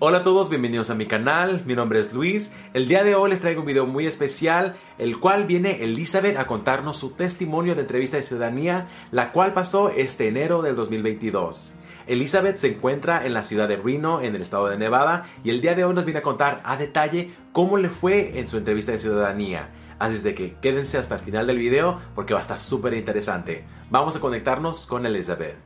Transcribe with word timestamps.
Hola 0.00 0.18
a 0.18 0.22
todos, 0.22 0.48
bienvenidos 0.48 0.90
a 0.90 0.94
mi 0.94 1.06
canal, 1.06 1.62
mi 1.66 1.74
nombre 1.74 1.98
es 1.98 2.12
Luis. 2.12 2.52
El 2.72 2.86
día 2.86 3.02
de 3.02 3.16
hoy 3.16 3.30
les 3.30 3.40
traigo 3.40 3.62
un 3.62 3.66
video 3.66 3.84
muy 3.84 4.06
especial, 4.06 4.76
el 4.96 5.18
cual 5.18 5.44
viene 5.44 5.82
Elizabeth 5.82 6.38
a 6.38 6.46
contarnos 6.46 6.96
su 6.96 7.10
testimonio 7.10 7.74
de 7.74 7.80
entrevista 7.80 8.16
de 8.16 8.22
ciudadanía, 8.22 8.86
la 9.10 9.32
cual 9.32 9.54
pasó 9.54 9.90
este 9.90 10.28
enero 10.28 10.62
del 10.62 10.76
2022. 10.76 11.74
Elizabeth 12.06 12.58
se 12.58 12.68
encuentra 12.68 13.26
en 13.26 13.34
la 13.34 13.42
ciudad 13.42 13.66
de 13.66 13.74
Reno, 13.74 14.20
en 14.20 14.36
el 14.36 14.42
estado 14.42 14.68
de 14.68 14.78
Nevada, 14.78 15.26
y 15.42 15.50
el 15.50 15.60
día 15.60 15.74
de 15.74 15.82
hoy 15.82 15.94
nos 15.94 16.04
viene 16.04 16.20
a 16.20 16.22
contar 16.22 16.60
a 16.64 16.76
detalle 16.76 17.32
cómo 17.50 17.76
le 17.76 17.88
fue 17.88 18.38
en 18.38 18.46
su 18.46 18.56
entrevista 18.56 18.92
de 18.92 19.00
ciudadanía. 19.00 19.70
Así 19.98 20.14
es 20.14 20.22
de 20.22 20.32
que 20.32 20.54
quédense 20.62 20.98
hasta 20.98 21.16
el 21.16 21.22
final 21.22 21.48
del 21.48 21.58
video 21.58 22.00
porque 22.14 22.34
va 22.34 22.38
a 22.38 22.42
estar 22.42 22.60
súper 22.60 22.94
interesante. 22.94 23.64
Vamos 23.90 24.14
a 24.14 24.20
conectarnos 24.20 24.86
con 24.86 25.06
Elizabeth. 25.06 25.56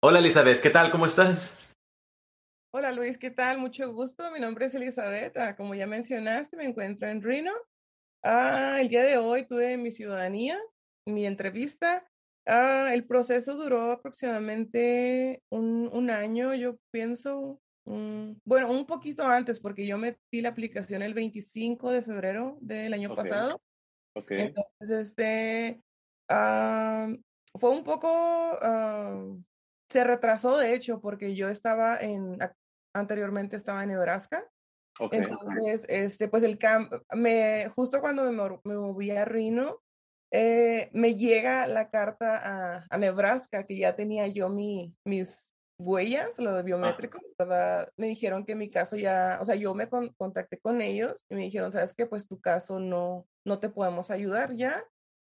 Hola 0.00 0.20
Elizabeth, 0.20 0.62
¿qué 0.62 0.70
tal? 0.70 0.90
¿Cómo 0.90 1.04
estás? 1.04 1.65
Hola 2.78 2.92
Luis, 2.92 3.16
¿qué 3.16 3.30
tal? 3.30 3.56
Mucho 3.56 3.90
gusto. 3.90 4.30
Mi 4.30 4.38
nombre 4.38 4.66
es 4.66 4.74
Elizabeth. 4.74 5.34
Ah, 5.38 5.56
como 5.56 5.74
ya 5.74 5.86
mencionaste, 5.86 6.58
me 6.58 6.64
encuentro 6.64 7.08
en 7.08 7.22
Reno. 7.22 7.52
Ah, 8.22 8.76
el 8.82 8.90
día 8.90 9.02
de 9.02 9.16
hoy 9.16 9.46
tuve 9.46 9.78
mi 9.78 9.90
ciudadanía, 9.90 10.60
mi 11.06 11.24
entrevista. 11.24 12.06
Ah, 12.44 12.90
el 12.92 13.06
proceso 13.06 13.54
duró 13.54 13.92
aproximadamente 13.92 15.42
un, 15.48 15.88
un 15.90 16.10
año, 16.10 16.52
yo 16.52 16.76
pienso. 16.90 17.62
bueno, 17.86 18.70
un 18.70 18.84
poquito 18.84 19.26
antes, 19.26 19.58
porque 19.58 19.86
yo 19.86 19.96
metí 19.96 20.42
la 20.42 20.50
aplicación 20.50 21.00
el 21.00 21.14
25 21.14 21.90
de 21.90 22.02
febrero 22.02 22.58
del 22.60 22.92
año 22.92 23.16
pasado. 23.16 23.58
Okay. 24.12 24.40
Entonces, 24.42 24.90
este, 24.90 25.80
fue 26.28 27.70
un 27.70 27.84
poco, 27.84 28.58
se 29.88 30.04
retrasó 30.04 30.58
de 30.58 30.74
hecho, 30.74 31.00
porque 31.00 31.34
yo 31.34 31.48
estaba 31.48 31.96
en, 31.96 32.36
anteriormente 32.98 33.56
estaba 33.56 33.82
en 33.82 33.90
Nebraska. 33.90 34.44
Entonces, 35.10 35.84
este, 35.88 36.28
pues 36.28 36.42
el 36.42 36.58
camp, 36.58 36.92
me, 37.14 37.70
justo 37.76 38.00
cuando 38.00 38.24
me, 38.24 38.32
me 38.64 38.76
moví 38.76 39.10
a 39.10 39.24
Reno, 39.24 39.82
eh, 40.32 40.90
me 40.92 41.14
llega 41.14 41.66
la 41.66 41.90
carta 41.90 42.80
a, 42.90 42.98
Nebraska, 42.98 43.64
que 43.66 43.78
ya 43.78 43.94
tenía 43.94 44.26
yo 44.26 44.48
mi, 44.48 44.94
mis 45.04 45.54
huellas, 45.78 46.38
lo 46.38 46.52
de 46.54 46.62
biométrico, 46.62 47.20
¿verdad? 47.38 47.90
Me 47.96 48.08
dijeron 48.08 48.44
que 48.44 48.54
mi 48.54 48.70
caso 48.70 48.96
ya, 48.96 49.38
o 49.40 49.44
sea, 49.44 49.54
yo 49.54 49.74
me 49.74 49.88
contacté 49.88 50.58
con 50.58 50.80
ellos 50.80 51.24
y 51.28 51.34
me 51.34 51.42
dijeron, 51.42 51.72
¿sabes 51.72 51.94
qué? 51.94 52.06
Pues 52.06 52.26
tu 52.26 52.40
caso 52.40 52.80
no, 52.80 53.26
no 53.44 53.58
te 53.58 53.68
podemos 53.68 54.10
ayudar 54.10 54.54
ya. 54.54 54.84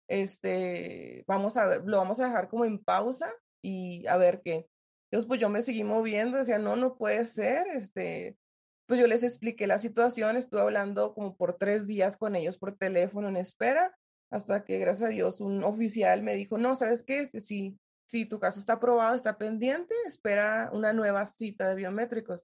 Este, 0.08 1.24
vamos 1.28 1.56
a 1.56 1.66
ver, 1.66 1.82
lo 1.84 1.98
vamos 1.98 2.18
a 2.18 2.26
dejar 2.26 2.48
como 2.48 2.64
en 2.64 2.82
pausa 2.82 3.32
y 3.62 4.06
a 4.06 4.16
ver 4.16 4.42
qué. 4.44 4.68
Entonces, 5.10 5.26
pues 5.26 5.40
yo 5.40 5.48
me 5.48 5.62
seguí 5.62 5.82
moviendo, 5.82 6.38
decía, 6.38 6.58
no, 6.58 6.76
no 6.76 6.96
puede 6.96 7.26
ser, 7.26 7.66
este, 7.68 8.38
pues 8.86 9.00
yo 9.00 9.08
les 9.08 9.24
expliqué 9.24 9.66
la 9.66 9.80
situación, 9.80 10.36
estuve 10.36 10.60
hablando 10.60 11.14
como 11.14 11.36
por 11.36 11.58
tres 11.58 11.88
días 11.88 12.16
con 12.16 12.36
ellos 12.36 12.58
por 12.58 12.76
teléfono 12.76 13.28
en 13.28 13.36
espera, 13.36 13.96
hasta 14.30 14.64
que 14.64 14.78
gracias 14.78 15.08
a 15.08 15.12
Dios 15.12 15.40
un 15.40 15.64
oficial 15.64 16.22
me 16.22 16.36
dijo, 16.36 16.58
no, 16.58 16.76
¿sabes 16.76 17.02
qué? 17.02 17.20
Este, 17.20 17.40
si, 17.40 17.76
si 18.08 18.24
tu 18.24 18.38
caso 18.38 18.60
está 18.60 18.74
aprobado, 18.74 19.16
está 19.16 19.36
pendiente, 19.36 19.94
espera 20.06 20.70
una 20.72 20.92
nueva 20.92 21.26
cita 21.26 21.68
de 21.68 21.74
biométricos. 21.74 22.40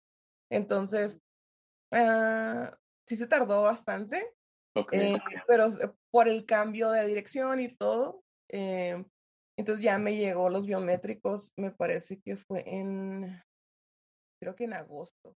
Entonces, 0.51 1.19
uh, 1.93 2.67
sí 3.07 3.15
se 3.15 3.29
tardó 3.29 3.63
bastante, 3.63 4.33
okay. 4.75 5.15
eh, 5.15 5.23
pero 5.47 5.69
por 6.11 6.27
el 6.27 6.45
cambio 6.47 6.91
de 6.91 7.07
dirección 7.07 7.61
y 7.61 7.69
todo, 7.69 8.25
eh, 8.49 9.05
entonces 9.57 9.85
ya 9.85 9.99
me 9.99 10.17
llegó 10.17 10.49
los 10.51 10.67
biométricos, 10.67 11.53
me 11.57 11.71
parece 11.71 12.21
que 12.21 12.37
fue 12.37 12.63
en, 12.67 13.41
creo 14.41 14.55
que 14.55 14.65
en 14.65 14.75
agosto. 14.75 15.35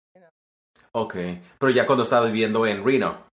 Ok, 0.92 1.14
pero 1.58 1.70
ya 1.70 1.86
cuando 1.86 2.04
estaba 2.04 2.26
viviendo 2.26 2.66
en 2.66 2.84
Reno. 2.84 3.28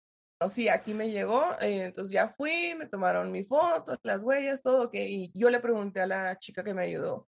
Sí, 0.50 0.68
aquí 0.68 0.94
me 0.94 1.10
llegó, 1.10 1.44
eh, 1.60 1.86
entonces 1.86 2.12
ya 2.12 2.30
fui, 2.30 2.76
me 2.78 2.88
tomaron 2.88 3.32
mi 3.32 3.44
foto, 3.44 3.98
las 4.04 4.22
huellas, 4.22 4.62
todo, 4.62 4.92
que 4.92 5.08
y 5.08 5.32
yo 5.34 5.50
le 5.50 5.60
pregunté 5.60 6.02
a 6.02 6.08
la 6.08 6.38
chica 6.38 6.64
que 6.64 6.74
me 6.74 6.84
ayudó, 6.84 7.28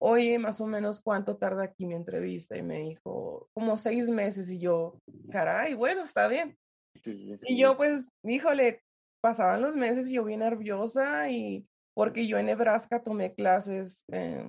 oye, 0.00 0.38
más 0.38 0.60
o 0.60 0.66
menos 0.66 1.00
cuánto 1.00 1.38
tarda 1.38 1.64
aquí 1.64 1.86
mi 1.86 1.94
entrevista, 1.94 2.56
y 2.56 2.62
me 2.62 2.80
dijo, 2.80 3.48
como 3.54 3.78
seis 3.78 4.08
meses, 4.08 4.50
y 4.50 4.58
yo, 4.58 4.98
caray, 5.30 5.74
bueno, 5.74 6.02
está 6.02 6.28
bien. 6.28 6.58
Y 7.04 7.58
yo, 7.58 7.76
pues, 7.76 8.08
híjole, 8.24 8.82
pasaban 9.22 9.62
los 9.62 9.74
meses 9.76 10.08
y 10.08 10.14
yo 10.14 10.24
bien 10.24 10.40
nerviosa 10.40 11.30
y 11.30 11.66
porque 11.98 12.28
yo 12.28 12.38
en 12.38 12.46
Nebraska 12.46 13.02
tomé 13.02 13.34
clases 13.34 14.04
eh, 14.12 14.48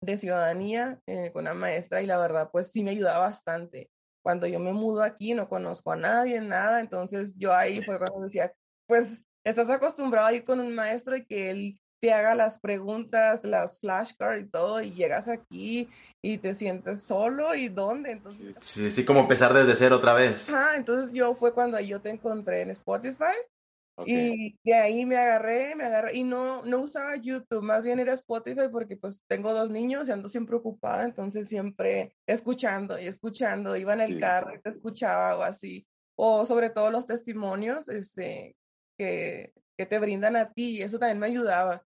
de 0.00 0.16
ciudadanía 0.16 0.98
eh, 1.06 1.30
con 1.30 1.42
una 1.42 1.52
maestra 1.52 2.00
y 2.00 2.06
la 2.06 2.16
verdad, 2.16 2.48
pues 2.50 2.72
sí 2.72 2.82
me 2.82 2.92
ayudaba 2.92 3.26
bastante. 3.26 3.90
Cuando 4.24 4.46
yo 4.46 4.58
me 4.58 4.72
mudo 4.72 5.02
aquí, 5.02 5.34
no 5.34 5.46
conozco 5.46 5.92
a 5.92 5.96
nadie, 5.96 6.40
nada, 6.40 6.80
entonces 6.80 7.34
yo 7.36 7.54
ahí 7.54 7.82
fue 7.82 7.98
cuando 7.98 8.24
decía, 8.24 8.50
pues 8.86 9.28
estás 9.44 9.68
acostumbrado 9.68 10.28
a 10.28 10.32
ir 10.32 10.42
con 10.42 10.58
un 10.58 10.74
maestro 10.74 11.16
y 11.16 11.26
que 11.26 11.50
él 11.50 11.78
te 12.00 12.14
haga 12.14 12.34
las 12.34 12.58
preguntas, 12.58 13.44
las 13.44 13.78
flashcards 13.78 14.40
y 14.40 14.48
todo, 14.48 14.80
y 14.80 14.90
llegas 14.90 15.28
aquí 15.28 15.90
y 16.22 16.38
te 16.38 16.54
sientes 16.54 17.02
solo 17.02 17.54
y 17.54 17.68
dónde, 17.68 18.12
entonces... 18.12 18.56
Sí, 18.58 18.90
sí, 18.90 19.04
como 19.04 19.20
empezar 19.20 19.52
desde 19.52 19.76
cero 19.76 19.96
otra 19.96 20.14
vez. 20.14 20.48
Ah, 20.48 20.76
entonces 20.76 21.12
yo 21.12 21.34
fue 21.34 21.52
cuando 21.52 21.78
yo 21.78 22.00
te 22.00 22.08
encontré 22.08 22.62
en 22.62 22.70
Spotify 22.70 23.36
y 24.06 24.58
de 24.64 24.74
ahí 24.74 25.06
me 25.06 25.16
agarré, 25.16 25.74
me 25.74 25.84
agarré, 25.84 26.16
y 26.16 26.24
no, 26.24 26.62
no 26.64 26.80
usaba 26.80 27.16
YouTube, 27.16 27.62
más 27.62 27.84
bien 27.84 27.98
era 27.98 28.12
Spotify 28.14 28.68
porque 28.70 28.96
pues 28.96 29.22
tengo 29.26 29.52
dos 29.52 29.70
niños 29.70 30.08
y 30.08 30.12
ando 30.12 30.28
siempre 30.28 30.56
ocupada, 30.56 31.04
entonces 31.04 31.48
siempre 31.48 32.14
escuchando 32.26 32.98
y 32.98 33.06
escuchando, 33.06 33.76
iba 33.76 33.94
en 33.94 34.00
el 34.00 34.20
carro 34.20 34.54
y 34.54 34.60
te 34.60 34.70
escuchaba 34.70 35.36
o 35.36 35.42
así, 35.42 35.86
o 36.16 36.46
sobre 36.46 36.70
todo 36.70 36.90
los 36.90 37.06
testimonios 37.06 37.88
este, 37.88 38.56
que, 38.98 39.52
que 39.76 39.86
te 39.86 39.98
brindan 39.98 40.36
a 40.36 40.52
ti, 40.52 40.78
y 40.78 40.82
eso 40.82 40.98
también 40.98 41.18
me 41.18 41.26
ayudaba. 41.26 41.84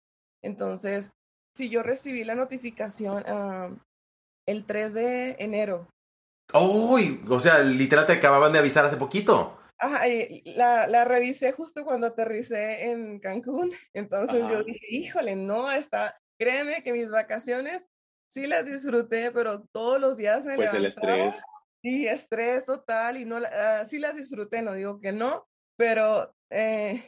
Entonces, 0.44 1.12
si 1.56 1.70
yo 1.70 1.84
recibí 1.84 2.24
la 2.24 2.36
notificación 2.36 3.24
el 4.48 4.66
3 4.66 4.94
de 4.94 5.36
enero. 5.40 5.88
¡Uy! 6.54 7.24
o 7.30 7.40
sea, 7.40 7.60
literal 7.60 8.06
te 8.06 8.14
acababan 8.14 8.52
de 8.52 8.60
avisar 8.60 8.86
hace 8.86 8.98
poquito. 8.98 9.58
Ajá, 9.84 10.04
la, 10.46 10.86
la, 10.86 11.06
revisé 11.06 11.54
justo 11.54 11.84
cuando 11.84 12.06
aterricé 12.06 12.92
en 12.92 13.20
Cancún. 13.20 13.72
Entonces 13.94 14.48
yo 14.48 14.64
dije, 14.64 14.86
híjole, 14.90 15.36
no, 15.36 15.72
está, 15.72 16.16
créeme 16.38 16.84
que 16.84 16.94
mis 16.94 17.10
vacaciones 17.10 17.90
sí 18.32 18.46
las 18.46 18.64
disfruté, 18.64 19.32
pero 19.32 19.64
todos 19.72 20.00
los 20.00 20.18
días 20.18 20.46
me 20.46 20.56
Pues 20.56 20.74
el 20.76 20.86
estrés. 20.86 21.42
Y 21.84 22.06
estrés 22.06 22.64
total, 22.64 23.18
y 23.18 23.26
no, 23.26 23.38
uh, 23.38 23.88
sí 23.88 23.98
las 23.98 24.16
disfruté, 24.16 24.62
no 24.62 24.74
digo 24.74 25.02
que 25.02 25.12
no, 25.12 25.48
pero 25.76 26.32
eh, 26.52 27.04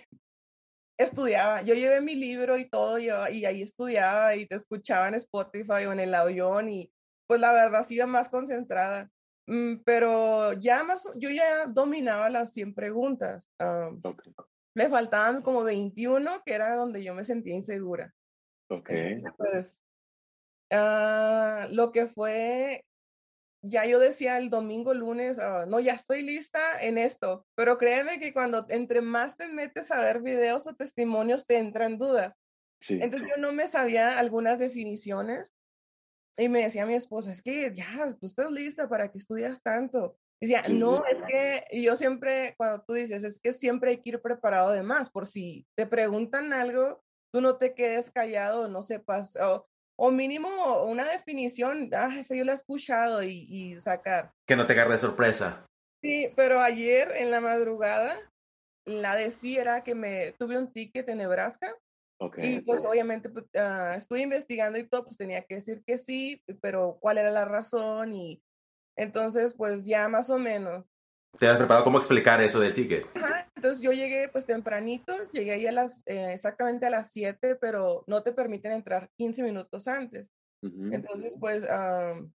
estudiaba. 0.98 1.62
Yo 1.62 1.76
llevé 1.76 2.02
mi 2.02 2.16
libro 2.16 2.58
y 2.58 2.68
todo, 2.68 2.98
yo, 2.98 3.28
y 3.30 3.46
ahí 3.46 3.62
estudiaba 3.62 4.36
y 4.36 4.48
te 4.48 4.56
escuchaba 4.56 5.10
en 5.10 5.14
Spotify 5.14 5.86
o 5.86 5.94
en 5.94 6.00
el 6.00 6.16
avión, 6.16 6.70
y 6.70 6.92
pues 7.28 7.40
la 7.40 7.54
verdad 7.54 7.86
sí 7.86 7.96
iba 7.96 8.08
más 8.08 8.30
concentrada. 8.30 9.12
Mm, 9.48 9.78
pero 9.84 10.54
ya 10.54 10.84
más, 10.84 11.08
yo 11.16 11.30
ya 11.30 11.66
dominaba 11.68 12.30
las 12.30 12.52
100 12.54 12.74
preguntas. 12.74 13.50
Me 14.76 14.90
faltaban 14.90 15.42
como 15.42 15.64
21, 15.64 16.42
que 16.46 16.54
era 16.54 16.76
donde 16.76 17.04
yo 17.04 17.14
me 17.14 17.26
sentía 17.26 17.54
insegura. 17.54 18.14
Ok. 18.70 18.90
pues, 19.38 19.84
uh, 20.72 21.68
lo 21.70 21.92
que 21.92 22.08
fue, 22.08 22.86
ya 23.62 23.86
yo 23.86 24.00
decía 24.00 24.38
el 24.38 24.50
domingo, 24.50 24.94
lunes, 24.94 25.38
uh, 25.38 25.70
no, 25.70 25.80
ya 25.80 25.94
estoy 25.94 26.24
lista 26.24 26.82
en 26.82 26.98
esto, 26.98 27.46
pero 27.56 27.78
créeme 27.78 28.20
que 28.20 28.34
cuando 28.34 28.66
entre 28.70 29.02
más 29.02 29.38
te 29.38 29.48
metes 29.48 29.92
a 29.92 30.00
ver 30.00 30.22
videos 30.22 30.66
o 30.66 30.76
testimonios, 30.76 31.46
te 31.46 31.58
entran 31.58 31.98
dudas. 31.98 32.34
Sí. 32.80 33.00
Entonces 33.02 33.30
yo 33.30 33.40
no 33.40 33.54
me 33.54 33.68
sabía 33.68 34.18
algunas 34.18 34.58
definiciones 34.58 35.54
y 36.38 36.50
me 36.50 36.64
decía 36.64 36.86
mi 36.86 36.96
esposa, 36.96 37.32
es 37.32 37.42
que 37.42 37.74
ya, 37.76 38.10
tú 38.20 38.26
estás 38.26 38.52
lista 38.52 38.90
para 38.90 39.12
que 39.12 39.18
estudias 39.18 39.62
tanto. 39.62 40.18
Decía, 40.42 40.62
no, 40.70 41.06
es 41.06 41.22
que 41.24 41.66
y 41.72 41.84
yo 41.84 41.96
siempre, 41.96 42.56
cuando 42.58 42.84
tú 42.84 42.94
dices, 42.94 43.24
es 43.24 43.40
que 43.40 43.54
siempre 43.54 43.92
hay 43.92 43.98
que 43.98 44.10
ir 44.10 44.22
preparado 44.22 44.72
de 44.72 44.84
más, 44.84 45.10
por 45.10 45.26
si 45.26 45.66
te 45.78 45.86
preguntan 45.86 46.52
algo, 46.52 47.02
tú 47.32 47.40
no 47.40 47.56
te 47.58 47.74
quedes 47.74 48.12
callado, 48.12 48.68
no 48.68 48.82
sepas, 48.82 49.36
o, 49.38 49.66
o 49.98 50.12
mínimo 50.12 50.84
una 50.84 51.10
definición, 51.10 51.90
ah, 51.94 52.14
esa 52.18 52.36
yo 52.36 52.44
la 52.44 52.54
he 52.54 52.56
escuchado 52.56 53.24
y, 53.24 53.46
y 53.50 53.80
sacar. 53.80 54.34
Que 54.48 54.56
no 54.56 54.66
te 54.66 54.74
agarre 54.74 54.94
de 54.94 54.98
sorpresa. 54.98 55.66
Sí, 56.02 56.34
pero 56.36 56.60
ayer 56.60 57.12
en 57.16 57.32
la 57.32 57.40
madrugada, 57.40 58.20
la 58.86 59.16
de 59.16 59.32
sí 59.32 59.58
era 59.58 59.84
que 59.84 59.96
me 59.96 60.34
tuve 60.34 60.58
un 60.58 60.72
ticket 60.72 61.08
en 61.08 61.20
Nebraska 61.20 61.74
Okay. 62.26 62.56
Y 62.56 62.62
pues 62.62 62.86
obviamente 62.86 63.30
pues, 63.30 63.46
uh, 63.56 63.96
estuve 63.96 64.22
investigando 64.22 64.80
y 64.80 64.88
todo, 64.88 65.04
pues 65.04 65.18
tenía 65.18 65.44
que 65.44 65.56
decir 65.56 65.84
que 65.86 65.98
sí, 65.98 66.42
pero 66.62 66.98
cuál 67.02 67.18
era 67.18 67.32
la 67.32 67.44
razón 67.44 68.14
y 68.14 68.42
entonces 68.98 69.54
pues 69.54 69.84
ya 69.86 70.08
más 70.08 70.30
o 70.30 70.40
menos. 70.40 70.86
¿Te 71.38 71.48
has 71.48 71.58
preparado 71.58 71.84
cómo 71.84 71.98
explicar 71.98 72.42
eso 72.42 72.60
del 72.62 72.74
ticket? 72.74 73.06
Ajá, 73.18 73.50
entonces 73.56 73.82
yo 73.82 73.92
llegué 73.92 74.30
pues 74.30 74.46
tempranito, 74.46 75.14
llegué 75.32 75.52
ahí 75.52 75.68
a 75.68 75.72
las, 75.74 76.02
eh, 76.06 76.32
exactamente 76.32 76.86
a 76.86 76.92
las 76.92 77.12
7, 77.12 77.56
pero 77.56 78.06
no 78.08 78.24
te 78.24 78.32
permiten 78.32 78.72
entrar 78.72 79.10
15 79.18 79.44
minutos 79.44 79.88
antes. 79.90 80.30
Uh 80.62 80.70
-huh. 80.70 80.96
Entonces 80.96 81.36
pues 81.38 81.64
um, 81.64 82.32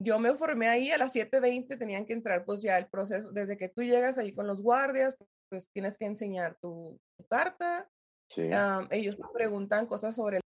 yo 0.00 0.18
me 0.18 0.34
formé 0.36 0.68
ahí 0.68 0.90
a 0.90 0.98
las 0.98 1.14
7.20, 1.14 1.78
tenían 1.78 2.06
que 2.06 2.14
entrar 2.14 2.46
pues 2.46 2.62
ya 2.62 2.78
el 2.78 2.86
proceso, 2.86 3.30
desde 3.32 3.58
que 3.58 3.68
tú 3.68 3.82
llegas 3.82 4.16
ahí 4.16 4.32
con 4.32 4.46
los 4.46 4.62
guardias, 4.62 5.14
pues 5.50 5.70
tienes 5.72 5.98
que 5.98 6.06
enseñar 6.06 6.56
tu, 6.60 6.98
carta. 7.28 7.88
Sí. 8.30 8.50
ellos 8.90 9.16
preguntan 9.32 9.86
cosas 9.86 10.14
sobre 10.14 10.40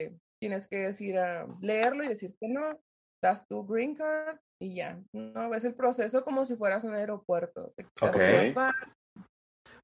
el, 0.00 0.20
tienes 0.40 0.66
que 0.66 0.78
decir, 0.78 1.16
leerlo 1.60 2.04
y 2.04 2.08
decir 2.08 2.34
que 2.40 2.48
no, 2.48 2.80
das 3.22 3.46
tu 3.46 3.66
green 3.66 3.94
card 3.94 4.38
y 4.60 4.76
ya. 4.76 5.02
No, 5.12 5.54
es 5.54 5.64
el 5.64 5.74
proceso 5.74 6.24
como 6.24 6.44
si 6.44 6.56
fueras 6.56 6.84
un 6.84 6.94
aeropuerto. 6.94 7.72
Ok. 8.00 8.16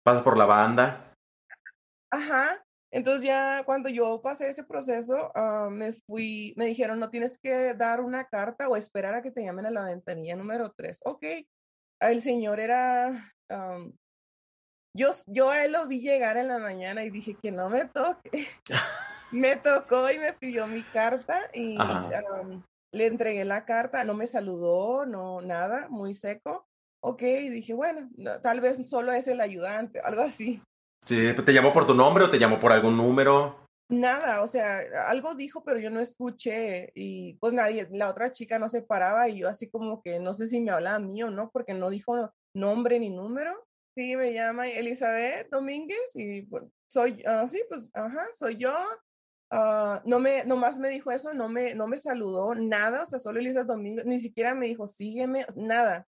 Pasas 0.02 0.22
por 0.22 0.36
la 0.36 0.46
banda. 0.46 1.14
Ajá. 2.12 2.62
Entonces 2.92 3.24
ya 3.24 3.64
cuando 3.64 3.88
yo 3.88 4.22
pasé 4.22 4.48
ese 4.48 4.62
proceso, 4.62 5.32
ah, 5.34 5.68
me 5.68 5.94
fui, 6.06 6.54
me 6.56 6.66
dijeron, 6.66 7.00
no 7.00 7.10
tienes 7.10 7.38
que 7.38 7.74
dar 7.74 8.00
una 8.00 8.28
carta 8.28 8.68
o 8.68 8.76
esperar 8.76 9.16
a 9.16 9.22
que 9.22 9.32
te 9.32 9.42
llamen 9.42 9.66
a 9.66 9.72
la 9.72 9.82
ventanilla 9.82 10.36
número 10.36 10.72
3. 10.76 11.00
Ok, 11.04 11.24
el 12.00 12.20
señor 12.20 12.60
era, 12.60 13.34
yo, 14.94 15.10
yo 15.26 15.50
a 15.50 15.64
él 15.64 15.72
lo 15.72 15.86
vi 15.86 16.00
llegar 16.00 16.36
en 16.36 16.48
la 16.48 16.58
mañana 16.58 17.04
y 17.04 17.10
dije 17.10 17.34
que 17.34 17.50
no 17.50 17.68
me 17.68 17.86
toque. 17.86 18.46
me 19.32 19.56
tocó 19.56 20.10
y 20.10 20.18
me 20.18 20.32
pidió 20.32 20.66
mi 20.66 20.82
carta 20.82 21.50
y 21.52 21.76
le 22.92 23.06
entregué 23.06 23.44
la 23.44 23.64
carta, 23.64 24.04
no 24.04 24.14
me 24.14 24.28
saludó, 24.28 25.04
no, 25.04 25.40
nada, 25.40 25.88
muy 25.88 26.14
seco. 26.14 26.66
Ok, 27.02 27.22
y 27.22 27.50
dije, 27.50 27.74
bueno, 27.74 28.08
tal 28.42 28.60
vez 28.60 28.88
solo 28.88 29.12
es 29.12 29.26
el 29.26 29.40
ayudante, 29.40 30.00
algo 30.00 30.22
así. 30.22 30.62
Sí, 31.04 31.34
¿te 31.34 31.52
llamó 31.52 31.72
por 31.72 31.86
tu 31.86 31.94
nombre 31.94 32.24
o 32.24 32.30
te 32.30 32.38
llamó 32.38 32.58
por 32.58 32.72
algún 32.72 32.96
número? 32.96 33.56
Nada, 33.90 34.40
o 34.40 34.46
sea, 34.46 34.80
algo 35.08 35.34
dijo, 35.34 35.62
pero 35.64 35.78
yo 35.78 35.90
no 35.90 36.00
escuché 36.00 36.92
y 36.94 37.34
pues 37.34 37.52
nadie, 37.52 37.86
la 37.90 38.08
otra 38.08 38.32
chica 38.32 38.58
no 38.58 38.68
se 38.68 38.80
paraba 38.80 39.28
y 39.28 39.40
yo 39.40 39.48
así 39.48 39.68
como 39.68 40.00
que 40.00 40.18
no 40.18 40.32
sé 40.32 40.46
si 40.46 40.60
me 40.60 40.70
hablaba 40.70 40.96
a 40.96 41.00
mí 41.00 41.22
o 41.22 41.30
no, 41.30 41.50
porque 41.50 41.74
no 41.74 41.90
dijo 41.90 42.30
nombre 42.54 42.98
ni 42.98 43.10
número. 43.10 43.52
Sí, 43.96 44.16
me 44.16 44.32
llama 44.32 44.68
Elizabeth 44.68 45.48
Domínguez 45.50 46.16
y 46.16 46.48
soy, 46.88 47.22
uh, 47.26 47.46
sí, 47.46 47.62
pues, 47.68 47.90
ajá, 47.94 48.26
soy 48.32 48.56
yo. 48.56 48.74
Uh, 49.52 50.00
no 50.04 50.18
me, 50.18 50.44
nomás 50.44 50.78
me 50.78 50.88
dijo 50.88 51.12
eso, 51.12 51.32
no 51.32 51.48
me, 51.48 51.74
no 51.74 51.86
me 51.86 51.98
saludó, 51.98 52.56
nada, 52.56 53.04
o 53.04 53.06
sea, 53.06 53.20
solo 53.20 53.38
Elizabeth 53.38 53.68
Domínguez, 53.68 54.04
ni 54.04 54.18
siquiera 54.18 54.54
me 54.54 54.66
dijo, 54.66 54.88
sígueme, 54.88 55.46
nada. 55.54 56.08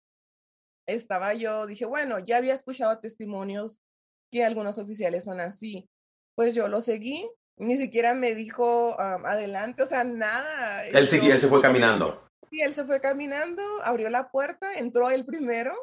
Estaba 0.87 1.35
yo, 1.35 1.67
dije, 1.67 1.85
bueno, 1.85 2.17
ya 2.19 2.37
había 2.37 2.55
escuchado 2.55 2.97
testimonios 2.99 3.83
que 4.31 4.43
algunos 4.43 4.79
oficiales 4.79 5.23
son 5.23 5.39
así. 5.39 5.87
Pues 6.33 6.55
yo 6.55 6.67
lo 6.67 6.81
seguí, 6.81 7.29
ni 7.57 7.77
siquiera 7.77 8.15
me 8.15 8.33
dijo 8.33 8.99
adelante, 8.99 9.83
o 9.83 9.87
sea, 9.87 10.03
nada. 10.03 10.87
Él, 10.87 11.07
seguía, 11.07 11.35
él 11.35 11.41
se 11.41 11.49
fue 11.49 11.61
caminando. 11.61 12.27
Sí, 12.49 12.61
él 12.61 12.73
se 12.73 12.83
fue 12.85 12.99
caminando, 12.99 13.61
abrió 13.83 14.09
la 14.09 14.31
puerta, 14.31 14.73
entró 14.73 15.11
él 15.11 15.23
primero 15.23 15.75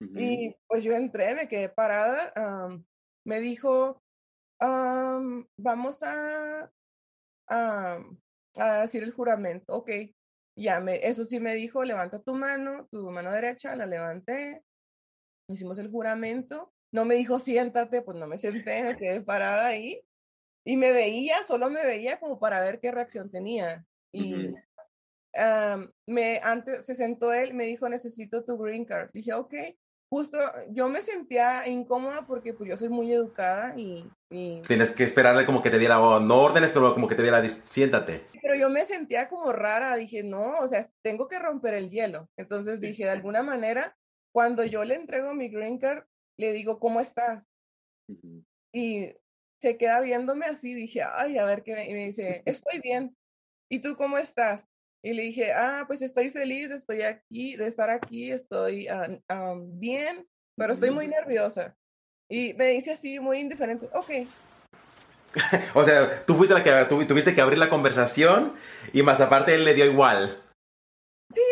y 0.00 0.56
pues 0.66 0.82
yo 0.84 0.92
entré, 0.94 1.34
me 1.34 1.48
quedé 1.48 1.68
parada. 1.68 2.32
me 3.24 3.40
dijo, 3.40 4.02
vamos 4.58 6.02
a, 6.02 6.70
a 7.48 8.80
decir 8.82 9.02
el 9.02 9.12
juramento, 9.12 9.74
ok. 9.74 9.90
Ya, 10.56 10.80
me, 10.80 10.96
eso 11.06 11.24
sí 11.24 11.40
me 11.40 11.54
dijo, 11.54 11.84
levanta 11.84 12.20
tu 12.20 12.34
mano, 12.34 12.86
tu 12.90 13.10
mano 13.10 13.32
derecha, 13.32 13.76
la 13.76 13.86
levanté, 13.86 14.62
hicimos 15.48 15.78
el 15.78 15.90
juramento 15.90 16.72
no 16.92 17.04
me 17.04 17.14
dijo 17.14 17.38
siéntate, 17.38 18.02
pues 18.02 18.18
no 18.18 18.26
me 18.26 18.38
senté, 18.38 18.82
me 18.82 18.96
quedé 18.96 19.20
parada 19.20 19.68
ahí 19.68 20.02
y 20.64 20.76
me 20.76 20.92
veía, 20.92 21.42
solo 21.44 21.70
me 21.70 21.84
veía 21.84 22.18
como 22.18 22.38
para 22.38 22.60
ver 22.60 22.80
qué 22.80 22.90
reacción 22.90 23.30
tenía. 23.30 23.84
Y 24.12 24.52
me, 26.06 26.40
antes 26.42 26.84
se 26.84 26.94
sentó 26.94 27.32
él, 27.32 27.54
me 27.54 27.64
dijo, 27.64 27.88
necesito 27.88 28.44
tu 28.44 28.58
green 28.58 28.84
card. 28.84 29.10
Dije, 29.12 29.32
ok, 29.32 29.54
justo 30.10 30.38
yo 30.70 30.88
me 30.88 31.02
sentía 31.02 31.66
incómoda 31.68 32.26
porque 32.26 32.52
pues 32.52 32.68
yo 32.68 32.76
soy 32.76 32.88
muy 32.88 33.12
educada 33.12 33.74
y, 33.78 34.10
Tienes 34.64 34.90
que 34.90 35.02
esperarle 35.02 35.44
como 35.44 35.60
que 35.60 35.70
te 35.70 35.78
diera, 35.80 36.00
oh, 36.00 36.20
no 36.20 36.40
órdenes, 36.40 36.70
pero 36.70 36.94
como 36.94 37.08
que 37.08 37.16
te 37.16 37.22
diera, 37.22 37.44
siéntate. 37.50 38.26
Pero 38.40 38.54
yo 38.54 38.70
me 38.70 38.84
sentía 38.84 39.28
como 39.28 39.52
rara, 39.52 39.96
dije, 39.96 40.22
no, 40.22 40.60
o 40.60 40.68
sea, 40.68 40.88
tengo 41.02 41.26
que 41.26 41.40
romper 41.40 41.74
el 41.74 41.90
hielo. 41.90 42.28
Entonces 42.36 42.80
dije, 42.80 43.04
de 43.04 43.10
alguna 43.10 43.42
manera, 43.42 43.96
cuando 44.32 44.64
yo 44.64 44.84
le 44.84 44.94
entrego 44.94 45.34
mi 45.34 45.48
green 45.48 45.78
card, 45.78 46.04
le 46.38 46.52
digo, 46.52 46.78
¿cómo 46.78 47.00
estás? 47.00 47.42
Y 48.72 49.12
se 49.60 49.76
queda 49.76 50.00
viéndome 50.00 50.46
así, 50.46 50.74
dije, 50.74 51.02
ay, 51.02 51.36
a 51.36 51.44
ver 51.44 51.64
qué 51.64 51.74
me, 51.74 51.90
y 51.90 51.92
me 51.92 52.06
dice, 52.06 52.42
estoy 52.44 52.78
bien. 52.80 53.16
¿Y 53.68 53.80
tú 53.80 53.96
cómo 53.96 54.16
estás? 54.16 54.64
Y 55.02 55.14
le 55.14 55.22
dije, 55.22 55.52
ah, 55.52 55.84
pues 55.86 56.02
estoy 56.02 56.30
feliz, 56.30 56.70
estoy 56.70 57.02
aquí, 57.02 57.56
de 57.56 57.66
estar 57.66 57.88
aquí, 57.88 58.30
estoy 58.32 58.88
bien, 59.64 60.28
pero 60.56 60.72
estoy 60.72 60.90
muy 60.90 61.08
nerviosa. 61.08 61.76
Y 62.28 62.54
me 62.54 62.68
dice 62.68 62.92
así, 62.92 63.18
muy 63.18 63.38
indiferente, 63.38 63.88
ok. 63.92 64.10
o 65.74 65.84
sea, 65.84 66.24
tú 66.26 66.34
fuiste 66.34 66.54
la 66.54 66.62
que 66.62 66.84
tuviste 67.06 67.34
que 67.34 67.40
abrir 67.40 67.58
la 67.58 67.70
conversación 67.70 68.52
y 68.92 69.02
más 69.02 69.20
aparte 69.20 69.54
él 69.54 69.64
le 69.64 69.74
dio 69.74 69.84
igual. 69.86 70.42
Sí, 71.32 71.42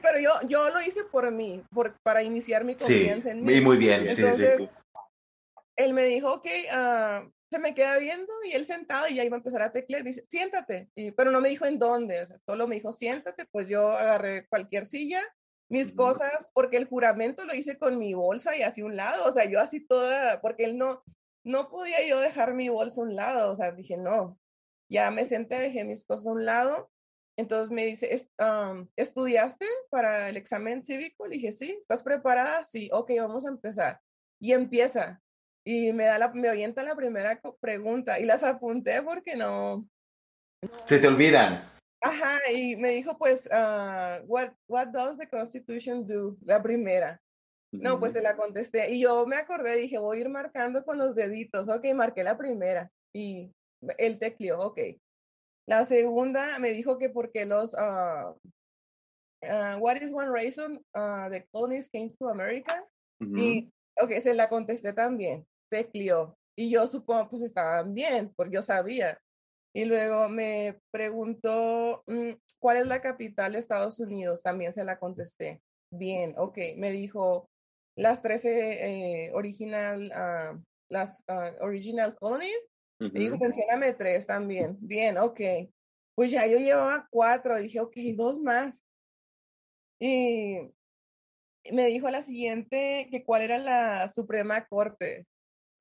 pero 0.00 0.20
yo, 0.20 0.30
yo 0.46 0.70
lo 0.70 0.80
hice 0.80 1.04
por 1.04 1.30
mí, 1.30 1.62
por, 1.72 1.96
para 2.02 2.22
iniciar 2.22 2.64
mi 2.64 2.76
confianza 2.76 3.30
en 3.30 3.44
mí. 3.44 3.54
Y 3.54 3.60
muy 3.60 3.76
bien, 3.76 4.06
Entonces, 4.08 4.56
sí, 4.58 4.64
sí. 4.64 4.70
Él 5.76 5.92
me 5.92 6.04
dijo, 6.04 6.34
ok, 6.34 6.46
uh, 6.46 7.30
se 7.54 7.60
me 7.60 7.74
queda 7.74 7.98
viendo 7.98 8.32
y 8.44 8.52
él 8.52 8.64
sentado 8.64 9.08
y 9.08 9.14
ya 9.14 9.24
iba 9.24 9.36
a 9.36 9.38
empezar 9.38 9.62
a 9.62 9.72
teclear. 9.72 10.02
Me 10.02 10.10
dice, 10.10 10.24
siéntate. 10.28 10.90
Y, 10.94 11.10
pero 11.12 11.30
no 11.30 11.40
me 11.40 11.48
dijo 11.48 11.66
en 11.66 11.78
dónde, 11.78 12.22
o 12.22 12.26
sea, 12.26 12.38
solo 12.46 12.66
me 12.66 12.76
dijo, 12.76 12.92
siéntate. 12.92 13.46
Pues 13.50 13.68
yo 13.68 13.90
agarré 13.90 14.46
cualquier 14.48 14.86
silla, 14.86 15.22
mis 15.68 15.92
cosas, 15.92 16.50
porque 16.54 16.76
el 16.76 16.86
juramento 16.86 17.44
lo 17.44 17.54
hice 17.54 17.78
con 17.78 17.98
mi 17.98 18.14
bolsa 18.14 18.56
y 18.56 18.62
así 18.62 18.82
un 18.82 18.96
lado. 18.96 19.24
O 19.26 19.32
sea, 19.32 19.44
yo 19.44 19.60
así 19.60 19.80
toda, 19.80 20.40
porque 20.40 20.64
él 20.64 20.78
no, 20.78 21.02
no 21.44 21.70
podía 21.70 22.06
yo 22.06 22.20
dejar 22.20 22.54
mi 22.54 22.68
bolsa 22.68 23.00
a 23.00 23.04
un 23.04 23.16
lado. 23.16 23.52
O 23.52 23.56
sea, 23.56 23.72
dije, 23.72 23.96
no. 23.96 24.38
Ya 24.90 25.10
me 25.10 25.24
senté, 25.24 25.58
dejé 25.58 25.84
mis 25.84 26.04
cosas 26.04 26.26
a 26.26 26.32
un 26.32 26.44
lado 26.44 26.90
entonces 27.36 27.70
me 27.70 27.84
dice, 27.84 28.28
¿estudiaste 28.96 29.66
para 29.90 30.28
el 30.28 30.36
examen 30.36 30.84
cívico? 30.84 31.26
Le 31.26 31.36
dije, 31.36 31.52
sí, 31.52 31.76
¿estás 31.80 32.02
preparada? 32.02 32.64
Sí, 32.64 32.88
ok, 32.92 33.10
vamos 33.18 33.44
a 33.46 33.48
empezar. 33.48 34.00
Y 34.40 34.52
empieza. 34.52 35.20
Y 35.66 35.92
me, 35.92 36.04
da 36.04 36.18
la, 36.18 36.28
me 36.32 36.50
orienta 36.50 36.82
la 36.82 36.94
primera 36.94 37.40
pregunta 37.60 38.20
y 38.20 38.26
las 38.26 38.42
apunté 38.42 39.02
porque 39.02 39.34
no... 39.36 39.88
Se 40.84 40.98
te 40.98 41.08
olvidan. 41.08 41.64
Ajá, 42.02 42.50
y 42.52 42.76
me 42.76 42.90
dijo, 42.90 43.16
pues, 43.16 43.46
uh, 43.46 44.22
what, 44.26 44.50
what 44.68 44.88
does 44.88 45.16
the 45.16 45.28
Constitution 45.28 46.06
do? 46.06 46.36
La 46.42 46.62
primera. 46.62 47.20
No, 47.72 47.98
pues 47.98 48.12
se 48.12 48.22
la 48.22 48.36
contesté. 48.36 48.90
Y 48.92 49.00
yo 49.00 49.26
me 49.26 49.36
acordé, 49.36 49.76
dije, 49.76 49.98
voy 49.98 50.18
a 50.18 50.20
ir 50.20 50.28
marcando 50.28 50.84
con 50.84 50.96
los 50.96 51.14
deditos. 51.14 51.68
Ok, 51.68 51.86
marqué 51.94 52.22
la 52.22 52.36
primera. 52.36 52.90
Y 53.12 53.50
él 53.98 54.18
tecleó, 54.18 54.60
ok. 54.60 54.78
La 55.66 55.84
segunda 55.86 56.58
me 56.58 56.72
dijo 56.72 56.98
que 56.98 57.08
porque 57.08 57.46
los, 57.46 57.74
uh, 57.74 58.36
what 59.78 59.96
is 59.96 60.12
one 60.12 60.30
reason 60.30 60.76
uh, 60.94 61.28
the 61.30 61.46
colonies 61.52 61.88
came 61.88 62.10
to 62.18 62.28
America? 62.28 62.84
Y, 63.20 63.72
ok, 64.00 64.10
se 64.20 64.34
la 64.34 64.48
contesté 64.48 64.92
también, 64.92 65.46
se 65.70 65.88
clió. 65.88 66.36
Y 66.56 66.70
yo 66.70 66.86
supongo, 66.86 67.30
pues 67.30 67.42
estaban 67.42 67.94
bien, 67.94 68.32
porque 68.36 68.54
yo 68.54 68.62
sabía. 68.62 69.18
Y 69.74 69.84
luego 69.86 70.28
me 70.28 70.80
preguntó, 70.92 72.04
mm, 72.06 72.32
¿cuál 72.60 72.76
es 72.78 72.86
la 72.86 73.00
capital 73.00 73.52
de 73.52 73.58
Estados 73.58 73.98
Unidos? 73.98 74.42
También 74.42 74.72
se 74.72 74.84
la 74.84 74.98
contesté. 74.98 75.62
Bien, 75.90 76.34
ok. 76.38 76.58
Me 76.76 76.92
dijo, 76.92 77.50
las 77.96 78.22
13 78.22 79.26
eh, 79.26 79.32
original, 79.34 80.12
uh, 80.12 80.62
las 80.88 81.22
original 81.60 82.14
colonies 82.14 82.68
me 82.98 83.20
dijo, 83.20 83.36
mencióname 83.38 83.92
tres 83.92 84.26
también. 84.26 84.76
Bien, 84.80 85.18
ok. 85.18 85.40
Pues 86.14 86.30
ya 86.30 86.46
yo 86.46 86.58
llevaba 86.58 87.06
cuatro. 87.10 87.56
Dije, 87.58 87.80
ok, 87.80 87.96
dos 88.14 88.40
más. 88.40 88.82
Y 89.98 90.72
me 91.72 91.86
dijo 91.86 92.08
la 92.10 92.22
siguiente 92.22 93.08
que 93.10 93.24
cuál 93.24 93.42
era 93.42 93.58
la 93.58 94.08
Suprema 94.08 94.66
Corte. 94.66 95.26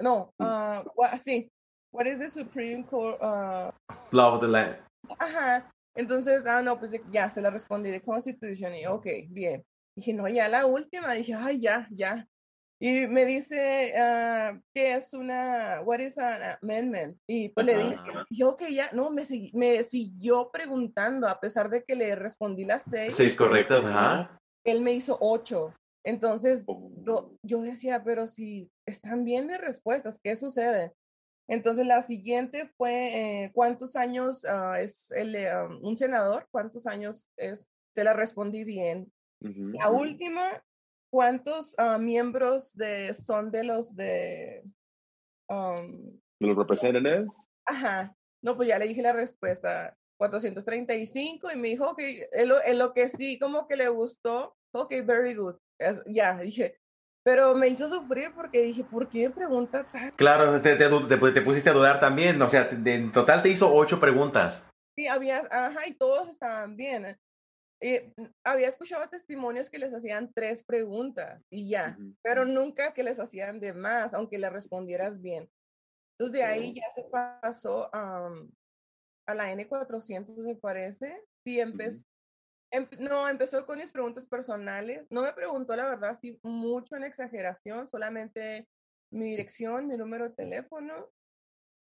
No, 0.04 0.34
uh, 0.38 0.84
sí. 1.18 1.50
What 1.94 2.08
is 2.08 2.20
the 2.20 2.30
Supreme 2.30 2.84
Court? 2.84 3.18
Uh... 3.22 3.72
Law 4.12 4.34
of 4.34 4.42
the 4.42 4.48
land. 4.48 4.76
Ajá. 5.18 5.72
Entonces, 5.96 6.46
ah, 6.46 6.62
no, 6.62 6.78
pues 6.78 6.92
ya 7.10 7.32
se 7.32 7.42
la 7.42 7.50
respondí 7.50 7.90
de 7.90 8.02
Constitution 8.02 8.76
y 8.76 8.86
ok, 8.86 9.06
bien. 9.30 9.64
Dije, 9.96 10.14
no, 10.14 10.28
ya 10.28 10.50
la 10.50 10.66
última. 10.66 11.14
Dije, 11.14 11.36
ay, 11.36 11.62
ya, 11.62 11.88
ya. 11.90 12.28
Y 12.82 13.08
me 13.08 13.24
dice 13.24 13.94
uh, 13.96 14.60
que 14.74 14.96
es 14.96 15.14
una, 15.14 15.80
what 15.86 16.00
is 16.00 16.18
an 16.18 16.58
amendment? 16.62 17.18
Y 17.26 17.48
pues 17.50 17.66
le 17.66 17.78
dije, 17.78 17.98
yo 18.30 18.58
que 18.58 18.74
ya, 18.74 18.90
no, 18.92 19.10
me, 19.10 19.24
me 19.54 19.84
siguió 19.86 20.50
preguntando, 20.52 21.30
a 21.30 21.40
pesar 21.40 21.70
de 21.70 21.82
que 21.84 21.96
le 21.96 22.14
respondí 22.16 22.66
las 22.66 22.84
seis. 22.84 23.16
Seis 23.16 23.36
correctas, 23.36 23.86
ajá. 23.86 24.38
Él 24.66 24.82
me 24.82 24.92
hizo 24.92 25.18
ocho. 25.22 25.74
Entonces, 26.06 26.66
yo, 26.66 27.14
oh. 27.14 27.38
yo, 27.44 27.62
decía, 27.62 28.04
pero 28.04 28.28
si 28.28 28.70
están 28.86 29.24
bien 29.24 29.48
de 29.48 29.58
respuestas, 29.58 30.20
¿qué 30.22 30.36
sucede? 30.36 30.94
Entonces, 31.48 31.86
la 31.86 32.02
siguiente 32.02 32.70
fue, 32.78 33.44
eh, 33.44 33.52
¿cuántos 33.54 33.96
años 33.96 34.44
uh, 34.46 34.76
es 34.76 35.12
el, 35.12 35.36
um, 35.36 35.86
un 35.86 35.98
senador? 35.98 36.48
¿Cuántos 36.52 36.88
años 36.88 37.30
es 37.38 37.70
se 37.94 38.04
la 38.04 38.14
respondí 38.14 38.64
bien. 38.64 39.12
la 39.40 39.90
última, 39.90 40.64
¿cuántos 41.12 41.76
ah, 41.78 41.98
miembros 41.98 42.74
de, 42.76 43.14
son 43.14 43.52
de 43.52 43.64
los 43.64 43.96
de... 43.96 44.64
Um, 45.50 46.20
¿De 46.40 46.48
los 46.48 46.58
representantes? 46.58 47.52
Ajá. 47.66 48.16
No, 48.42 48.56
pues 48.56 48.70
ya 48.70 48.80
le 48.80 48.88
dije 48.88 49.02
la 49.02 49.14
respuesta. 49.14 49.96
435 50.18 51.52
y 51.52 51.56
me 51.58 51.70
dijo, 51.70 51.90
ok, 51.90 52.00
en 52.32 52.78
lo, 52.78 52.94
que 52.94 53.10
sí, 53.10 53.38
como 53.40 53.68
que 53.68 53.76
le 53.76 53.90
gustó, 53.90 54.56
ok, 54.74 54.94
very 55.06 55.34
good. 55.34 55.56
ya, 56.08 56.38
dije, 56.42 56.78
pero 57.24 57.56
me 57.56 57.70
hizo 57.70 57.90
sufrir 57.90 58.34
porque 58.36 58.62
dije, 58.62 58.84
¿por 58.84 59.08
qué 59.10 59.30
pregunta 59.30 59.90
tan? 59.92 60.12
Claro, 60.12 60.62
te, 60.62 60.76
te, 60.76 61.42
pusiste 61.42 61.70
a 61.70 61.74
dudar 61.74 62.00
también, 62.00 62.42
o 62.42 62.50
sea, 62.50 62.70
en 62.70 63.12
total 63.12 63.42
te 63.42 63.50
hizo 63.50 63.74
ocho 63.74 64.00
preguntas. 64.00 64.70
Sí, 64.98 65.08
había, 65.08 65.40
ajá, 65.50 65.88
y 65.88 65.94
todos 65.94 66.28
estaban 66.28 66.76
bien. 66.76 67.18
Eh, 67.82 68.14
había 68.46 68.68
escuchado 68.68 69.08
testimonios 69.10 69.70
que 69.70 69.80
les 69.80 69.94
hacían 69.94 70.32
tres 70.34 70.64
preguntas 70.64 71.44
y 71.50 71.68
ya, 71.68 71.98
pero 72.22 72.46
nunca 72.46 72.94
que 72.94 73.04
les 73.04 73.20
hacían 73.20 73.60
de 73.60 73.74
más, 73.74 74.14
aunque 74.14 74.38
le 74.38 74.50
respondieras 74.50 75.22
bien. 75.22 75.50
Entonces 76.18 76.40
de 76.40 76.44
ahí 76.44 76.74
ya 76.74 76.86
se 76.94 77.04
pasó 77.04 77.90
a 77.94 79.34
la 79.34 79.52
N400, 79.52 80.38
me 80.38 80.56
parece. 80.56 81.22
Sí, 81.46 81.60
empezó. 81.60 82.04
Em, 82.74 82.88
no, 82.98 83.30
empezó 83.30 83.64
con 83.68 83.78
mis 83.78 83.92
preguntas 83.92 84.26
personales. 84.26 85.06
No 85.12 85.22
me 85.22 85.32
preguntó, 85.32 85.76
la 85.76 85.90
verdad, 85.90 86.18
sí, 86.20 86.40
mucho 86.42 86.96
en 86.96 87.04
exageración, 87.04 87.88
solamente 87.88 88.68
mi 89.12 89.30
dirección, 89.30 89.88
mi 89.88 89.96
número 89.96 90.30
de 90.30 90.36
teléfono. 90.36 91.08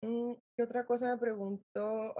Mm, 0.04 0.34
¿Qué 0.56 0.62
otra 0.63 0.86
cosa 0.86 1.10
me 1.10 1.18
preguntó? 1.18 2.13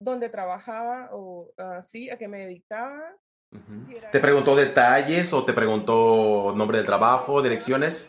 ¿Dónde 0.00 0.28
trabajaba 0.28 1.10
o 1.12 1.52
así, 1.56 2.08
a 2.08 2.16
qué 2.16 2.28
me 2.28 2.46
dedicaba? 2.46 3.16
¿Te 4.12 4.20
preguntó 4.20 4.54
detalles 4.54 5.32
o 5.32 5.44
te 5.44 5.52
preguntó 5.52 6.54
nombre 6.56 6.78
del 6.78 6.86
trabajo, 6.86 7.42
direcciones? 7.42 8.08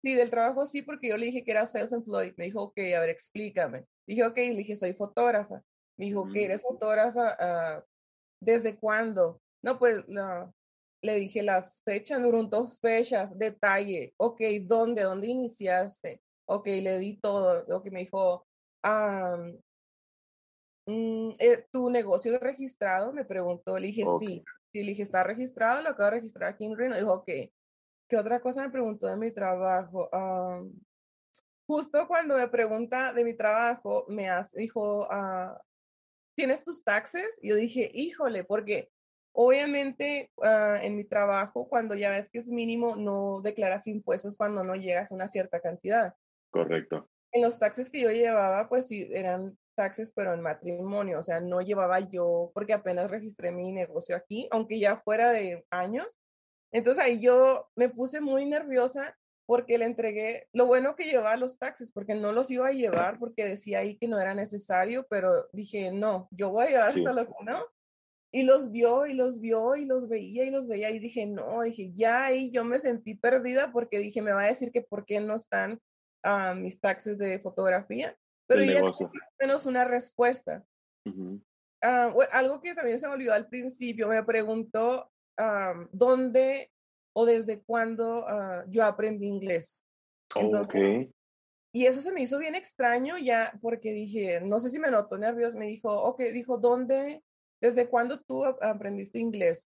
Sí, 0.00 0.14
del 0.14 0.30
trabajo 0.30 0.64
sí, 0.64 0.82
porque 0.82 1.08
yo 1.08 1.16
le 1.16 1.26
dije 1.26 1.42
que 1.42 1.50
era 1.50 1.66
self-employed. 1.66 2.34
Me 2.36 2.44
dijo, 2.44 2.62
ok, 2.62 2.78
a 2.96 3.00
ver, 3.00 3.10
explícame. 3.10 3.84
Dije, 4.06 4.24
ok, 4.24 4.36
le 4.36 4.58
dije, 4.58 4.76
soy 4.76 4.94
fotógrafa. 4.94 5.64
Me 5.98 6.06
dijo, 6.06 6.30
que 6.30 6.44
eres 6.44 6.62
fotógrafa? 6.62 7.36
Ah, 7.38 7.84
¿Desde 8.40 8.78
cuándo? 8.78 9.40
No, 9.62 9.78
pues 9.78 10.04
le 11.02 11.14
dije 11.14 11.42
las 11.42 11.82
fechas, 11.84 12.20
me 12.20 12.28
preguntó 12.28 12.68
fechas, 12.68 13.38
detalle. 13.38 14.14
Ok, 14.18 14.40
¿dónde? 14.62 15.02
¿Dónde 15.02 15.28
iniciaste? 15.28 16.20
Ok, 16.46 16.66
le 16.66 16.98
di 16.98 17.18
todo. 17.18 17.64
Lo 17.66 17.82
que 17.82 17.90
me 17.90 18.00
dijo, 18.00 18.46
mm, 20.86 21.30
eh, 21.38 21.66
¿tu 21.72 21.90
negocio 21.90 22.34
es 22.34 22.40
registrado? 22.40 23.12
Me 23.12 23.24
preguntó. 23.24 23.78
Le 23.78 23.88
dije, 23.88 24.04
sí. 24.20 24.44
Sí, 24.72 24.82
le 24.82 24.90
dije, 24.90 25.02
está 25.02 25.24
registrado, 25.24 25.80
lo 25.80 25.90
acabo 25.90 26.10
de 26.10 26.16
registrar 26.16 26.52
aquí 26.52 26.64
en 26.64 26.76
Reno. 26.76 26.96
Dijo, 26.96 27.14
ok. 27.14 27.30
¿Qué 28.08 28.16
otra 28.16 28.40
cosa 28.40 28.62
me 28.62 28.70
preguntó 28.70 29.06
de 29.06 29.16
mi 29.16 29.32
trabajo? 29.32 30.08
justo 31.66 32.06
cuando 32.06 32.36
me 32.36 32.48
pregunta 32.48 33.12
de 33.12 33.24
mi 33.24 33.34
trabajo, 33.34 34.04
me 34.08 34.28
dijo, 34.54 35.08
ah, 35.10 35.60
¿tienes 36.36 36.62
tus 36.62 36.84
taxes? 36.84 37.38
Y 37.42 37.48
yo 37.48 37.56
dije, 37.56 37.90
híjole, 37.92 38.44
porque 38.44 38.90
obviamente 39.32 40.30
ah, 40.42 40.78
en 40.80 40.94
mi 40.94 41.04
trabajo, 41.04 41.68
cuando 41.68 41.94
ya 41.94 42.10
ves 42.10 42.30
que 42.30 42.38
es 42.38 42.48
mínimo, 42.48 42.94
no 42.94 43.40
declaras 43.42 43.86
impuestos 43.86 44.36
cuando 44.36 44.62
no 44.62 44.76
llegas 44.76 45.10
a 45.10 45.14
una 45.14 45.26
cierta 45.26 45.60
cantidad. 45.60 46.14
Correcto. 46.50 47.08
En 47.32 47.42
los 47.42 47.58
taxes 47.58 47.90
que 47.90 48.00
yo 48.00 48.10
llevaba, 48.12 48.68
pues 48.68 48.86
sí, 48.86 49.08
eran 49.12 49.58
taxes, 49.74 50.10
pero 50.10 50.32
en 50.32 50.40
matrimonio, 50.40 51.18
o 51.18 51.22
sea, 51.22 51.40
no 51.40 51.60
llevaba 51.60 52.00
yo, 52.00 52.50
porque 52.54 52.72
apenas 52.72 53.10
registré 53.10 53.50
mi 53.50 53.72
negocio 53.72 54.16
aquí, 54.16 54.48
aunque 54.50 54.78
ya 54.78 54.96
fuera 54.96 55.30
de 55.32 55.66
años, 55.70 56.16
entonces 56.72 57.02
ahí 57.04 57.20
yo 57.20 57.68
me 57.74 57.88
puse 57.88 58.20
muy 58.20 58.46
nerviosa 58.46 59.16
porque 59.46 59.78
le 59.78 59.84
entregué, 59.84 60.48
lo 60.52 60.66
bueno 60.66 60.96
que 60.96 61.04
llevaba 61.04 61.36
los 61.36 61.58
taxis, 61.58 61.92
porque 61.92 62.14
no 62.14 62.32
los 62.32 62.50
iba 62.50 62.66
a 62.66 62.72
llevar 62.72 63.18
porque 63.18 63.46
decía 63.46 63.78
ahí 63.78 63.96
que 63.96 64.08
no 64.08 64.20
era 64.20 64.34
necesario, 64.34 65.06
pero 65.08 65.48
dije, 65.52 65.92
no, 65.92 66.28
yo 66.32 66.50
voy 66.50 66.66
a 66.66 66.70
llevar 66.70 66.88
hasta 66.88 67.12
lo 67.12 67.24
que 67.24 67.44
no. 67.44 67.64
Y 68.32 68.42
los 68.42 68.72
vio 68.72 69.06
y 69.06 69.14
los 69.14 69.40
vio 69.40 69.76
y 69.76 69.84
los 69.84 70.08
veía 70.08 70.44
y 70.44 70.50
los 70.50 70.66
veía 70.66 70.90
y 70.90 70.98
dije, 70.98 71.26
no, 71.26 71.62
dije, 71.62 71.92
ya 71.94 72.24
ahí 72.24 72.50
yo 72.50 72.64
me 72.64 72.80
sentí 72.80 73.14
perdida 73.14 73.72
porque 73.72 74.00
dije, 74.00 74.20
me 74.20 74.32
va 74.32 74.42
a 74.42 74.48
decir 74.48 74.72
que 74.72 74.82
por 74.82 75.06
qué 75.06 75.20
no 75.20 75.36
están 75.36 75.80
ah, 76.24 76.52
mis 76.54 76.80
taxes 76.80 77.16
de 77.16 77.38
fotografía, 77.38 78.18
pero 78.48 78.64
ya 78.64 78.80
menos 79.40 79.64
una 79.64 79.84
respuesta. 79.84 80.64
Ah, 81.82 82.12
algo 82.32 82.60
que 82.60 82.74
también 82.74 82.98
se 82.98 83.06
me 83.06 83.14
olvidó 83.14 83.32
al 83.32 83.48
principio, 83.48 84.08
me 84.08 84.24
preguntó 84.24 85.08
dónde 85.92 86.72
o 87.18 87.24
desde 87.24 87.62
cuándo 87.62 88.28
ah, 88.28 88.62
yo 88.68 88.84
aprendí 88.84 89.26
inglés. 89.26 89.86
Entonces, 90.34 91.08
Y 91.72 91.86
eso 91.86 92.02
se 92.02 92.12
me 92.12 92.20
hizo 92.20 92.38
bien 92.38 92.54
extraño 92.54 93.16
ya 93.16 93.58
porque 93.62 93.90
dije, 93.90 94.42
no 94.42 94.60
sé 94.60 94.68
si 94.68 94.78
me 94.78 94.90
notó 94.90 95.16
nervioso, 95.16 95.56
me 95.56 95.66
dijo, 95.66 95.90
ok, 95.90 96.20
dijo, 96.34 96.58
¿dónde, 96.58 97.22
desde 97.58 97.88
cuándo 97.88 98.20
tú 98.20 98.44
aprendiste 98.44 99.18
inglés? 99.18 99.66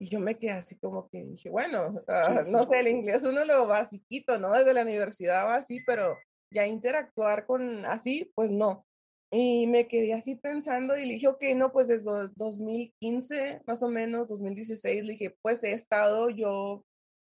Y 0.00 0.08
yo 0.08 0.18
me 0.18 0.36
quedé 0.36 0.50
así 0.50 0.76
como 0.80 1.08
que 1.08 1.24
dije, 1.24 1.48
bueno, 1.48 2.02
ah, 2.08 2.42
no 2.48 2.66
sé, 2.66 2.80
el 2.80 2.88
inglés 2.88 3.22
uno 3.22 3.44
lo 3.44 3.68
basiquito, 3.68 4.36
¿no? 4.38 4.50
Desde 4.50 4.74
la 4.74 4.82
universidad 4.82 5.44
va 5.44 5.56
así, 5.56 5.78
pero 5.86 6.18
ya 6.52 6.66
interactuar 6.66 7.46
con 7.46 7.86
así, 7.86 8.32
pues 8.34 8.50
no. 8.50 8.84
Y 9.32 9.68
me 9.68 9.86
quedé 9.86 10.12
así 10.12 10.34
pensando 10.34 10.96
y 10.96 11.06
le 11.06 11.14
dije, 11.14 11.28
ok, 11.28 11.42
no, 11.54 11.70
pues 11.70 11.86
desde 11.86 12.28
2015, 12.34 13.62
más 13.64 13.80
o 13.82 13.88
menos, 13.88 14.26
2016, 14.26 15.04
le 15.04 15.12
dije, 15.12 15.36
pues 15.40 15.62
he 15.62 15.72
estado 15.72 16.30
yo, 16.30 16.84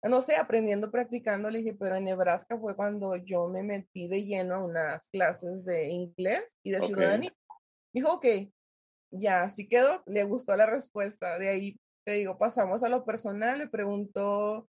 no 0.01 0.21
sé, 0.21 0.35
aprendiendo, 0.35 0.89
practicando, 0.89 1.51
le 1.51 1.59
dije, 1.59 1.75
pero 1.75 1.95
en 1.95 2.05
Nebraska 2.05 2.57
fue 2.57 2.75
cuando 2.75 3.15
yo 3.15 3.47
me 3.47 3.61
metí 3.61 4.07
de 4.07 4.23
lleno 4.23 4.55
a 4.55 4.65
unas 4.65 5.07
clases 5.09 5.65
de 5.65 5.89
inglés 5.89 6.57
y 6.63 6.71
de 6.71 6.81
ciudadanía. 6.81 7.33
Dijo, 7.93 8.13
ok, 8.13 8.25
ya, 9.11 9.43
así 9.43 9.67
quedó, 9.67 10.01
le 10.07 10.23
gustó 10.23 10.55
la 10.55 10.65
respuesta. 10.65 11.37
De 11.37 11.49
ahí, 11.49 11.79
te 12.07 12.13
digo, 12.13 12.39
pasamos 12.39 12.81
a 12.83 12.89
lo 12.89 13.05
personal, 13.05 13.59
le 13.59 13.67
preguntó 13.67 14.67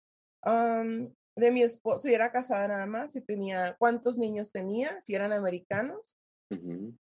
de 0.44 1.50
mi 1.50 1.62
esposo, 1.64 2.06
si 2.06 2.14
era 2.14 2.30
casada 2.30 2.68
nada 2.68 2.86
más, 2.86 3.10
si 3.10 3.20
tenía, 3.20 3.74
cuántos 3.78 4.18
niños 4.18 4.52
tenía, 4.52 5.00
si 5.04 5.16
eran 5.16 5.32
americanos 5.32 6.17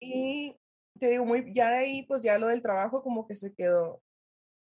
y 0.01 0.57
te 0.99 1.09
digo, 1.09 1.25
muy, 1.25 1.53
ya 1.53 1.71
de 1.71 1.77
ahí, 1.77 2.03
pues 2.03 2.23
ya 2.23 2.39
lo 2.39 2.49
del 2.49 2.63
trabajo 2.63 3.03
como 3.03 3.27
que 3.27 3.35
se 3.35 3.55
quedó. 3.55 4.03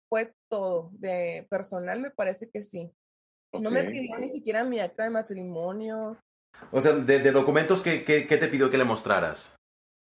Fue 0.08 0.32
todo. 0.48 0.90
De 0.92 1.46
personal 1.50 2.00
me 2.00 2.10
parece 2.10 2.48
que 2.50 2.62
sí. 2.62 2.90
No 3.52 3.70
me 3.70 3.84
pidió 3.84 4.18
ni 4.18 4.28
siquiera 4.28 4.64
mi 4.64 4.78
acta 4.78 5.04
de 5.04 5.10
matrimonio. 5.10 6.18
O 6.70 6.80
sea, 6.80 6.92
de, 6.92 7.32
documentos, 7.32 7.82
¿qué, 7.82 8.04
¿qué, 8.04 8.24
te 8.24 8.48
pidió 8.48 8.70
que 8.70 8.78
le 8.78 8.84
mostraras? 8.84 9.56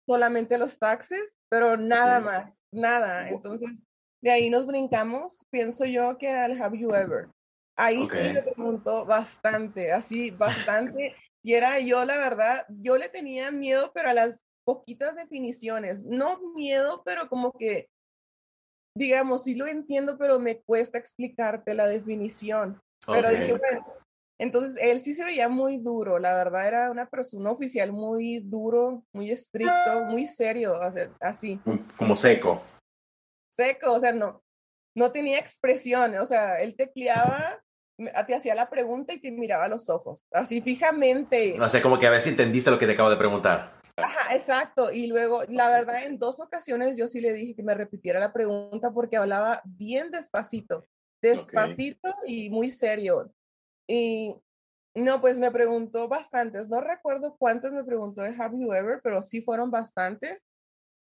Solamente 0.06 0.58
los 0.58 0.78
taxes, 0.78 1.38
pero 1.48 1.76
nada 1.76 2.20
más, 2.20 2.64
nada. 2.72 3.28
Entonces, 3.28 3.84
de 4.22 4.30
ahí 4.30 4.50
nos 4.50 4.66
brincamos, 4.66 5.44
pienso 5.50 5.84
yo 5.84 6.16
que 6.18 6.30
al 6.30 6.60
Have 6.60 6.78
You 6.78 6.94
Ever. 6.94 7.28
Ahí 7.76 8.08
sí 8.08 8.22
me 8.34 8.42
preguntó 8.42 9.04
bastante, 9.04 9.92
así, 9.92 10.30
bastante. 10.30 11.14
y 11.44 11.54
era 11.54 11.78
yo, 11.78 12.04
la 12.04 12.16
verdad, 12.16 12.66
yo 12.68 12.98
le 12.98 13.08
tenía 13.08 13.52
miedo, 13.52 13.92
pero 13.94 14.08
a 14.08 14.14
las 14.14 14.47
poquitas 14.68 15.16
definiciones, 15.16 16.04
no 16.04 16.52
miedo, 16.54 17.02
pero 17.02 17.30
como 17.30 17.52
que, 17.52 17.88
digamos, 18.94 19.44
sí 19.44 19.54
lo 19.54 19.66
entiendo, 19.66 20.18
pero 20.18 20.38
me 20.38 20.60
cuesta 20.60 20.98
explicarte 20.98 21.72
la 21.72 21.86
definición. 21.86 22.78
Pero 23.06 23.30
dije, 23.30 23.54
bueno, 23.56 23.86
entonces 24.38 24.78
él 24.78 25.00
sí 25.00 25.14
se 25.14 25.24
veía 25.24 25.48
muy 25.48 25.78
duro, 25.78 26.18
la 26.18 26.36
verdad 26.36 26.68
era 26.68 26.90
una 26.90 27.08
persona 27.08 27.50
oficial 27.50 27.92
muy 27.92 28.40
duro, 28.40 29.04
muy 29.14 29.30
estricto, 29.30 30.04
muy 30.04 30.26
serio, 30.26 30.78
así. 31.18 31.58
Como 31.96 32.14
seco. 32.14 32.60
Seco, 33.50 33.94
o 33.94 33.98
sea, 33.98 34.12
no, 34.12 34.42
no 34.94 35.10
tenía 35.12 35.38
expresión, 35.38 36.14
o 36.18 36.26
sea, 36.26 36.60
él 36.60 36.76
tecleaba, 36.76 37.58
te 38.26 38.34
hacía 38.34 38.54
la 38.54 38.68
pregunta 38.68 39.14
y 39.14 39.18
te 39.18 39.30
miraba 39.30 39.64
a 39.64 39.68
los 39.68 39.88
ojos, 39.88 40.26
así 40.30 40.60
fijamente. 40.60 41.58
O 41.58 41.68
sea, 41.70 41.80
como 41.80 41.98
que 41.98 42.06
a 42.06 42.10
ver 42.10 42.20
si 42.20 42.28
entendiste 42.28 42.70
lo 42.70 42.78
que 42.78 42.86
te 42.86 42.92
acabo 42.92 43.08
de 43.08 43.16
preguntar. 43.16 43.77
Ajá, 43.98 44.34
exacto. 44.34 44.92
Y 44.92 45.06
luego, 45.06 45.42
la 45.48 45.70
verdad, 45.70 46.04
en 46.04 46.18
dos 46.18 46.40
ocasiones 46.40 46.96
yo 46.96 47.08
sí 47.08 47.20
le 47.20 47.32
dije 47.32 47.54
que 47.54 47.62
me 47.62 47.74
repitiera 47.74 48.20
la 48.20 48.32
pregunta 48.32 48.92
porque 48.92 49.16
hablaba 49.16 49.60
bien 49.64 50.10
despacito, 50.10 50.86
despacito 51.20 52.14
y 52.26 52.50
muy 52.50 52.70
serio. 52.70 53.32
Y 53.88 54.36
no, 54.94 55.20
pues 55.20 55.38
me 55.38 55.50
preguntó 55.50 56.08
bastantes. 56.08 56.68
No 56.68 56.80
recuerdo 56.80 57.36
cuántas 57.36 57.72
me 57.72 57.84
preguntó 57.84 58.22
de 58.22 58.34
Have 58.36 58.58
You 58.58 58.72
Ever, 58.72 59.00
pero 59.02 59.22
sí 59.22 59.42
fueron 59.42 59.70
bastantes. 59.70 60.40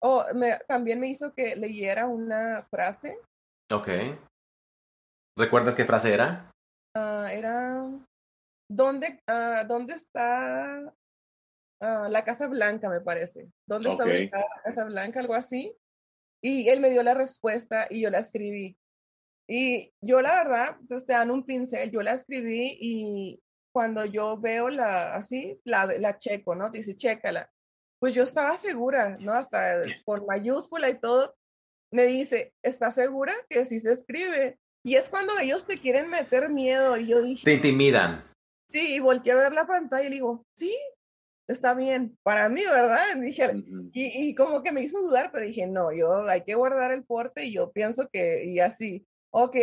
O 0.02 0.24
me, 0.34 0.60
también 0.68 1.00
me 1.00 1.08
hizo 1.08 1.34
que 1.34 1.56
leyera 1.56 2.08
una 2.08 2.68
frase. 2.70 3.18
Ok. 3.72 3.88
¿Recuerdas 5.38 5.76
qué 5.76 5.86
frase 5.86 6.14
era? 6.14 6.52
Ah, 6.96 7.30
era, 7.32 7.90
¿dónde, 8.70 9.20
uh, 9.28 9.66
¿dónde 9.66 9.94
está 9.94 10.94
Ah, 11.86 12.08
la 12.10 12.24
Casa 12.24 12.48
Blanca, 12.48 12.90
me 12.90 13.02
parece. 13.02 13.50
¿Dónde 13.68 13.90
está 13.90 14.06
ubicada 14.06 14.46
la 14.56 14.62
Casa 14.64 14.86
Blanca? 14.86 15.20
Algo 15.20 15.34
así. 15.34 15.76
Y 16.42 16.70
él 16.70 16.80
me 16.80 16.90
dio 16.90 17.04
la 17.04 17.14
respuesta 17.14 17.88
y 17.90 18.02
yo 18.02 18.10
la 18.10 18.20
escribí. 18.20 18.78
Y 19.50 19.94
yo 20.02 20.22
la 20.22 20.34
verdad, 20.36 20.78
entonces 20.80 21.06
te 21.06 21.12
dan 21.12 21.30
un 21.30 21.46
pincel, 21.46 21.92
yo 21.92 22.02
la 22.02 22.14
escribí 22.14 22.78
y 22.80 23.44
cuando 23.74 24.06
yo 24.06 24.38
veo 24.38 24.70
la, 24.70 25.14
así, 25.14 25.60
la, 25.66 25.86
la 25.86 26.18
checo, 26.18 26.56
¿no? 26.56 26.70
Dice, 26.70 26.96
chécala. 26.96 27.52
Pues 28.00 28.14
yo 28.14 28.24
estaba 28.24 28.56
segura, 28.56 29.18
¿no? 29.20 29.34
Hasta 29.34 29.82
por 30.06 30.26
mayúscula 30.26 30.90
y 30.90 31.00
todo. 31.00 31.36
Me 31.92 32.06
dice, 32.06 32.54
¿estás 32.64 32.96
segura 32.96 33.34
que 33.50 33.66
sí 33.66 33.82
se 33.82 33.92
escribe? 33.92 34.58
Y 34.86 34.96
es 34.96 35.10
cuando 35.10 35.34
ellos 35.38 35.66
te 35.66 35.78
quieren 35.78 36.10
meter 36.10 36.50
miedo. 36.50 36.96
Y 36.96 37.08
yo 37.08 37.22
dije. 37.22 37.44
Te 37.44 37.56
intimidan. 37.56 38.24
Sí, 38.70 38.96
y 38.96 39.00
volteé 39.00 39.34
a 39.34 39.38
ver 39.38 39.54
la 39.54 39.68
pantalla 39.68 40.06
y 40.06 40.10
le 40.10 40.16
digo, 40.16 40.46
sí, 40.58 40.78
está 41.48 41.74
bien. 41.74 42.18
Para 42.24 42.50
mí, 42.50 42.62
¿verdad? 42.66 43.00
Dije, 43.22 43.52
y, 43.94 44.30
y 44.30 44.36
como 44.36 44.64
que 44.64 44.72
me 44.72 44.82
hizo 44.82 45.00
dudar, 45.02 45.32
pero 45.32 45.46
dije, 45.46 45.68
no, 45.68 45.92
yo 45.92 46.28
hay 46.28 46.44
que 46.44 46.56
guardar 46.56 46.92
el 46.92 47.04
porte 47.04 47.46
y 47.46 47.54
yo 47.54 47.72
pienso 47.72 48.08
que, 48.10 48.46
y 48.46 48.60
así. 48.60 49.06
Ok, 49.32 49.56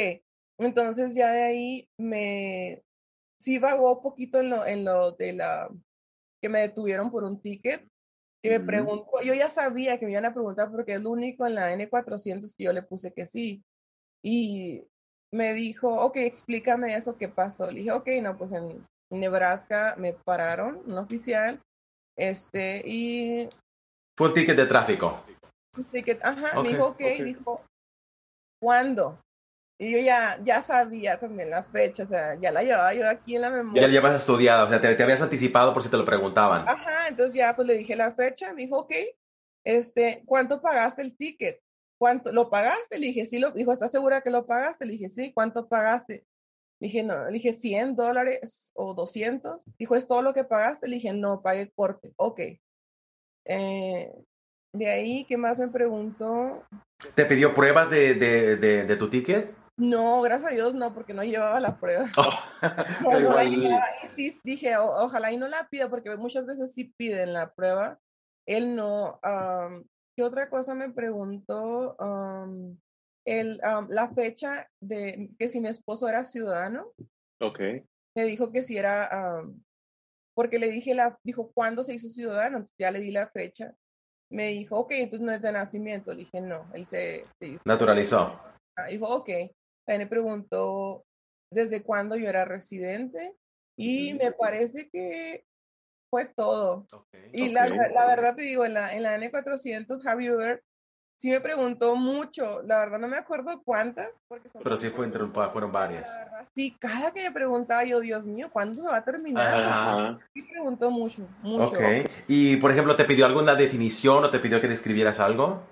entonces 0.58 1.14
ya 1.14 1.30
de 1.30 1.42
ahí 1.42 1.88
me, 1.96 2.82
sí 3.38 3.58
vagó 3.58 3.96
un 3.96 4.02
poquito 4.02 4.40
en 4.40 4.50
lo, 4.50 4.66
en 4.66 4.84
lo 4.84 5.12
de 5.12 5.32
la, 5.32 5.70
que 6.40 6.49
me 6.49 6.60
detuvieron 6.60 7.10
por 7.10 7.25
un 7.25 7.40
ticket, 7.40 7.88
que 8.42 8.50
me 8.50 8.60
preguntó, 8.60 9.22
yo 9.22 9.34
ya 9.34 9.49
sabía 9.49 9.99
que 9.99 10.06
me 10.06 10.12
iban 10.12 10.25
a 10.25 10.32
preguntar 10.32 10.70
porque 10.70 10.94
es 10.94 11.02
lo 11.02 11.10
único 11.10 11.46
en 11.46 11.54
la 11.54 11.72
N400 11.75 12.54
que 12.56 12.64
yo 12.64 12.72
le 12.72 12.82
puse 12.82 13.12
que 13.12 13.26
sí. 13.26 13.62
Y 14.22 14.82
me 15.32 15.52
dijo, 15.54 15.88
ok, 15.88 16.16
explícame 16.16 16.94
eso, 16.94 17.16
¿qué 17.16 17.28
pasó? 17.28 17.70
Le 17.70 17.80
dije, 17.80 17.92
ok, 17.92 18.08
no, 18.22 18.37
pues 18.37 18.52
en 18.52 18.87
Nebraska 19.10 19.94
me 19.99 20.14
pararon, 20.14 20.82
un 20.87 20.99
oficial, 20.99 21.62
este, 22.20 22.82
y... 22.84 23.48
Fue 24.16 24.28
un 24.28 24.34
ticket 24.34 24.56
de 24.56 24.66
tráfico. 24.66 25.24
Un 25.76 25.84
ticket, 25.84 26.22
ajá, 26.22 26.60
me 26.60 26.68
dijo, 26.68 26.86
ok, 26.88 27.00
dijo, 27.24 27.64
¿cuándo? 28.60 29.18
Y 29.78 29.92
yo 29.92 29.98
ya, 29.98 30.38
ya 30.42 30.60
sabía 30.60 31.18
también 31.18 31.48
la 31.48 31.62
fecha, 31.62 32.02
o 32.02 32.06
sea, 32.06 32.34
ya 32.34 32.52
la 32.52 32.62
llevaba 32.62 32.92
yo 32.92 33.08
aquí 33.08 33.36
en 33.36 33.42
la 33.42 33.50
memoria. 33.50 33.80
Ya 33.80 33.88
la 33.88 33.92
llevas 33.94 34.16
estudiada, 34.16 34.64
o 34.64 34.68
sea, 34.68 34.78
te, 34.78 34.94
te, 34.94 35.02
habías 35.02 35.22
anticipado 35.22 35.72
por 35.72 35.82
si 35.82 35.88
te 35.88 35.96
lo 35.96 36.04
preguntaban. 36.04 36.68
Ajá, 36.68 37.08
entonces 37.08 37.34
ya 37.34 37.56
pues 37.56 37.66
le 37.66 37.78
dije 37.78 37.96
la 37.96 38.12
fecha, 38.12 38.52
me 38.52 38.62
dijo, 38.62 38.80
ok, 38.80 38.92
este, 39.64 40.22
¿cuánto 40.26 40.60
pagaste 40.60 41.00
el 41.00 41.16
ticket? 41.16 41.62
¿Cuánto? 41.98 42.30
¿Lo 42.32 42.50
pagaste? 42.50 42.98
Le 42.98 43.06
dije, 43.06 43.24
sí, 43.24 43.38
lo, 43.38 43.52
dijo, 43.52 43.72
¿estás 43.72 43.90
segura 43.90 44.20
que 44.20 44.28
lo 44.28 44.44
pagaste? 44.44 44.84
Le 44.84 44.92
dije, 44.92 45.08
sí, 45.08 45.32
¿cuánto 45.32 45.66
pagaste? 45.66 46.26
Le 46.80 46.88
dije, 46.88 47.02
no, 47.02 47.26
le 47.26 47.32
dije, 47.32 47.52
100 47.52 47.94
dólares 47.94 48.72
o 48.75 48.94
200. 48.94 49.62
Dijo, 49.78 49.96
¿es 49.96 50.08
todo 50.08 50.22
lo 50.22 50.32
que 50.32 50.44
pagaste? 50.44 50.88
Le 50.88 50.96
dije, 50.96 51.12
no, 51.12 51.42
pagué 51.42 51.70
corte. 51.70 52.12
Ok. 52.16 52.40
Eh, 53.44 54.12
de 54.72 54.88
ahí, 54.88 55.25
¿qué 55.26 55.37
más 55.37 55.58
me 55.58 55.68
preguntó? 55.68 56.64
¿Te 57.14 57.26
pidió 57.26 57.54
pruebas 57.54 57.90
de, 57.90 58.14
de, 58.14 58.56
de, 58.56 58.84
de 58.84 58.96
tu 58.96 59.10
ticket? 59.10 59.54
No, 59.76 60.20
gracias 60.20 60.52
a 60.52 60.54
Dios 60.54 60.75
no, 60.75 60.92
porque 60.92 61.14
no 61.14 61.25
llevaba 61.25 61.58
la 61.60 61.78
prueba. 61.78 62.10
Oh, 63.04 63.42
y 63.42 64.08
sí 64.14 64.38
dije, 64.44 64.76
ojalá 64.76 65.32
y 65.32 65.38
no 65.38 65.49
la 65.49 65.66
pida, 65.68 65.88
porque 65.88 66.14
muchas 66.16 66.46
veces 66.46 66.75
sí 66.75 66.92
piden 66.96 67.32
la 67.32 67.52
prueba. 67.54 67.99
Él 68.46 68.76
no. 68.76 69.18
¿Qué 70.14 70.22
otra 70.22 70.50
cosa 70.50 70.75
me 70.75 70.90
preguntó? 70.90 71.96
El, 73.26 73.60
la 73.88 74.12
fecha 74.14 74.68
de 74.80 75.30
que 75.38 75.48
si 75.48 75.60
mi 75.60 75.68
esposo 75.68 76.08
era 76.08 76.24
ciudadano. 76.24 76.92
Ok. 77.40 77.60
Me 78.16 78.24
dijo 78.24 78.50
que 78.50 78.62
si 78.62 78.76
era, 78.76 79.42
porque 80.34 80.58
le 80.58 80.68
dije, 80.68 80.94
la, 80.94 81.18
dijo, 81.22 81.52
¿cuándo 81.52 81.84
se 81.84 81.94
hizo 81.94 82.08
ciudadano? 82.08 82.58
Entonces 82.58 82.76
ya 82.78 82.90
le 82.90 83.00
di 83.00 83.10
la 83.10 83.28
fecha. 83.28 83.74
Me 84.30 84.48
dijo, 84.48 84.78
ok, 84.78 84.92
entonces 84.92 85.26
no 85.26 85.32
es 85.32 85.42
de 85.42 85.52
nacimiento. 85.52 86.12
Le 86.12 86.20
dije, 86.20 86.40
no, 86.40 86.70
él 86.74 86.86
se, 86.86 87.24
Naturalizó. 87.64 88.40
Ah, 88.76 88.86
dijo, 88.86 89.08
ok. 89.08 89.28
También 89.84 90.02
me 90.02 90.06
preguntó 90.06 91.04
desde 91.52 91.82
cuándo 91.82 92.16
yo 92.16 92.28
era 92.28 92.44
residente 92.44 93.34
y 93.76 94.14
me 94.14 94.30
parece 94.32 94.88
que 94.88 95.45
fue 96.10 96.26
todo. 96.26 96.86
y 97.32 97.49
La, 97.49 97.66
la, 97.66 98.06
verdad 98.06 98.34
te 98.34 98.42
digo, 98.42 98.64
en 98.64 98.75
la, 98.75 98.95
en 98.95 99.02
la 99.02 99.16
N400 99.16 100.02
Javier 100.02 100.62
sí 101.21 101.28
me 101.28 101.41
preguntó 101.41 101.95
mucho, 101.97 102.63
la 102.63 102.78
verdad 102.78 102.99
no 102.99 103.06
me 103.06 103.19
acuerdo 103.19 103.63
cuántas. 103.63 104.23
Porque 104.26 104.49
Pero 104.63 104.76
sí 104.78 104.89
fue 104.89 105.04
entre, 105.04 105.26
fueron 105.26 105.71
varias. 105.71 106.11
sí, 106.54 106.75
cada 106.80 107.13
que 107.13 107.25
me 107.25 107.30
preguntaba 107.30 107.85
yo, 107.85 108.00
Dios 108.00 108.26
mío, 108.26 108.49
¿cuándo 108.50 108.83
se 108.83 108.89
va 108.89 108.97
a 108.97 109.04
terminar? 109.04 110.19
Sí 110.33 110.43
preguntó 110.43 110.91
mucho, 110.91 111.28
mucho. 111.43 111.76
Ok, 111.76 112.09
y 112.26 112.56
por 112.56 112.71
ejemplo, 112.71 112.97
¿te 112.97 113.04
pidió 113.04 113.26
alguna 113.26 113.54
definición 113.54 114.25
o 114.25 114.30
te 114.30 114.39
pidió 114.39 114.63
que 114.63 114.69
describieras 114.69 115.21
algo? 115.21 115.63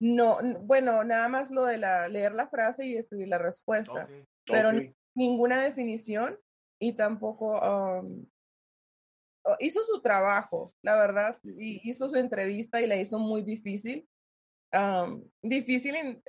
No, 0.00 0.38
bueno, 0.60 1.02
nada 1.02 1.26
más 1.26 1.50
lo 1.50 1.64
de 1.64 1.76
la, 1.76 2.06
leer 2.06 2.32
la 2.32 2.46
frase 2.46 2.86
y 2.86 2.96
escribir 2.96 3.26
la 3.26 3.38
respuesta, 3.38 4.08
pero 4.46 4.70
ninguna 5.16 5.60
definición 5.60 6.38
y 6.78 6.92
tampoco 6.92 7.60
hizo 9.58 9.82
su 9.82 10.00
trabajo, 10.00 10.70
la 10.80 10.94
verdad, 10.94 11.36
y 11.42 11.80
hizo 11.90 12.08
su 12.08 12.16
entrevista 12.16 12.80
y 12.80 12.86
la 12.86 12.94
hizo 12.94 13.18
muy 13.18 13.42
difícil. 13.42 14.08
Difícil 15.42 15.96
en, 15.96 16.22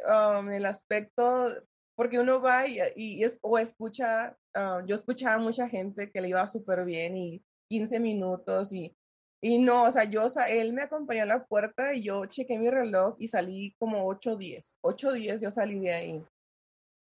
el 0.51 0.65
aspecto, 0.65 1.55
porque 1.95 2.19
uno 2.19 2.41
va 2.41 2.67
y, 2.67 2.79
y 2.95 3.23
es, 3.23 3.39
o 3.41 3.57
escucha, 3.57 4.37
yo 4.85 4.95
escuchaba 4.95 5.35
a 5.35 5.39
mucha 5.39 5.67
gente 5.69 6.11
que 6.11 6.21
le 6.21 6.29
iba 6.29 6.47
súper 6.47 6.85
bien 6.85 7.15
y 7.15 7.43
15 7.69 7.99
minutos 7.99 8.73
y 8.73 8.95
y 9.43 9.57
no, 9.57 9.83
o 9.83 9.91
sea, 9.91 10.03
yo, 10.03 10.25
o 10.25 10.29
sea, 10.29 10.47
él 10.49 10.71
me 10.71 10.83
acompañó 10.83 11.23
a 11.23 11.25
la 11.25 11.43
puerta 11.43 11.95
y 11.95 12.03
yo 12.03 12.25
chequé 12.27 12.59
mi 12.59 12.69
reloj 12.69 13.15
y 13.17 13.27
salí 13.27 13.75
como 13.79 14.07
8 14.07 14.35
días. 14.35 14.77
8 14.81 15.13
días 15.13 15.41
yo 15.41 15.49
salí 15.49 15.79
de 15.79 15.93
ahí. 15.93 16.25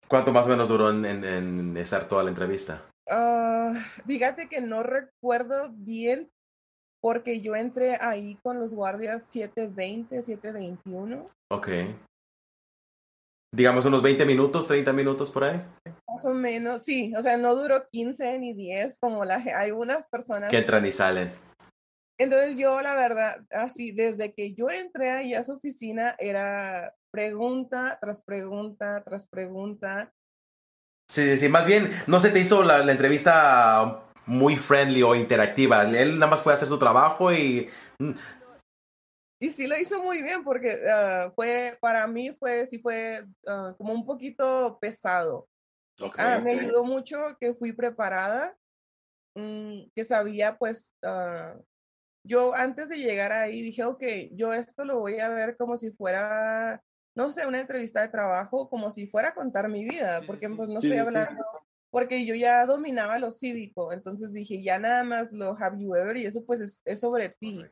¿Cuánto 0.07 0.33
más 0.33 0.46
o 0.46 0.51
menos 0.51 0.68
duró 0.68 0.90
en, 0.90 1.05
en, 1.05 1.77
estar 1.79 2.07
toda 2.07 2.22
la 2.22 2.29
entrevista? 2.29 2.83
Uh, 3.11 3.75
fíjate 4.07 4.49
que 4.49 4.61
no 4.61 4.83
recuerdo 4.83 5.70
bien 5.72 6.31
porque 7.06 7.40
yo 7.40 7.54
entré 7.54 7.96
ahí 8.00 8.36
con 8.42 8.58
los 8.58 8.74
guardias 8.74 9.26
720, 9.28 10.24
721. 10.24 11.30
Ok. 11.52 11.68
Digamos 13.54 13.86
unos 13.86 14.02
20 14.02 14.26
minutos, 14.26 14.66
30 14.66 14.92
minutos 14.92 15.30
por 15.30 15.44
ahí. 15.44 15.62
Más 16.08 16.24
o 16.24 16.34
menos, 16.34 16.82
sí. 16.82 17.14
O 17.16 17.22
sea, 17.22 17.36
no 17.36 17.54
duró 17.54 17.88
15 17.88 18.40
ni 18.40 18.54
10 18.54 18.98
como 18.98 19.24
la, 19.24 19.36
hay 19.36 19.70
unas 19.70 20.08
personas. 20.08 20.50
Que 20.50 20.58
entran 20.58 20.84
y 20.84 20.90
salen. 20.90 21.30
Entonces 22.18 22.56
yo, 22.56 22.82
la 22.82 22.96
verdad, 22.96 23.40
así, 23.52 23.92
desde 23.92 24.34
que 24.34 24.54
yo 24.54 24.68
entré 24.68 25.12
ahí 25.12 25.32
a 25.32 25.44
su 25.44 25.52
oficina, 25.52 26.16
era 26.18 26.92
pregunta 27.12 27.98
tras 28.00 28.20
pregunta 28.20 29.04
tras 29.04 29.28
pregunta. 29.28 30.12
Sí, 31.08 31.36
sí, 31.36 31.48
más 31.48 31.66
bien, 31.66 31.88
no 32.08 32.18
se 32.18 32.30
te 32.30 32.40
hizo 32.40 32.64
la, 32.64 32.80
entrevista 32.90 34.02
muy 34.26 34.56
friendly 34.56 35.02
o 35.02 35.14
interactiva. 35.14 35.82
Él 35.82 36.18
nada 36.18 36.30
más 36.30 36.42
fue 36.42 36.52
a 36.52 36.56
hacer 36.56 36.68
su 36.68 36.78
trabajo 36.78 37.32
y... 37.32 37.70
Mm. 37.98 38.12
Y 39.38 39.50
sí 39.50 39.66
lo 39.66 39.76
hizo 39.78 40.02
muy 40.02 40.22
bien 40.22 40.42
porque 40.44 40.80
ah, 40.90 41.30
fue, 41.34 41.76
para 41.80 42.06
mí 42.06 42.32
fue, 42.32 42.66
sí 42.66 42.78
fue 42.78 43.24
ah, 43.46 43.74
como 43.76 43.92
un 43.92 44.04
poquito 44.04 44.78
pesado. 44.80 45.48
Ah, 46.16 46.38
me 46.42 46.52
ayudó 46.52 46.84
mucho 46.84 47.36
que 47.38 47.54
fui 47.54 47.72
preparada, 47.72 48.54
mm, 49.34 49.88
que 49.94 50.04
sabía 50.04 50.56
pues 50.58 50.94
yo 52.26 52.54
antes 52.54 52.88
de 52.88 52.98
llegar 52.98 53.32
ahí 53.32 53.62
dije, 53.62 53.84
ok, 53.84 54.02
yo 54.32 54.52
esto 54.52 54.84
lo 54.84 54.98
voy 54.98 55.20
a 55.20 55.28
ver 55.28 55.56
como 55.56 55.76
si 55.76 55.90
fuera, 55.92 56.82
no 57.14 57.30
sé, 57.30 57.46
una 57.46 57.60
entrevista 57.60 58.02
de 58.02 58.08
trabajo, 58.08 58.68
como 58.68 58.90
si 58.90 59.06
fuera 59.06 59.28
a 59.28 59.34
contar 59.34 59.68
mi 59.68 59.84
vida, 59.84 60.20
porque 60.26 60.48
pues 60.48 60.68
no 60.68 60.78
estoy 60.78 60.98
hablando, 60.98 61.44
porque 61.96 62.26
yo 62.26 62.35
ya 62.35 62.66
dominaba 62.66 63.18
lo 63.18 63.32
cívico, 63.32 63.90
entonces 63.90 64.30
dije, 64.30 64.61
ya 64.61 64.78
nada 64.78 65.02
más 65.02 65.32
lo 65.32 65.56
have 65.59 65.80
you 65.80 65.94
ever 65.94 66.14
y 66.18 66.26
eso 66.26 66.44
pues 66.44 66.82
es, 66.85 67.00
sobre 67.00 67.30
ti. 67.30 67.64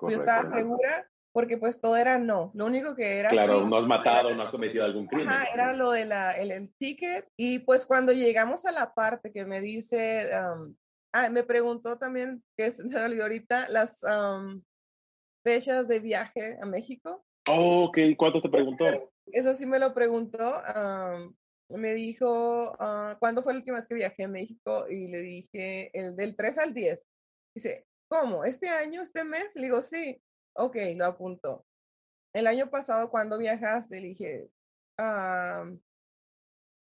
Yo 0.00 0.08
estaba 0.08 0.44
segura 0.46 1.08
porque 1.30 1.58
pues 1.58 1.80
todo 1.80 1.96
era 1.96 2.18
no, 2.18 2.50
lo 2.54 2.66
único 2.66 2.96
que 2.96 3.20
era... 3.20 3.28
Claro, 3.28 3.64
no 3.64 3.76
has 3.76 3.86
matado, 3.86 4.34
no 4.34 4.42
has 4.42 4.50
cometido 4.50 4.84
algún 4.84 5.06
crimen. 5.06 5.28
Ajá, 5.28 5.44
era 5.54 5.72
lo 5.74 5.92
de 5.92 6.06
la, 6.06 6.32
el, 6.32 6.50
el, 6.50 6.74
ticket 6.74 7.28
y 7.36 7.60
pues 7.60 7.86
cuando 7.86 8.10
llegamos 8.10 8.66
a 8.66 8.72
la 8.72 8.92
parte 8.94 9.30
que 9.30 9.44
me 9.44 9.60
dice, 9.60 10.32
Ah, 11.12 11.28
me 11.30 11.44
preguntó 11.44 11.96
también, 11.96 12.42
que 12.56 12.72
olvidó 12.96 13.22
ahorita, 13.22 13.68
las 13.68 14.00
fechas 15.44 15.86
de 15.86 16.00
viaje 16.00 16.58
a 16.60 16.66
México. 16.66 17.24
Oh, 17.46 17.84
ok, 17.84 17.98
¿cuánto 18.16 18.40
te 18.40 18.48
preguntó? 18.48 18.86
Eso 19.26 19.54
sí 19.54 19.66
me 19.66 19.78
lo 19.78 19.94
preguntó. 19.94 20.60
Me 21.72 21.94
dijo, 21.94 22.72
uh, 22.72 23.18
¿cuándo 23.18 23.42
fue 23.42 23.52
la 23.52 23.58
última 23.58 23.76
vez 23.76 23.86
que 23.86 23.94
viajé 23.94 24.24
a 24.24 24.28
México? 24.28 24.88
Y 24.88 25.08
le 25.08 25.20
dije, 25.20 25.90
el 25.98 26.16
del 26.16 26.36
3 26.36 26.58
al 26.58 26.74
10. 26.74 27.06
Dice, 27.54 27.86
¿cómo? 28.08 28.44
¿Este 28.44 28.68
año, 28.68 29.02
este 29.02 29.24
mes? 29.24 29.56
Le 29.56 29.62
digo, 29.62 29.82
sí. 29.82 30.22
Ok, 30.54 30.76
lo 30.96 31.06
apuntó. 31.06 31.66
El 32.34 32.46
año 32.46 32.70
pasado, 32.70 33.10
¿cuándo 33.10 33.38
viajaste? 33.38 34.00
Le 34.00 34.08
dije, 34.08 34.50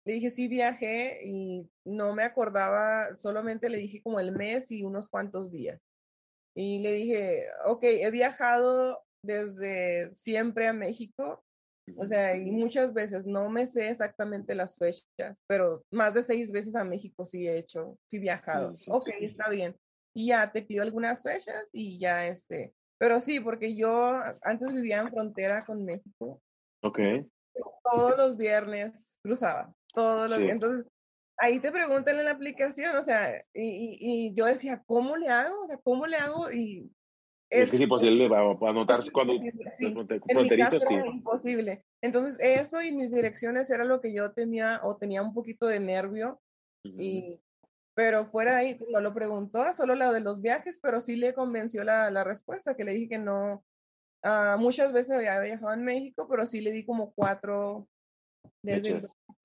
le 0.05 0.13
dije, 0.13 0.31
sí 0.31 0.49
viajé 0.49 1.21
y 1.25 1.71
no 1.85 2.15
me 2.15 2.25
acordaba, 2.25 3.17
solamente 3.17 3.69
le 3.69 3.79
dije 3.79 4.03
como 4.03 4.21
el 4.21 4.33
mes 4.33 4.71
y 4.71 4.83
unos 4.83 5.09
cuantos 5.09 5.51
días. 5.51 5.81
Y 6.55 6.81
le 6.81 6.93
dije, 6.93 7.47
ok, 7.65 7.83
he 7.85 8.11
viajado 8.11 9.03
desde 9.23 10.15
siempre 10.15 10.67
a 10.69 10.73
México, 10.73 11.44
O 11.97 12.07
sea, 12.07 12.37
y 12.37 12.51
muchas 12.51 12.95
veces 12.95 13.27
no 13.27 13.49
me 13.51 13.67
sé 13.67 13.89
exactamente 13.89 14.55
las 14.55 14.79
fechas, 14.79 15.37
pero 15.47 15.85
más 15.91 16.15
de 16.15 16.23
seis 16.23 16.51
veces 16.51 16.75
a 16.77 16.85
México 16.85 17.27
sí 17.27 17.47
he 17.47 17.59
hecho, 17.59 17.99
sí 18.09 18.17
he 18.17 18.21
viajado. 18.21 18.75
ok, 18.89 19.09
está 19.21 19.51
bien. 19.51 19.77
Y 20.15 20.29
ya 20.29 20.51
te 20.51 20.63
pido 20.63 20.83
algunas 20.83 21.23
fechas 21.23 21.69
y 21.73 21.99
ya 21.99 22.27
este. 22.27 22.73
Pero 22.99 23.21
sí, 23.21 23.41
porque 23.41 23.77
yo 23.77 24.19
antes 24.43 24.73
vivía 24.73 25.01
en 25.01 25.11
frontera 25.11 25.65
con 25.65 25.85
México. 25.85 26.41
Ok. 26.83 26.99
Todos 27.83 28.17
los 28.17 28.37
viernes 28.37 29.19
cruzaba, 29.23 29.75
todos 29.93 30.31
los 30.31 30.41
Entonces, 30.41 30.87
ahí 31.37 31.61
te 31.61 31.71
preguntan 31.71 32.19
en 32.19 32.25
la 32.25 32.33
aplicación, 32.33 32.97
o 32.97 33.03
sea, 33.03 33.45
y, 33.53 33.99
y, 34.01 34.35
yo 34.35 34.47
decía, 34.47 34.83
¿cómo 34.87 35.17
le 35.17 35.29
hago? 35.29 35.65
O 35.65 35.67
sea, 35.67 35.79
¿cómo 35.79 36.07
le 36.07 36.17
hago? 36.17 36.51
Y 36.51 36.91
es, 37.63 37.71
que 37.71 37.77
es 37.77 37.83
imposible 37.83 38.29
para 38.29 38.57
anotarse 38.71 39.11
cuando 39.11 39.35
sí. 39.77 39.95
fronterizo, 40.29 40.81
sí. 40.81 40.95
imposible. 40.95 41.85
Entonces, 42.03 42.37
eso 42.41 42.83
y 42.83 42.93
mis 42.93 43.13
direcciones 43.13 43.71
era 43.71 43.85
lo 43.85 44.01
que 44.01 44.13
yo 44.13 44.33
tenía 44.33 44.81
o 44.83 44.97
tenía 44.97 45.23
un 45.23 45.33
poquito 45.33 45.67
de 45.67 45.81
nervio. 45.81 46.41
y, 46.85 47.41
pero 47.97 48.27
fuera 48.27 48.57
de 48.57 48.57
ahí, 48.57 48.79
no 48.91 49.01
lo 49.01 49.15
preguntó, 49.15 49.73
solo 49.73 49.95
la 49.95 50.13
de 50.13 50.21
los 50.21 50.43
viajes, 50.43 50.79
pero 50.83 51.01
sí 51.01 51.17
le 51.17 51.33
convenció 51.33 51.85
la, 51.85 52.11
la 52.11 52.25
respuesta, 52.25 52.75
que 52.75 52.85
le 52.85 52.93
dije 52.93 53.11
que 53.11 53.19
no. 53.19 53.65
Uh, 54.25 54.59
muchas 54.59 54.93
veces 54.93 55.13
había 55.13 55.39
viajado 55.39 55.73
en 55.75 55.85
México, 55.85 56.27
pero 56.29 56.47
sí 56.47 56.61
le 56.61 56.73
di 56.73 56.85
como 56.85 57.13
cuatro, 57.13 57.87
desde, 58.63 59.03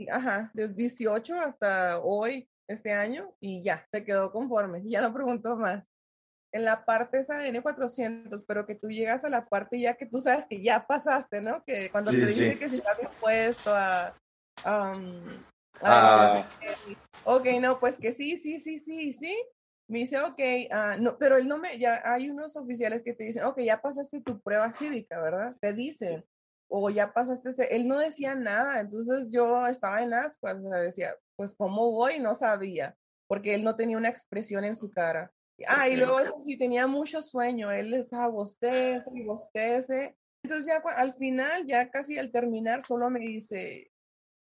ajá, 0.10 0.52
desde 0.54 0.74
18 0.74 1.36
hasta 1.36 2.00
hoy, 2.00 2.50
este 2.67 2.93
año, 2.93 3.36
y 3.39 3.62
ya, 3.62 3.86
se 3.91 4.04
quedó 4.04 4.32
conforme, 4.32 4.82
ya 4.86 5.02
no 5.02 5.13
preguntó 5.13 5.56
más 5.58 5.88
en 6.51 6.65
la 6.65 6.85
parte 6.85 7.19
esa 7.19 7.38
de 7.38 7.53
N400, 7.53 8.43
pero 8.47 8.65
que 8.65 8.75
tú 8.75 8.89
llegas 8.89 9.23
a 9.23 9.29
la 9.29 9.45
parte 9.45 9.79
ya 9.79 9.95
que 9.95 10.05
tú 10.05 10.19
sabes 10.19 10.45
que 10.47 10.62
ya 10.62 10.85
pasaste, 10.88 11.41
¿no? 11.41 11.63
Que 11.63 11.89
cuando 11.91 12.12
te 12.12 12.25
dice 12.25 12.57
que 12.57 12.69
si 12.69 12.77
estás 12.77 12.97
dispuesto 12.97 13.73
a... 13.73 14.15
ah. 15.81 16.47
Ok, 17.25 17.45
no, 17.62 17.79
pues 17.79 17.97
que 17.97 18.12
sí, 18.12 18.38
sí, 18.38 18.59
sí, 18.59 18.79
sí, 18.79 19.13
sí. 19.13 19.43
Me 19.88 19.99
dice, 19.99 20.19
ok, 20.19 20.39
uh, 20.71 21.01
no, 21.01 21.17
pero 21.17 21.38
él 21.38 21.47
no 21.47 21.57
me, 21.57 21.77
ya 21.79 22.01
hay 22.05 22.29
unos 22.29 22.55
oficiales 22.55 23.01
que 23.03 23.13
te 23.13 23.23
dicen, 23.23 23.43
ok, 23.43 23.59
ya 23.62 23.81
pasaste 23.81 24.21
tu 24.21 24.39
prueba 24.39 24.71
cívica, 24.71 25.19
¿verdad? 25.19 25.55
Te 25.59 25.73
dicen, 25.73 26.23
o 26.69 26.91
ya 26.91 27.12
pasaste, 27.12 27.49
ese, 27.49 27.75
él 27.75 27.88
no 27.88 27.97
decía 27.97 28.35
nada, 28.35 28.79
entonces 28.79 29.31
yo 29.31 29.65
estaba 29.65 30.03
en 30.03 30.13
ascuas, 30.13 30.57
o 30.63 30.69
sea, 30.69 30.77
decía, 30.77 31.15
pues, 31.35 31.55
¿cómo 31.55 31.89
voy? 31.91 32.19
No 32.19 32.35
sabía, 32.35 32.95
porque 33.27 33.55
él 33.55 33.63
no 33.63 33.75
tenía 33.75 33.97
una 33.97 34.09
expresión 34.09 34.63
en 34.63 34.75
su 34.75 34.91
cara. 34.91 35.31
Ah, 35.67 35.88
y 35.88 35.95
luego 35.95 36.19
eso 36.19 36.38
sí, 36.39 36.58
tenía 36.58 36.88
mucho 36.88 37.22
sueño, 37.22 37.72
él 37.72 37.93
estaba 37.93 38.28
bostece 38.28 39.10
y 39.13 39.24
bostece. 39.24 40.15
Entonces 40.43 40.67
ya 40.67 40.82
al 40.95 41.13
final, 41.15 41.65
ya 41.65 41.89
casi 41.89 42.17
al 42.17 42.32
terminar, 42.32 42.84
solo 42.84 43.10
me 43.10 43.19
dice, 43.19 43.91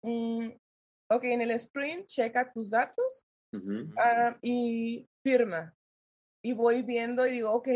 mm, 0.04 0.50
ok, 1.10 1.24
en 1.24 1.42
el 1.42 1.52
sprint, 1.52 2.06
checa 2.06 2.52
tus 2.52 2.70
datos 2.70 3.26
ah, 3.98 4.38
y 4.42 5.08
firma. 5.24 5.74
Y 6.44 6.54
voy 6.54 6.84
viendo 6.84 7.26
y 7.26 7.32
digo, 7.32 7.52
ok, 7.52 7.68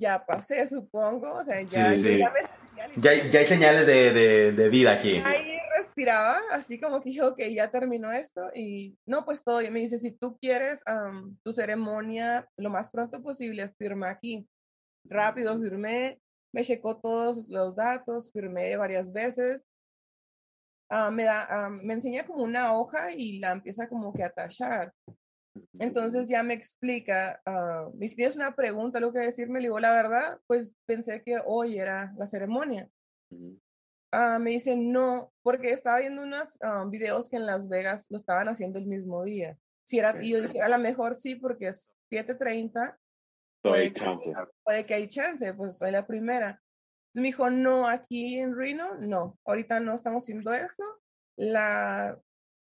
ya 0.00 0.24
pasé, 0.24 0.66
supongo, 0.68 1.32
o 1.32 1.44
sea, 1.44 1.60
ya, 1.62 1.94
ya, 1.94 3.30
ya, 3.30 3.38
hay 3.40 3.46
señales 3.46 3.86
de, 3.86 4.12
de, 4.12 4.52
de 4.52 4.68
vida 4.68 4.92
aquí 4.92 5.20
respiraba, 5.98 6.38
así 6.52 6.78
como 6.80 7.00
que 7.00 7.10
dijo, 7.10 7.28
ok, 7.28 7.40
ya 7.52 7.70
terminó 7.70 8.12
esto 8.12 8.50
y 8.54 8.96
no, 9.04 9.24
pues 9.24 9.42
todo. 9.42 9.60
Y 9.62 9.70
me 9.70 9.80
dice, 9.80 9.98
si 9.98 10.12
tú 10.12 10.38
quieres 10.38 10.80
tu 11.42 11.52
ceremonia 11.52 12.48
lo 12.56 12.70
más 12.70 12.90
pronto 12.90 13.20
posible, 13.22 13.74
firma 13.78 14.10
aquí. 14.10 14.48
Rápido 15.04 15.58
firmé, 15.60 16.20
me 16.52 16.62
checó 16.62 16.98
todos 16.98 17.48
los 17.48 17.74
datos, 17.74 18.30
firmé 18.32 18.76
varias 18.76 19.12
veces. 19.12 19.64
Ah, 20.90 21.10
me, 21.10 21.24
da, 21.24 21.68
me 21.82 21.94
enseña 21.94 22.24
como 22.26 22.44
una 22.44 22.72
hoja 22.72 23.12
y 23.12 23.40
la 23.40 23.52
empieza 23.52 23.88
como 23.88 24.12
que 24.12 24.22
a 24.22 24.30
tachar. 24.30 24.92
Entonces 25.78 26.28
ya 26.28 26.42
me 26.42 26.54
explica, 26.54 27.40
uh, 27.44 27.92
si 28.00 28.14
tienes 28.14 28.36
una 28.36 28.54
pregunta, 28.54 29.00
lo 29.00 29.12
que 29.12 29.18
decirme, 29.18 29.58
le 29.58 29.66
digo 29.66 29.80
la 29.80 29.92
verdad, 29.92 30.40
pues 30.46 30.74
pensé 30.86 31.22
que 31.22 31.40
hoy 31.44 31.78
era 31.78 32.14
la 32.16 32.26
ceremonia. 32.28 32.88
Ah, 34.10 34.38
me 34.38 34.52
dicen 34.52 34.90
no, 34.90 35.32
porque 35.42 35.72
estaba 35.72 36.00
viendo 36.00 36.22
unos 36.22 36.58
ah, 36.62 36.84
videos 36.88 37.28
que 37.28 37.36
en 37.36 37.46
Las 37.46 37.68
Vegas 37.68 38.06
lo 38.08 38.16
estaban 38.16 38.48
haciendo 38.48 38.78
el 38.78 38.86
mismo 38.86 39.22
día. 39.24 39.58
Si 39.84 39.98
era, 39.98 40.22
y 40.22 40.30
yo 40.30 40.40
dije, 40.40 40.62
a 40.62 40.68
lo 40.68 40.78
mejor 40.78 41.16
sí, 41.16 41.34
porque 41.34 41.68
es 41.68 41.96
7.30. 42.10 42.96
Puede, 43.62 43.92
puede 44.64 44.86
que 44.86 44.94
hay 44.94 45.08
chance, 45.08 45.52
pues 45.54 45.78
soy 45.78 45.90
la 45.90 46.06
primera. 46.06 46.60
Me 47.14 47.22
dijo, 47.22 47.50
no, 47.50 47.88
aquí 47.88 48.38
en 48.38 48.56
Reno, 48.56 48.96
no, 48.96 49.38
ahorita 49.44 49.80
no 49.80 49.94
estamos 49.94 50.22
haciendo 50.22 50.52
eso. 50.52 50.84
La 51.36 52.18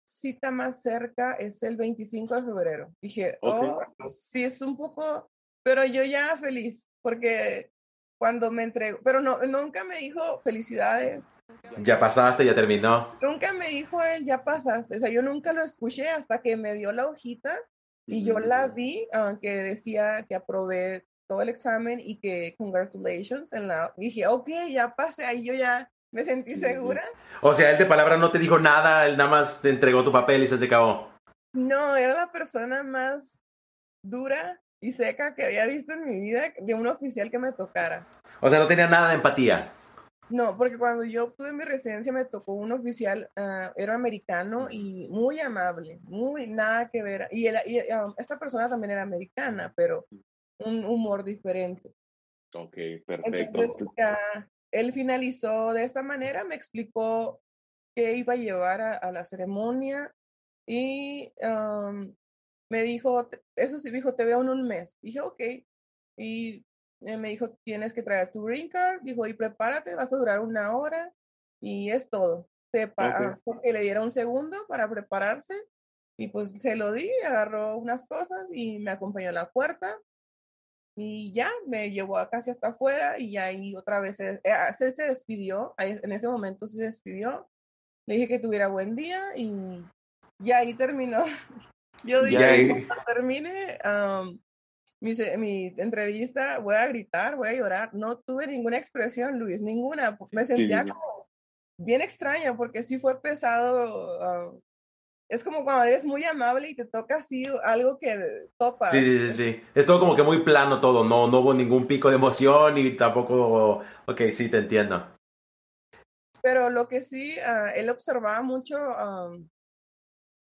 cita 0.05 0.51
más 0.51 0.81
cerca 0.81 1.33
es 1.33 1.61
el 1.63 1.77
25 1.77 2.35
de 2.35 2.43
febrero. 2.43 2.93
Dije, 3.01 3.37
oh, 3.41 3.79
sí, 4.07 4.43
es 4.43 4.61
un 4.61 4.75
poco, 4.75 5.29
pero 5.63 5.85
yo 5.85 6.03
ya 6.03 6.35
feliz, 6.37 6.89
porque 7.01 7.71
cuando 8.19 8.51
me 8.51 8.63
entregó, 8.63 8.99
pero 9.03 9.21
no, 9.21 9.39
nunca 9.47 9.83
me 9.83 9.97
dijo 9.97 10.41
felicidades. 10.43 11.39
Ya 11.77 11.99
pasaste, 11.99 12.45
ya 12.45 12.53
terminó. 12.53 13.15
Nunca 13.21 13.53
me 13.53 13.69
dijo 13.69 13.99
él, 14.03 14.25
ya 14.25 14.43
pasaste. 14.43 14.97
O 14.97 14.99
sea, 14.99 15.09
yo 15.09 15.21
nunca 15.21 15.53
lo 15.53 15.63
escuché 15.63 16.09
hasta 16.09 16.41
que 16.41 16.57
me 16.57 16.75
dio 16.75 16.91
la 16.91 17.07
hojita 17.07 17.57
y 18.05 18.25
yo 18.25 18.39
la 18.39 18.67
vi, 18.67 19.07
aunque 19.13 19.63
decía 19.63 20.25
que 20.27 20.35
aprobé 20.35 21.05
todo 21.29 21.41
el 21.43 21.49
examen 21.49 22.01
y 22.03 22.19
que 22.19 22.55
congratulations 22.57 23.53
en 23.53 23.67
la 23.67 23.93
dije 23.95 24.25
ok 24.25 24.49
ya 24.71 24.95
pasé 24.95 25.25
ahí 25.25 25.45
yo 25.45 25.53
ya 25.53 25.91
me 26.11 26.23
sentí 26.23 26.55
segura 26.55 27.03
o 27.41 27.53
sea 27.53 27.69
él 27.69 27.77
de 27.77 27.85
palabra 27.85 28.17
no 28.17 28.31
te 28.31 28.39
dijo 28.39 28.57
nada 28.57 29.05
él 29.05 29.15
nada 29.15 29.29
más 29.29 29.61
te 29.61 29.69
entregó 29.69 30.03
tu 30.03 30.11
papel 30.11 30.41
y 30.41 30.47
se 30.47 30.65
acabó 30.65 31.11
no 31.53 31.95
era 31.95 32.15
la 32.15 32.31
persona 32.31 32.81
más 32.81 33.43
dura 34.03 34.59
y 34.81 34.91
seca 34.91 35.35
que 35.35 35.43
había 35.43 35.65
visto 35.65 35.93
en 35.93 36.05
mi 36.05 36.19
vida 36.19 36.53
de 36.57 36.73
un 36.73 36.87
oficial 36.87 37.29
que 37.29 37.39
me 37.39 37.51
tocara. 37.51 38.07
O 38.41 38.49
sea, 38.49 38.59
no 38.59 38.67
tenía 38.67 38.87
nada 38.87 39.09
de 39.09 39.15
empatía. 39.15 39.71
No, 40.29 40.55
porque 40.55 40.77
cuando 40.77 41.03
yo 41.03 41.25
obtuve 41.25 41.51
mi 41.51 41.63
residencia 41.63 42.11
me 42.11 42.23
tocó 42.23 42.53
un 42.53 42.71
oficial, 42.71 43.29
uh, 43.35 43.73
era 43.75 43.95
americano 43.95 44.67
y 44.69 45.07
muy 45.09 45.39
amable, 45.39 45.99
muy 46.03 46.45
nada 46.47 46.89
que 46.89 47.01
ver. 47.01 47.27
Y, 47.31 47.49
um, 47.49 48.13
esta 48.17 48.37
persona 48.37 48.69
también 48.69 48.91
era 48.91 49.01
americana, 49.01 49.73
pero 49.75 50.05
un 50.59 50.85
humor 50.85 51.23
diferente. 51.23 51.91
Ok, 52.53 52.77
perfecto. 53.05 53.61
Entonces, 53.61 53.87
él 54.71 54.93
finalizó 54.93 55.73
de 55.73 55.83
esta 55.83 56.03
manera, 56.03 56.43
me 56.43 56.55
explicó 56.55 57.41
qué 57.95 58.15
iba 58.15 58.33
a 58.33 58.37
llevar 58.37 58.81
a, 58.81 59.11
la 59.11 59.25
ceremonia 59.25 60.13
y 60.67 61.33
um, 61.41 62.13
me 62.69 62.83
dijo, 62.83 63.29
eso 63.55 63.79
sí, 63.79 63.89
dijo, 63.89 64.15
te 64.15 64.25
veo 64.25 64.41
en 64.41 64.49
un 64.49 64.67
mes. 64.67 64.97
Dije, 65.01 65.21
ok. 65.21 65.41
Y 66.17 66.65
eh, 67.01 67.17
me 67.17 67.29
dijo, 67.29 67.49
tienes 67.63 67.93
que 67.93 68.03
traer 68.03 68.31
tu 68.31 68.43
green 68.43 68.69
card. 68.69 69.01
Dijo, 69.01 69.25
y 69.25 69.33
prepárate, 69.33 69.95
vas 69.95 70.13
a 70.13 70.17
durar 70.17 70.39
una 70.39 70.77
hora. 70.77 71.11
Y 71.61 71.89
es 71.91 72.09
todo. 72.09 72.47
Sepa, 72.71 73.39
porque 73.43 73.73
le 73.73 73.81
diera 73.81 74.03
un 74.03 74.11
segundo 74.11 74.57
para 74.67 74.87
prepararse. 74.89 75.55
Y 76.17 76.27
pues 76.27 76.51
se 76.51 76.75
lo 76.75 76.91
di, 76.91 77.09
agarró 77.25 77.77
unas 77.77 78.05
cosas 78.05 78.49
y 78.53 78.79
me 78.79 78.91
acompañó 78.91 79.29
a 79.29 79.33
la 79.33 79.49
puerta. 79.49 79.97
Y 80.95 81.31
ya, 81.33 81.49
me 81.65 81.91
llevó 81.91 82.17
casi 82.29 82.51
hasta 82.51 82.69
afuera 82.69 83.17
y 83.17 83.37
ahí 83.37 83.73
otra 83.75 84.01
vez 84.01 84.17
se, 84.17 84.31
eh, 84.43 84.51
ah, 84.51 84.73
se, 84.73 84.93
se 84.93 85.03
despidió. 85.03 85.73
en 85.77 86.11
ese 86.11 86.27
momento 86.27 86.67
se 86.67 86.81
despidió. 86.81 87.49
Le 88.05 88.15
dije 88.15 88.27
que 88.27 88.39
tuviera 88.39 88.67
buen 88.67 88.95
día 88.95 89.21
y 89.35 89.81
ya 90.39 90.57
ahí 90.57 90.73
terminó 90.73 91.23
Yo 92.03 92.23
dije, 92.23 92.85
cuando 92.87 93.03
termine 93.05 93.77
mi, 95.01 95.13
mi, 95.37 95.73
entrevista, 95.77 96.59
voy 96.59 96.75
a 96.75 96.87
gritar, 96.87 97.35
voy 97.35 97.49
a 97.49 97.53
llorar. 97.53 97.93
No 97.93 98.17
tuve 98.17 98.47
ninguna 98.47 98.77
expresión, 98.77 99.39
Luis, 99.39 99.61
ninguna. 99.61 100.17
Me 100.31 100.45
sentía 100.45 100.85
como 100.85 101.27
bien 101.77 102.01
extraña 102.01 102.55
porque 102.55 102.83
sí 102.83 102.99
fue 102.99 103.21
pesado. 103.21 104.61
es 105.29 105.43
como 105.43 105.63
cuando 105.63 105.85
eres 105.85 106.05
muy 106.05 106.23
amable 106.25 106.69
y 106.69 106.75
te 106.75 106.85
toca 106.85 107.17
así 107.17 107.45
algo 107.63 107.97
que 107.97 108.47
topa. 108.57 108.87
Sí, 108.89 109.01
sí, 109.01 109.31
sí. 109.31 109.63
Es 109.75 109.85
todo 109.85 109.99
como 109.99 110.15
que 110.15 110.23
muy 110.23 110.43
plano 110.43 110.81
todo. 110.81 111.03
No, 111.03 111.27
no 111.27 111.39
hubo 111.39 111.53
ningún 111.53 111.87
pico 111.87 112.09
de 112.09 112.15
emoción 112.15 112.77
y 112.77 112.91
tampoco... 112.91 113.83
Ok, 114.05 114.21
sí, 114.33 114.49
te 114.49 114.57
entiendo. 114.57 115.07
Pero 116.41 116.69
lo 116.69 116.87
que 116.87 117.01
sí, 117.01 117.37
ah, 117.39 117.71
él 117.75 117.89
observaba 117.89 118.41
mucho 118.41 118.77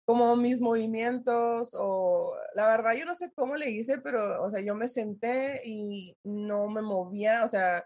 como 0.06 0.36
mis 0.36 0.60
movimientos 0.60 1.70
o 1.74 2.34
la 2.54 2.68
verdad 2.68 2.94
yo 2.94 3.04
no 3.04 3.14
sé 3.16 3.32
cómo 3.34 3.56
le 3.56 3.70
hice, 3.70 3.98
pero 3.98 4.42
o 4.42 4.50
sea, 4.50 4.60
yo 4.60 4.74
me 4.74 4.86
senté 4.86 5.60
y 5.64 6.16
no 6.22 6.68
me 6.68 6.80
movía, 6.80 7.44
o 7.44 7.48
sea, 7.48 7.84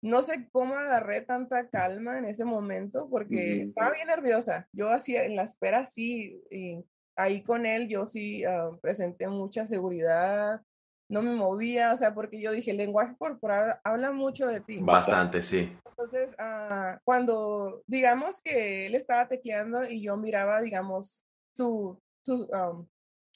no 0.00 0.22
sé 0.22 0.48
cómo 0.52 0.76
agarré 0.76 1.22
tanta 1.22 1.68
calma 1.68 2.18
en 2.18 2.26
ese 2.26 2.44
momento 2.44 3.08
porque 3.10 3.62
estaba 3.62 3.90
bien 3.90 4.06
nerviosa. 4.06 4.68
Yo 4.72 4.88
hacía 4.90 5.24
en 5.24 5.34
la 5.34 5.42
espera 5.42 5.84
sí, 5.84 6.40
y 6.48 6.84
ahí 7.16 7.42
con 7.42 7.66
él 7.66 7.88
yo 7.88 8.06
sí 8.06 8.44
ah, 8.44 8.70
presenté 8.80 9.26
mucha 9.26 9.66
seguridad, 9.66 10.62
no 11.10 11.22
me 11.22 11.34
movía, 11.34 11.92
o 11.92 11.96
sea, 11.96 12.14
porque 12.14 12.40
yo 12.40 12.52
dije, 12.52 12.70
el 12.70 12.76
lenguaje 12.76 13.16
corporal 13.18 13.80
habla 13.82 14.12
mucho 14.12 14.46
de 14.46 14.60
ti. 14.60 14.78
Bastante, 14.80 15.42
sí. 15.42 15.76
Entonces, 15.86 16.36
uh, 16.38 16.98
cuando, 17.02 17.82
digamos 17.86 18.40
que 18.40 18.86
él 18.86 18.94
estaba 18.94 19.26
tecleando 19.26 19.82
y 19.84 20.02
yo 20.02 20.16
miraba, 20.16 20.60
digamos, 20.60 21.24
su, 21.58 21.98
su, 22.24 22.44
um, 22.44 22.86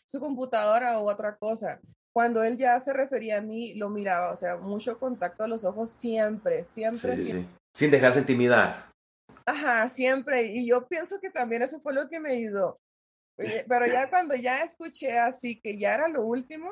su 0.07 0.21
computadora 0.21 1.01
o 1.01 1.11
otra 1.11 1.37
cosa, 1.37 1.81
cuando 2.15 2.45
él 2.45 2.57
ya 2.57 2.79
se 2.79 2.93
refería 2.93 3.39
a 3.39 3.41
mí, 3.41 3.75
lo 3.75 3.89
miraba, 3.89 4.31
o 4.31 4.37
sea, 4.37 4.57
mucho 4.57 4.97
contacto 4.99 5.43
a 5.43 5.49
los 5.49 5.65
ojos 5.65 5.91
siempre, 5.91 6.65
siempre. 6.69 7.17
Sí, 7.17 7.25
sí. 7.25 7.49
Sin 7.75 7.91
dejarse 7.91 8.21
intimidar. 8.21 8.93
Ajá, 9.45 9.89
siempre. 9.89 10.43
Y 10.43 10.69
yo 10.69 10.87
pienso 10.87 11.19
que 11.21 11.31
también 11.31 11.63
eso 11.63 11.81
fue 11.81 11.95
lo 11.95 12.09
que 12.09 12.21
me 12.21 12.33
ayudó. 12.33 12.79
Pero 13.37 13.87
ya 13.87 14.09
cuando 14.09 14.37
ya 14.37 14.63
escuché 14.63 15.19
así 15.19 15.59
que 15.59 15.77
ya 15.77 15.95
era 15.95 16.07
lo 16.07 16.23
último, 16.25 16.71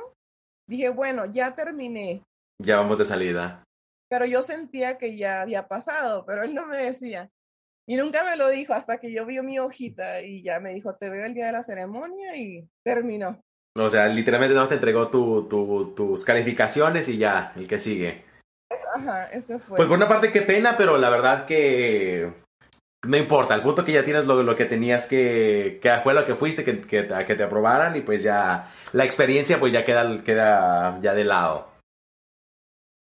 dije, 0.68 0.90
bueno, 0.90 1.24
ya 1.32 1.52
terminé. 1.54 2.22
Ya 2.62 2.76
vamos 2.76 2.98
de 2.98 3.06
salida. 3.06 3.64
Pero 4.08 4.24
yo 4.26 4.42
sentía 4.42 4.98
que 4.98 5.16
ya 5.16 5.40
había 5.40 5.66
pasado, 5.66 6.24
pero 6.26 6.44
él 6.44 6.54
no 6.54 6.66
me 6.66 6.76
decía. 6.76 7.28
Y 7.90 7.96
nunca 7.96 8.22
me 8.22 8.36
lo 8.36 8.48
dijo 8.50 8.72
hasta 8.72 8.98
que 8.98 9.10
yo 9.10 9.26
vi 9.26 9.40
mi 9.40 9.58
hojita 9.58 10.22
y 10.22 10.44
ya 10.44 10.60
me 10.60 10.72
dijo, 10.72 10.94
te 10.94 11.10
veo 11.10 11.26
el 11.26 11.34
día 11.34 11.46
de 11.46 11.52
la 11.52 11.64
ceremonia 11.64 12.36
y 12.36 12.64
terminó. 12.84 13.42
O 13.76 13.90
sea, 13.90 14.06
literalmente 14.06 14.54
no 14.54 14.68
te 14.68 14.76
entregó 14.76 15.08
tu, 15.08 15.92
tus 15.96 16.24
calificaciones 16.24 17.08
y 17.08 17.18
ya, 17.18 17.52
el 17.56 17.66
que 17.66 17.80
sigue. 17.80 18.22
Ajá, 18.94 19.24
eso 19.32 19.58
fue. 19.58 19.78
Pues 19.78 19.88
por 19.88 19.96
una 19.96 20.06
parte 20.06 20.30
qué 20.30 20.42
pena, 20.42 20.76
pero 20.78 20.98
la 20.98 21.10
verdad 21.10 21.46
que 21.46 22.32
no 23.08 23.16
importa, 23.16 23.56
el 23.56 23.62
punto 23.62 23.84
que 23.84 23.90
ya 23.90 24.04
tienes 24.04 24.24
lo, 24.24 24.40
lo 24.44 24.54
que 24.54 24.66
tenías 24.66 25.08
que, 25.08 25.80
que 25.82 25.90
fue 26.04 26.14
lo 26.14 26.24
que 26.24 26.36
fuiste, 26.36 26.62
que, 26.62 26.80
que, 26.82 27.08
que, 27.08 27.34
te 27.34 27.42
aprobaran 27.42 27.96
y 27.96 28.02
pues 28.02 28.22
ya 28.22 28.70
la 28.92 29.04
experiencia 29.04 29.58
pues 29.58 29.72
ya 29.72 29.84
queda, 29.84 30.22
queda 30.22 31.00
ya 31.02 31.12
de 31.12 31.24
lado. 31.24 31.69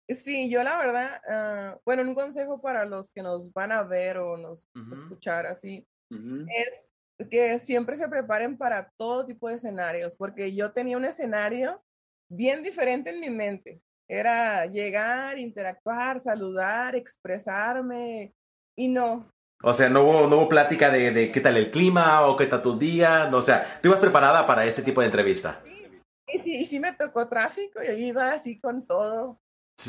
Sí, 0.10 0.50
yo 0.50 0.64
la 0.64 0.78
verdad, 0.78 1.22
uh, 1.28 1.80
bueno, 1.86 2.04
un 2.04 2.16
consejo 2.16 2.62
para 2.62 2.86
los 2.86 3.12
que 3.12 3.22
nos 3.22 3.54
van 3.54 3.72
a 3.72 3.84
ver 3.84 4.18
o 4.18 4.38
nos 4.38 4.68
escuchar 4.92 5.46
así, 5.46 5.88
es 6.10 6.94
que 7.30 7.58
siempre 7.60 7.96
se 7.96 8.08
preparen 8.10 8.58
para 8.58 8.92
todo 8.98 9.26
tipo 9.26 9.48
de 9.48 9.56
escenarios, 9.56 10.16
porque 10.16 10.54
yo 10.54 10.72
tenía 10.74 10.98
un 10.98 11.06
escenario 11.06 11.82
bien 12.30 12.62
diferente 12.64 13.12
en 13.12 13.20
mi 13.20 13.30
mente. 13.30 13.82
Era 14.10 14.66
llegar, 14.66 15.40
interactuar, 15.40 16.20
saludar, 16.20 16.96
expresarme, 16.96 18.34
y 18.76 18.88
no. 18.88 19.32
O 19.64 19.74
sea, 19.74 19.90
no 19.90 20.04
hubo, 20.04 20.28
no 20.28 20.38
hubo 20.38 20.50
plática 20.50 20.92
de, 20.92 21.12
de, 21.12 21.32
qué 21.32 21.40
tal 21.40 21.56
el 21.56 21.72
clima 21.72 22.28
o 22.28 22.36
qué 22.36 22.48
tal 22.48 22.62
tu 22.62 22.78
día. 22.78 23.30
o 23.32 23.42
sea, 23.42 23.80
tú 23.82 23.88
ibas 23.88 24.02
preparada 24.02 24.46
para 24.46 24.66
ese 24.66 24.84
tipo 24.84 25.02
de 25.02 25.08
entrevista. 25.08 25.62
Sí, 25.64 26.02
y 26.28 26.40
sí, 26.40 26.62
y 26.62 26.66
sí 26.66 26.80
me 26.80 26.94
tocó 26.94 27.28
tráfico 27.30 27.80
y 27.82 28.06
iba 28.06 28.34
así 28.34 28.60
con 28.60 28.86
todo. 28.86 29.40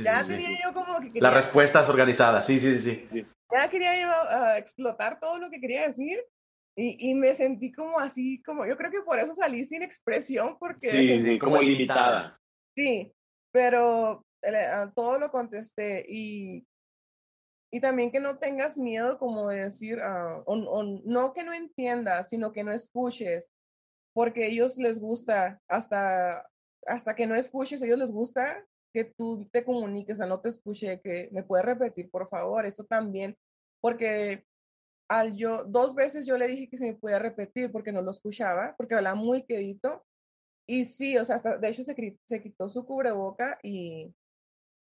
Ya 0.02 0.24
tenía 0.24 0.50
yo 0.62 0.72
como 0.72 1.00
que... 1.00 1.20
Las 1.20 1.34
respuestas 1.34 1.88
organizadas, 1.88 2.46
sí, 2.46 2.58
sí, 2.58 2.78
sí. 2.80 3.26
Ya 3.52 3.68
quería 3.68 4.00
yo 4.00 4.08
uh, 4.08 4.56
explotar 4.56 5.20
todo 5.20 5.38
lo 5.38 5.50
que 5.50 5.60
quería 5.60 5.86
decir 5.86 6.20
y, 6.76 7.10
y, 7.10 7.14
me 7.14 7.34
sentí 7.34 7.70
como 7.70 8.00
así, 8.00 8.42
como 8.42 8.66
yo 8.66 8.76
creo 8.76 8.90
que 8.90 9.02
por 9.02 9.20
eso 9.20 9.32
salí 9.34 9.64
sin 9.64 9.82
expresión, 9.82 10.56
porque... 10.58 10.88
Sí, 10.88 11.20
sí, 11.20 11.38
como 11.38 11.60
limitada. 11.60 12.40
Sí, 12.76 13.12
pero 13.52 14.24
eh, 14.42 14.86
todo 14.96 15.18
lo 15.20 15.30
contesté 15.30 16.04
y, 16.08 16.66
y 17.72 17.80
también 17.80 18.10
que 18.10 18.18
no 18.18 18.38
tengas 18.38 18.76
miedo 18.76 19.18
como 19.18 19.48
de 19.48 19.64
decir, 19.64 19.98
uh, 19.98 20.42
o, 20.46 20.82
no 21.04 21.32
que 21.32 21.44
no 21.44 21.52
entiendas, 21.52 22.28
sino 22.28 22.52
que 22.52 22.64
no 22.64 22.72
escuches, 22.72 23.48
porque 24.12 24.44
a 24.44 24.46
ellos 24.46 24.76
les 24.76 24.98
gusta, 24.98 25.60
hasta, 25.68 26.48
hasta 26.86 27.14
que 27.14 27.26
no 27.26 27.36
escuches, 27.36 27.80
a 27.80 27.86
ellos 27.86 28.00
les 28.00 28.10
gusta 28.10 28.64
que 28.94 29.04
tú 29.04 29.48
te 29.52 29.64
comuniques, 29.64 30.14
o 30.14 30.18
sea, 30.18 30.26
no 30.26 30.40
te 30.40 30.48
escuche, 30.50 31.00
que 31.02 31.28
me 31.32 31.42
puedes 31.42 31.66
repetir, 31.66 32.10
por 32.10 32.28
favor, 32.28 32.64
eso 32.64 32.84
también, 32.84 33.36
porque 33.82 34.44
al 35.10 35.36
yo, 35.36 35.64
dos 35.64 35.94
veces 35.94 36.26
yo 36.26 36.38
le 36.38 36.46
dije 36.46 36.68
que 36.68 36.78
se 36.78 36.86
me 36.86 36.94
podía 36.94 37.18
repetir 37.18 37.70
porque 37.72 37.92
no 37.92 38.02
lo 38.02 38.10
escuchaba, 38.12 38.74
porque 38.76 38.94
hablaba 38.94 39.16
muy 39.16 39.42
quedito. 39.44 40.04
Y 40.66 40.86
sí, 40.86 41.18
o 41.18 41.24
sea, 41.24 41.40
de 41.40 41.68
hecho 41.68 41.84
se, 41.84 41.94
se 42.26 42.42
quitó 42.42 42.68
su 42.70 42.86
cubreboca 42.86 43.58
y 43.62 44.14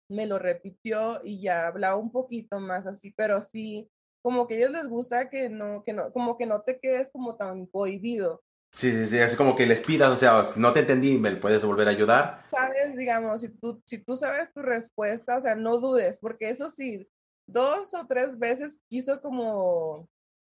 me 0.10 0.26
lo 0.26 0.40
repitió 0.40 1.22
y 1.24 1.42
ya 1.42 1.68
hablaba 1.68 1.96
un 1.96 2.12
poquito 2.12 2.60
más 2.60 2.88
así, 2.88 3.14
pero 3.16 3.42
sí, 3.42 3.90
como 4.22 4.48
que 4.48 4.56
a 4.56 4.58
ellos 4.58 4.72
les 4.72 4.88
gusta 4.88 5.30
que 5.30 5.50
no, 5.50 5.84
que 5.84 5.94
no, 5.94 6.12
como 6.12 6.38
que 6.38 6.46
no 6.46 6.62
te 6.64 6.80
quedes 6.80 7.12
como 7.12 7.38
tan 7.38 7.66
cohibido. 7.68 8.44
Sí, 8.72 8.92
sí, 8.92 9.08
sí, 9.08 9.20
así 9.20 9.36
como 9.36 9.56
que 9.56 9.66
les 9.66 9.82
pidas, 9.82 10.12
o 10.12 10.18
sea, 10.18 10.44
no 10.58 10.74
te 10.74 10.82
entendí, 10.82 11.18
¿me 11.18 11.36
puedes 11.36 11.66
volver 11.66 11.88
a 11.88 11.92
ayudar? 11.92 12.44
Sabes, 12.52 12.96
digamos, 12.96 13.42
si 13.42 13.50
tú, 13.50 13.82
si 13.86 13.98
tú 13.98 14.16
sabes 14.16 14.54
tu 14.54 14.62
respuesta, 14.62 15.38
o 15.38 15.42
sea, 15.42 15.56
no 15.56 15.78
dudes, 15.80 16.20
porque 16.20 16.50
eso 16.50 16.70
sí, 16.70 17.08
dos 17.48 17.94
o 17.96 18.06
tres 18.06 18.38
veces 18.38 18.80
quiso 18.88 19.22
como, 19.22 20.08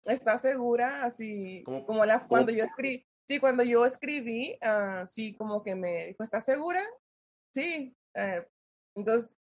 ¿está 0.04 0.36
segura? 0.38 1.04
Así, 1.04 1.64
como 1.64 2.04
la, 2.04 2.26
cuando 2.26 2.52
yo 2.52 2.64
escribí, 2.64 3.06
sí, 3.26 3.38
cuando 3.40 3.62
yo 3.62 3.86
escribí, 3.86 4.58
uh, 4.62 5.06
sí, 5.06 5.34
como 5.34 5.62
que 5.62 5.74
me 5.74 6.08
dijo, 6.08 6.22
¿estás 6.22 6.44
segura? 6.44 6.84
Sí. 7.54 7.96
Eh, 8.14 8.46
entonces, 8.94 9.38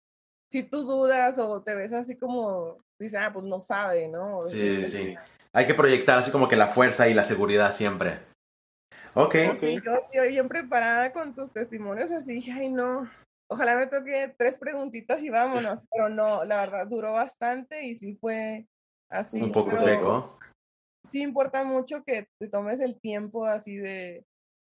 si 0.50 0.62
tú 0.62 0.82
dudas 0.82 1.38
o 1.38 1.62
te 1.62 1.74
ves 1.74 1.92
así 1.92 2.16
como, 2.16 2.84
dice, 2.98 3.18
ah, 3.18 3.32
pues 3.32 3.46
no 3.46 3.60
sabe, 3.60 4.08
¿no? 4.08 4.44
Sí, 4.46 4.84
sí. 4.84 5.14
Hay 5.52 5.66
que 5.66 5.74
proyectar 5.74 6.18
así 6.18 6.30
como 6.30 6.48
que 6.48 6.56
la 6.56 6.68
fuerza 6.68 7.08
y 7.08 7.14
la 7.14 7.24
seguridad 7.24 7.74
siempre. 7.74 8.20
Ok. 9.18 9.34
Sí, 9.60 9.80
yo 9.84 9.94
estoy 9.94 10.28
bien 10.28 10.48
preparada 10.48 11.12
con 11.12 11.34
tus 11.34 11.52
testimonios, 11.52 12.10
así, 12.10 12.48
ay, 12.50 12.68
no, 12.68 13.08
Ojalá 13.50 13.76
me 13.76 13.86
toque 13.86 14.34
tres 14.36 14.58
preguntitas 14.58 15.22
y 15.22 15.30
vámonos, 15.30 15.84
pero 15.90 16.10
no, 16.10 16.44
la 16.44 16.58
verdad 16.58 16.86
duró 16.86 17.12
bastante 17.12 17.86
y 17.86 17.94
sí 17.94 18.14
fue 18.14 18.66
así. 19.08 19.40
Un 19.40 19.52
poco 19.52 19.74
seco. 19.76 20.38
Sí 21.06 21.22
importa 21.22 21.64
mucho 21.64 22.04
que 22.04 22.28
te 22.38 22.48
tomes 22.48 22.80
el 22.80 23.00
tiempo 23.00 23.46
así 23.46 23.76
de, 23.76 24.26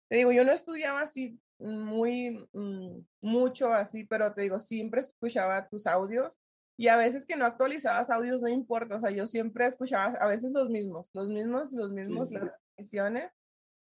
te 0.10 0.18
digo, 0.18 0.34
yo 0.34 0.44
no 0.44 0.52
estudiaba 0.52 1.02
así 1.02 1.40
muy 1.58 2.46
mm, 2.52 3.00
mucho 3.22 3.72
así, 3.72 4.04
pero 4.04 4.34
te 4.34 4.42
digo, 4.42 4.60
siempre 4.60 5.00
escuchaba 5.00 5.70
tus 5.70 5.88
audios 5.88 6.38
y 6.78 6.90
a 6.90 6.98
veces 6.98 7.26
que 7.26 7.38
no 7.38 7.46
actualizabas 7.46 8.10
audios 8.10 8.42
no 8.42 8.50
importa, 8.50 8.98
o 8.98 9.00
sea, 9.00 9.12
yo 9.12 9.26
siempre 9.26 9.66
escuchaba 9.66 10.18
a 10.20 10.28
veces 10.28 10.52
los 10.52 10.70
mismos, 10.70 11.10
los 11.14 11.30
mismos, 11.30 11.72
los 11.72 11.92
mismos, 11.92 12.30
las 12.32 12.52
emisiones. 12.76 13.32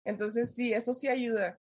Entonces 0.06 0.54
sí, 0.54 0.74
eso 0.74 0.94
sí 0.94 1.08
ayuda. 1.08 1.60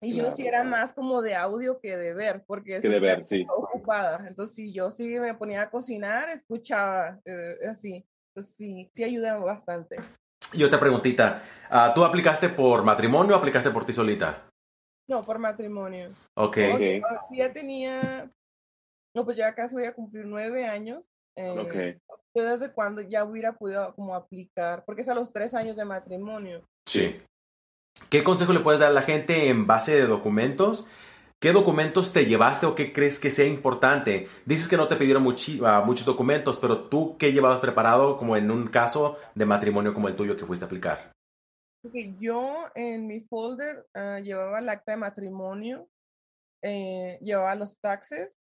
Y 0.00 0.16
yo 0.16 0.30
sí 0.30 0.46
era 0.46 0.64
más 0.64 0.92
como 0.92 1.20
de 1.20 1.34
audio 1.34 1.78
que 1.78 1.96
de 1.96 2.14
ver, 2.14 2.44
porque 2.46 2.80
que 2.80 2.88
de 2.88 3.00
ver, 3.00 3.26
sí. 3.26 3.46
ocupada. 3.48 4.24
Entonces, 4.26 4.56
si 4.56 4.72
yo 4.72 4.90
sí 4.90 5.18
me 5.20 5.34
ponía 5.34 5.62
a 5.62 5.70
cocinar, 5.70 6.30
escuchaba 6.30 7.20
eh, 7.24 7.56
así. 7.68 8.04
Entonces, 8.34 8.56
sí, 8.56 8.90
sí 8.94 9.04
ayuda 9.04 9.36
bastante. 9.36 9.96
Y 10.52 10.64
otra 10.64 10.80
preguntita, 10.80 11.42
ah, 11.68 11.92
¿tú 11.94 12.04
aplicaste 12.04 12.48
por 12.48 12.82
matrimonio 12.84 13.34
o 13.34 13.38
aplicaste 13.38 13.70
por 13.70 13.84
ti 13.84 13.92
solita? 13.92 14.48
No, 15.08 15.22
por 15.22 15.38
matrimonio. 15.38 16.10
Ok. 16.34 16.58
okay. 16.74 17.02
Ya 17.32 17.52
tenía, 17.52 18.30
no, 19.14 19.24
pues 19.24 19.36
ya 19.36 19.54
casi 19.54 19.74
voy 19.74 19.84
a 19.84 19.94
cumplir 19.94 20.24
nueve 20.24 20.66
años. 20.66 21.10
Eh, 21.36 21.58
ok. 21.58 22.02
¿Desde 22.34 22.72
cuando 22.72 23.00
ya 23.02 23.24
hubiera 23.24 23.52
podido 23.52 23.94
como 23.94 24.14
aplicar? 24.14 24.84
Porque 24.84 25.02
es 25.02 25.08
a 25.08 25.14
los 25.14 25.32
tres 25.32 25.54
años 25.54 25.76
de 25.76 25.84
matrimonio. 25.84 26.62
Sí. 26.86 27.20
¿Qué 28.10 28.24
consejo 28.24 28.52
le 28.52 28.60
puedes 28.60 28.80
dar 28.80 28.90
a 28.90 28.94
la 28.94 29.02
gente 29.02 29.48
en 29.48 29.66
base 29.66 29.94
de 29.94 30.06
documentos? 30.06 30.88
¿Qué 31.40 31.52
documentos 31.52 32.12
te 32.12 32.26
llevaste 32.26 32.64
o 32.64 32.74
qué 32.74 32.92
crees 32.92 33.20
que 33.20 33.30
sea 33.30 33.46
importante? 33.46 34.28
Dices 34.46 34.68
que 34.68 34.76
no 34.76 34.88
te 34.88 34.96
pidieron 34.96 35.26
ah, 35.64 35.82
muchos 35.84 36.06
documentos, 36.06 36.58
pero 36.58 36.88
tú, 36.88 37.16
¿qué 37.18 37.32
llevabas 37.32 37.60
preparado 37.60 38.16
como 38.16 38.36
en 38.36 38.50
un 38.50 38.68
caso 38.68 39.18
de 39.34 39.44
matrimonio 39.44 39.92
como 39.92 40.08
el 40.08 40.16
tuyo 40.16 40.36
que 40.36 40.46
fuiste 40.46 40.64
a 40.64 40.66
aplicar? 40.66 41.12
yo 42.18 42.70
en 42.74 43.06
mi 43.06 43.20
folder 43.20 43.86
ah, 43.92 44.18
llevaba 44.20 44.58
el 44.58 44.68
acta 44.70 44.92
de 44.92 44.96
matrimonio, 44.96 45.86
eh, 46.62 47.18
llevaba 47.20 47.54
los 47.56 47.78
taxes 47.78 48.38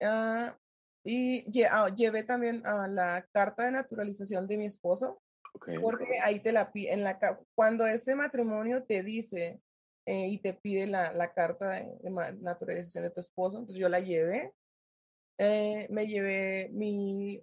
uh, 0.00 0.50
y 1.04 1.44
llevé 1.52 2.24
también 2.24 2.64
la 2.64 3.24
carta 3.32 3.66
de 3.66 3.70
naturalización 3.70 4.48
de 4.48 4.56
mi 4.56 4.66
esposo. 4.66 5.21
Porque 5.80 6.18
ahí 6.22 6.40
te 6.40 6.52
la 6.52 6.70
en 6.74 7.02
la 7.02 7.18
cuando 7.54 7.86
ese 7.86 8.14
matrimonio 8.14 8.82
te 8.84 9.02
dice 9.02 9.60
eh, 10.06 10.26
y 10.28 10.38
te 10.38 10.54
pide 10.54 10.86
la, 10.86 11.12
la 11.12 11.32
carta 11.32 11.70
de, 11.70 11.88
naturalización 12.40 13.04
de 13.04 13.10
tu 13.10 13.20
esposo, 13.20 13.58
entonces 13.58 13.80
yo 13.80 13.88
la 13.88 14.00
llevé. 14.00 14.52
Eh, 15.38 15.86
me 15.90 16.06
llevé 16.06 16.70
mi, 16.72 17.40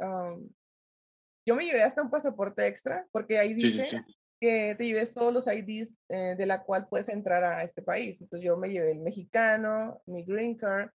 yo 1.45 1.55
me 1.55 1.65
llevé 1.65 1.81
hasta 1.83 2.01
un 2.01 2.11
pasaporte 2.11 2.65
extra, 2.67 3.07
porque 3.11 3.39
ahí 3.39 3.53
dice 3.53 4.05
que 4.39 4.75
te 4.75 4.85
lleves 4.85 5.13
todos 5.13 5.33
los 5.33 5.47
IDs 5.47 5.95
eh, 6.07 6.35
de 6.37 6.45
la 6.45 6.63
cual 6.63 6.87
puedes 6.87 7.09
entrar 7.09 7.43
a 7.43 7.63
este 7.63 7.81
país. 7.81 8.21
Entonces 8.21 8.45
yo 8.45 8.55
me 8.55 8.69
llevé 8.69 8.91
el 8.91 8.99
mexicano, 8.99 10.01
mi 10.05 10.23
green 10.23 10.55
card, 10.55 10.91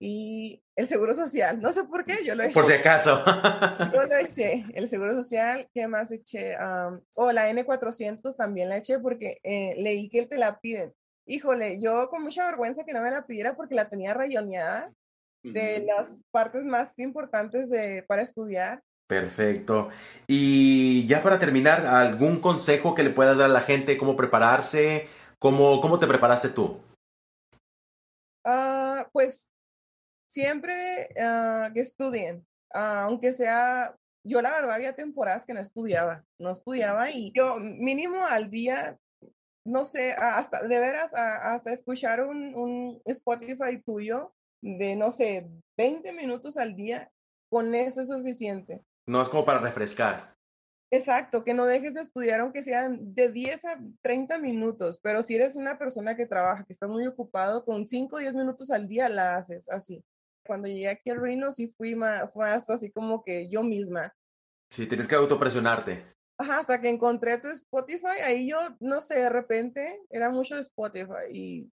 y 0.00 0.62
el 0.76 0.86
seguro 0.86 1.12
social. 1.14 1.60
No 1.60 1.72
sé 1.72 1.84
por 1.84 2.04
qué, 2.04 2.24
yo 2.24 2.34
lo 2.34 2.44
eché. 2.44 2.54
Por 2.54 2.66
si 2.66 2.72
acaso. 2.72 3.22
yo 3.92 4.06
lo 4.06 4.16
eché. 4.20 4.64
El 4.74 4.88
seguro 4.88 5.14
social, 5.14 5.68
¿qué 5.74 5.86
más 5.88 6.12
eché? 6.12 6.56
o 6.56 7.00
oh, 7.14 7.32
la 7.32 7.50
N400 7.50 8.36
también 8.36 8.68
la 8.68 8.76
eché 8.76 8.98
porque 8.98 9.40
eh, 9.42 9.74
leí 9.78 10.08
que 10.08 10.26
te 10.26 10.38
la 10.38 10.60
piden. 10.60 10.94
híjole, 11.26 11.80
yo 11.80 12.08
con 12.08 12.22
mucha 12.22 12.46
vergüenza 12.46 12.84
que 12.84 12.92
no 12.92 13.02
me 13.02 13.10
la 13.10 13.26
pidiera 13.26 13.56
porque 13.56 13.74
la 13.74 13.88
tenía 13.88 14.14
rayoneada 14.14 14.92
de 15.42 15.80
las 15.80 16.18
partes 16.30 16.64
más 16.64 16.98
importantes 16.98 17.70
de, 17.70 18.04
para 18.06 18.22
estudiar. 18.22 18.82
Perfecto. 19.06 19.88
Y 20.26 21.06
ya 21.06 21.22
para 21.22 21.38
terminar, 21.38 21.86
¿algún 21.86 22.40
consejo 22.40 22.94
que 22.94 23.02
le 23.02 23.10
puedas 23.10 23.38
dar 23.38 23.48
a 23.48 23.52
la 23.52 23.62
gente 23.62 23.96
cómo 23.96 24.16
prepararse? 24.16 25.08
¿Cómo, 25.38 25.80
cómo 25.80 25.98
te 25.98 26.06
preparaste 26.06 26.50
tú? 26.50 26.80
Ah, 28.44 29.08
pues 29.12 29.48
siempre 30.28 31.08
ah, 31.20 31.70
que 31.74 31.80
estudien, 31.80 32.46
ah, 32.72 33.04
aunque 33.04 33.32
sea, 33.32 33.96
yo 34.24 34.42
la 34.42 34.52
verdad 34.52 34.72
había 34.72 34.94
temporadas 34.94 35.46
que 35.46 35.54
no 35.54 35.60
estudiaba, 35.60 36.24
no 36.38 36.50
estudiaba 36.50 37.10
y 37.10 37.32
yo 37.34 37.58
mínimo 37.58 38.24
al 38.24 38.50
día, 38.50 38.98
no 39.64 39.84
sé, 39.84 40.12
hasta 40.12 40.62
de 40.62 40.80
veras, 40.80 41.12
hasta 41.14 41.72
escuchar 41.72 42.24
un, 42.24 42.54
un 42.54 43.02
Spotify 43.06 43.82
tuyo 43.84 44.34
de, 44.62 44.96
no 44.96 45.10
sé, 45.10 45.48
20 45.76 46.12
minutos 46.12 46.56
al 46.56 46.76
día, 46.76 47.10
con 47.50 47.74
eso 47.74 48.00
es 48.00 48.08
suficiente. 48.08 48.82
No 49.06 49.22
es 49.22 49.28
como 49.28 49.44
para 49.44 49.60
refrescar. 49.60 50.36
Exacto, 50.90 51.44
que 51.44 51.52
no 51.52 51.66
dejes 51.66 51.94
de 51.94 52.00
estudiar 52.00 52.40
aunque 52.40 52.62
sean 52.62 53.14
de 53.14 53.28
10 53.28 53.64
a 53.66 53.78
30 54.02 54.38
minutos, 54.38 54.98
pero 55.02 55.22
si 55.22 55.34
eres 55.34 55.54
una 55.54 55.78
persona 55.78 56.16
que 56.16 56.26
trabaja, 56.26 56.64
que 56.64 56.72
está 56.72 56.88
muy 56.88 57.06
ocupado, 57.06 57.64
con 57.64 57.86
5 57.86 58.16
o 58.16 58.18
10 58.18 58.34
minutos 58.34 58.70
al 58.70 58.88
día 58.88 59.08
la 59.10 59.36
haces 59.36 59.68
así. 59.68 60.02
Cuando 60.48 60.66
llegué 60.66 60.88
aquí 60.88 61.10
al 61.10 61.20
Reno 61.20 61.52
sí 61.52 61.68
fui 61.68 61.94
más, 61.94 62.30
hasta 62.34 62.74
así 62.74 62.90
como 62.90 63.22
que 63.22 63.50
yo 63.50 63.62
misma. 63.62 64.14
Sí, 64.72 64.86
tienes 64.86 65.06
que 65.06 65.14
autopresionarte. 65.14 66.04
Ajá, 66.38 66.60
hasta 66.60 66.80
que 66.80 66.88
encontré 66.88 67.36
tu 67.36 67.48
Spotify, 67.48 68.22
ahí 68.24 68.48
yo, 68.48 68.58
no 68.80 69.02
sé, 69.02 69.16
de 69.16 69.28
repente 69.28 70.00
era 70.08 70.30
mucho 70.30 70.58
Spotify 70.58 71.28
y 71.30 71.70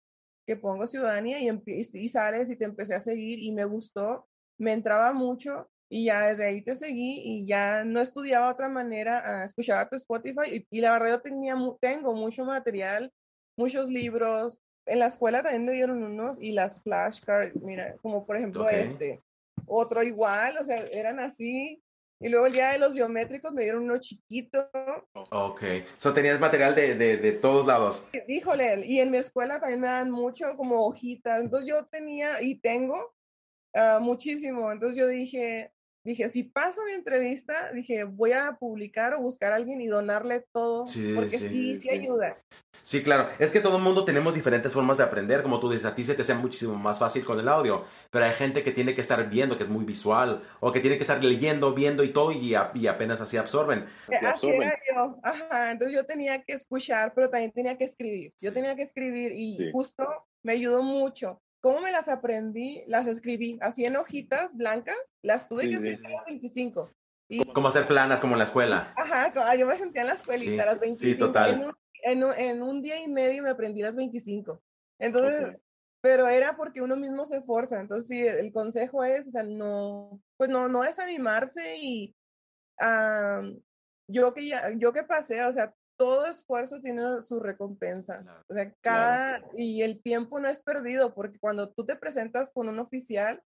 que 0.48 0.56
pongo 0.56 0.88
ciudadanía 0.88 1.40
y, 1.42 1.50
y 1.66 2.10
sales 2.10 2.50
y 2.50 2.56
te 2.56 2.64
empecé 2.66 2.96
a 2.96 3.02
seguir 3.02 3.40
y 3.40 3.52
me 3.52 3.66
gustó, 3.66 4.28
me 4.58 4.72
entraba 4.72 5.12
mucho 5.12 5.70
y 5.90 6.06
ya 6.06 6.28
desde 6.28 6.46
ahí 6.46 6.62
te 6.62 6.78
seguí 6.78 7.22
y 7.22 7.46
ya 7.46 7.84
no 7.84 8.00
estudiaba 8.00 8.50
otra 8.50 8.70
manera, 8.70 9.42
uh, 9.42 9.46
escuchaba 9.46 9.90
tu 9.90 9.98
Spotify 9.98 10.66
y, 10.70 10.80
la 10.80 10.94
verdad 10.94 11.10
yo 11.10 11.22
tenía, 11.22 11.56
tengo 11.82 12.14
mucho 12.14 12.46
material, 12.46 13.12
muchos 13.58 13.90
libros, 13.90 14.58
en 14.92 15.00
la 15.00 15.08
escuela 15.08 15.42
también 15.42 15.66
me 15.66 15.74
dieron 15.74 16.04
unos 16.04 16.38
y 16.42 16.52
las 16.52 16.82
flashcards, 16.82 17.56
mira, 17.62 17.96
como 18.02 18.26
por 18.26 18.38
ejemplo 18.38 18.70
este, 18.70 19.22
otro 19.66 20.04
igual, 20.04 20.58
o 20.60 20.66
sea, 20.66 20.78
eran 20.92 21.20
así. 21.20 21.82
Y 22.24 22.30
luego 22.30 22.46
el 22.46 22.54
día 22.54 22.70
de 22.74 22.78
los 22.78 22.94
biométricos 22.94 23.52
me 23.52 23.64
dieron 23.64 23.84
uno 23.84 23.98
chiquito. 23.98 24.70
Ok. 25.32 25.64
So 25.98 26.14
tenías 26.14 26.40
material 26.40 26.76
de, 26.76 26.94
de, 26.94 27.18
de 27.18 27.32
todos 27.32 27.66
lados. 27.66 28.06
Híjole, 28.28 28.86
y 28.86 29.00
en 29.00 29.10
mi 29.10 29.18
escuela 29.18 29.60
también 29.60 29.80
me 29.80 29.88
dan 29.88 30.12
mucho 30.12 30.56
como 30.56 30.86
hojitas. 30.86 31.42
Entonces 31.42 31.68
yo 31.68 31.84
tenía 31.88 32.40
y 32.44 32.60
tengo 32.60 33.16
uh, 33.74 34.00
muchísimo. 34.00 34.72
Entonces 34.72 35.00
yo 35.00 35.08
dije, 35.08 35.72
dije, 36.04 36.30
si 36.30 36.44
paso 36.44 36.84
mi 36.86 36.94
entrevista, 36.94 37.72
dije, 37.74 38.04
voy 38.04 38.32
a 38.32 38.58
publicar 38.60 39.14
o 39.14 39.22
buscar 39.22 39.54
a 39.54 39.56
alguien 39.56 39.82
y 39.82 39.88
donarle 39.88 40.46
todo, 40.52 40.86
porque 41.16 41.38
sí, 41.38 41.78
sí, 41.78 41.90
ayuda. 41.90 42.38
Sí, 42.84 43.04
claro. 43.04 43.30
Es 43.38 43.52
que 43.52 43.60
todo 43.60 43.78
el 43.78 43.84
mundo 43.84 44.06
tenemos 44.06 44.34
diferentes 44.34 44.74
formas 44.74 44.98
de 44.98 45.04
aprender. 45.04 45.44
Como 45.44 45.60
tú 45.60 45.70
dices, 45.70 45.86
a 45.86 45.94
ti 45.94 46.04
se 46.04 46.16
te 46.16 46.24
sea 46.24 46.36
muchísimo 46.36 46.76
más 46.76 47.00
fácil 47.00 47.24
con 47.24 47.40
el 47.40 47.48
audio. 47.48 47.86
Pero 48.10 48.26
hay 48.26 48.34
gente 48.34 48.64
que 48.64 48.72
tiene 48.72 48.96
que 48.96 49.02
estar 49.02 49.30
viendo, 49.30 49.56
que 49.56 49.64
es 49.64 49.70
muy 49.70 49.86
visual. 49.86 50.42
O 50.60 50.72
que 50.72 50.80
tiene 50.80 50.98
que 50.98 51.04
estar 51.04 51.24
leyendo, 51.24 51.74
viendo 51.74 52.04
y 52.04 52.10
todo. 52.10 52.32
Y, 52.32 52.56
apenas 52.56 53.22
así 53.22 53.38
absorben. 53.38 53.86
Eh, 54.10 54.16
así 54.26 54.50
era 54.50 54.78
yo. 54.94 55.20
Ajá. 55.22 55.72
Entonces 55.72 55.96
yo 55.96 56.06
tenía 56.06 56.42
que 56.42 56.54
escuchar, 56.54 57.14
pero 57.14 57.30
también 57.30 57.52
tenía 57.52 57.78
que 57.78 57.84
escribir. 57.84 58.34
Yo 58.40 58.52
tenía 58.52 58.76
que 58.76 58.82
escribir 58.82 59.32
y 59.34 59.72
justo 59.72 60.08
me 60.42 60.54
ayudó 60.54 60.82
mucho. 60.82 61.40
¿Cómo 61.62 61.80
me 61.80 61.92
las 61.92 62.10
aprendí? 62.10 62.84
Las 62.88 63.08
escribí 63.08 63.60
así 63.62 63.86
en 63.86 63.96
hojitas 63.96 64.56
blancas, 64.56 64.98
las 65.22 65.48
tuve 65.48 65.70
que 65.70 65.76
escribir 65.76 66.06
a 66.08 66.10
las 66.10 66.26
25. 66.26 66.92
Y, 67.30 67.46
¿Cómo 67.54 67.68
hacer 67.68 67.88
planas 67.88 68.20
como 68.20 68.34
en 68.34 68.40
la 68.40 68.46
escuela? 68.46 68.94
Ajá, 68.98 69.32
ah, 69.36 69.56
yo 69.56 69.66
me 69.66 69.78
sentía 69.78 70.02
en 70.02 70.08
la 70.08 70.16
escuelita 70.16 70.64
a 70.64 70.66
las 70.66 70.80
25. 70.80 71.14
Sí, 71.14 71.18
total. 71.18 71.74
En 72.04 72.24
un, 72.24 72.34
en, 72.36 72.62
un, 72.64 72.82
día 72.82 73.02
y 73.02 73.08
medio 73.08 73.44
me 73.44 73.52
aprendí 73.52 73.82
las 73.82 73.96
25. 73.96 74.62
Entonces, 75.00 75.58
pero 76.02 76.28
era 76.28 76.58
porque 76.58 76.82
uno 76.82 76.96
mismo 76.96 77.26
se 77.26 77.38
esfuerza. 77.38 77.80
Entonces, 77.80 78.08
sí, 78.10 78.20
el 78.20 78.52
consejo 78.52 79.04
es, 79.04 79.28
o 79.28 79.32
sea, 79.32 79.44
no, 79.44 80.20
pues 80.36 80.50
no, 80.50 80.68
no 80.68 80.82
desanimarse 80.82 81.78
y 81.78 82.16
yo 84.08 84.34
que 84.34 84.48
ya, 84.48 84.72
yo 84.76 84.92
que 84.92 85.04
pasé, 85.04 85.44
o 85.46 85.54
sea, 85.54 85.74
todo 86.02 86.26
esfuerzo 86.26 86.82
tiene 86.82 87.22
su 87.22 87.40
recompensa. 87.40 88.26
o 88.50 88.54
sea, 88.56 88.74
cada, 88.82 89.46
y 89.56 89.84
el 89.84 90.02
tiempo 90.02 90.40
no 90.40 90.50
es 90.50 90.60
perdido, 90.60 91.14
porque 91.14 91.38
cuando 91.38 91.70
tú 91.70 91.86
te 91.86 91.96
presentas 91.96 92.50
con 92.50 92.68
un 92.70 92.80
oficial, 92.80 93.44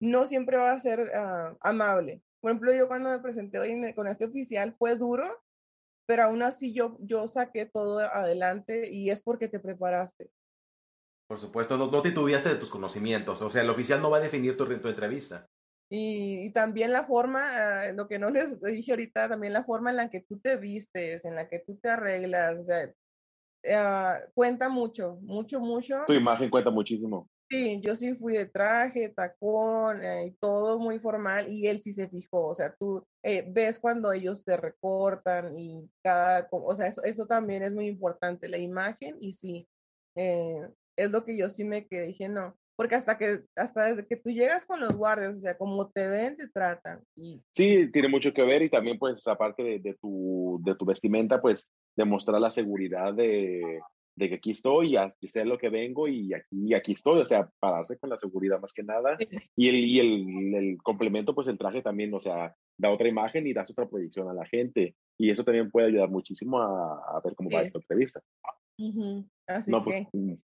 no 0.00 0.24
siempre 0.24 0.56
va 0.56 0.72
a 0.72 0.80
ser 0.80 1.12
ah, 1.14 1.54
amable. 1.60 2.22
Por 2.40 2.50
ejemplo, 2.50 2.72
yo 2.72 2.88
cuando 2.88 3.10
me 3.10 3.18
presenté 3.18 3.58
hoy 3.58 3.92
con 3.92 4.08
este 4.08 4.24
oficial 4.24 4.74
fue 4.78 4.94
duro, 4.94 5.26
pero 6.06 6.22
aún 6.22 6.42
así 6.42 6.72
yo, 6.72 6.96
yo 7.00 7.26
saqué 7.26 7.66
todo 7.66 8.00
adelante 8.00 8.90
y 8.90 9.10
es 9.10 9.20
porque 9.20 9.46
te 9.46 9.60
preparaste. 9.60 10.30
Por 11.28 11.38
supuesto, 11.38 11.76
no, 11.76 11.90
no 11.90 12.00
titubeaste 12.00 12.48
de 12.48 12.56
tus 12.56 12.70
conocimientos. 12.70 13.42
O 13.42 13.50
sea, 13.50 13.60
el 13.60 13.68
oficial 13.68 14.00
no 14.00 14.08
va 14.08 14.16
a 14.16 14.20
definir 14.20 14.56
tu, 14.56 14.64
tu 14.64 14.88
entrevista. 14.88 15.46
Y, 15.88 16.50
también 16.50 16.92
la 16.92 17.04
forma, 17.04 17.84
ah, 17.84 17.92
lo 17.92 18.08
que 18.08 18.18
no 18.18 18.30
les 18.30 18.60
dije 18.60 18.92
ahorita, 18.92 19.28
también 19.28 19.52
la 19.52 19.64
forma 19.64 19.90
en 19.90 19.96
la 19.96 20.10
que 20.10 20.20
tú 20.20 20.38
te 20.38 20.56
vistes, 20.56 21.24
en 21.24 21.36
la 21.36 21.48
que 21.48 21.60
tú 21.60 21.76
te 21.76 21.90
arreglas, 21.90 22.58
o 22.58 22.64
sea, 22.64 22.92
ah, 23.72 24.18
cuenta 24.34 24.68
mucho, 24.68 25.18
mucho, 25.22 25.60
mucho. 25.60 26.02
Tu 26.06 26.14
imagen 26.14 26.50
cuenta 26.50 26.70
muchísimo. 26.70 27.28
Sí, 27.48 27.80
yo 27.80 27.94
sí 27.94 28.12
fui 28.16 28.32
de 28.32 28.46
traje, 28.46 29.08
tacón, 29.10 30.02
eh, 30.02 30.34
todo 30.40 30.80
muy 30.80 30.98
formal 30.98 31.48
y 31.48 31.68
él 31.68 31.80
sí 31.80 31.92
se 31.92 32.08
fijó, 32.08 32.48
o 32.48 32.54
sea, 32.56 32.74
tú 32.74 33.06
eh, 33.22 33.44
ves 33.48 33.78
cuando 33.78 34.12
ellos 34.12 34.44
te 34.44 34.56
recortan 34.56 35.56
y 35.56 35.88
cada, 36.02 36.48
o 36.50 36.74
sea, 36.74 36.88
eso, 36.88 37.04
eso 37.04 37.24
también 37.26 37.62
es 37.62 37.72
muy 37.72 37.86
importante, 37.86 38.48
la 38.48 38.58
imagen 38.58 39.16
y 39.20 39.30
sí, 39.30 39.68
eh, 40.16 40.68
es 40.96 41.10
lo 41.12 41.24
que 41.24 41.36
yo 41.36 41.48
sí 41.48 41.62
me 41.62 41.86
quedé, 41.86 42.08
dije, 42.08 42.28
no, 42.28 42.56
porque 42.76 42.94
hasta 42.94 43.16
que, 43.16 43.40
hasta 43.56 43.86
desde 43.86 44.06
que 44.06 44.16
tú 44.16 44.30
llegas 44.30 44.64
con 44.66 44.80
los 44.80 44.94
guardias, 44.94 45.36
o 45.36 45.40
sea, 45.40 45.56
como 45.56 45.88
te 45.90 46.06
ven, 46.06 46.36
te 46.36 46.48
tratan. 46.48 47.02
Y... 47.16 47.42
Sí, 47.52 47.90
tiene 47.90 48.08
mucho 48.08 48.32
que 48.32 48.44
ver 48.44 48.62
y 48.62 48.68
también, 48.68 48.98
pues, 48.98 49.26
aparte 49.26 49.62
de, 49.62 49.78
de, 49.78 49.94
tu, 49.94 50.60
de 50.62 50.74
tu 50.74 50.84
vestimenta, 50.84 51.40
pues, 51.40 51.70
demostrar 51.96 52.40
la 52.40 52.50
seguridad 52.50 53.14
de, 53.14 53.80
de 54.16 54.28
que 54.28 54.34
aquí 54.36 54.50
estoy, 54.50 54.96
y 55.20 55.28
sé 55.28 55.44
lo 55.44 55.58
que 55.58 55.70
vengo 55.70 56.06
y 56.06 56.34
aquí, 56.34 56.74
aquí 56.74 56.92
estoy, 56.92 57.20
o 57.20 57.26
sea, 57.26 57.50
pararse 57.60 57.98
con 57.98 58.10
la 58.10 58.18
seguridad 58.18 58.60
más 58.60 58.72
que 58.72 58.82
nada. 58.82 59.16
Y, 59.56 59.68
el, 59.68 59.76
y 59.76 60.00
el, 60.00 60.54
el, 60.54 60.78
complemento, 60.82 61.34
pues 61.34 61.48
el 61.48 61.58
traje 61.58 61.80
también, 61.80 62.12
o 62.12 62.20
sea, 62.20 62.54
da 62.78 62.90
otra 62.90 63.08
imagen 63.08 63.46
y 63.46 63.54
da 63.54 63.62
otra 63.62 63.88
proyección 63.88 64.28
a 64.28 64.34
la 64.34 64.46
gente. 64.46 64.94
Y 65.18 65.30
eso 65.30 65.44
también 65.44 65.70
puede 65.70 65.88
ayudar 65.88 66.10
muchísimo 66.10 66.60
a, 66.60 67.16
a 67.16 67.20
ver 67.24 67.34
cómo 67.34 67.48
va 67.50 67.62
esta 67.62 67.78
entrevista. 67.78 68.20
Así 69.46 69.70
no, 69.70 69.82
pues 69.82 70.02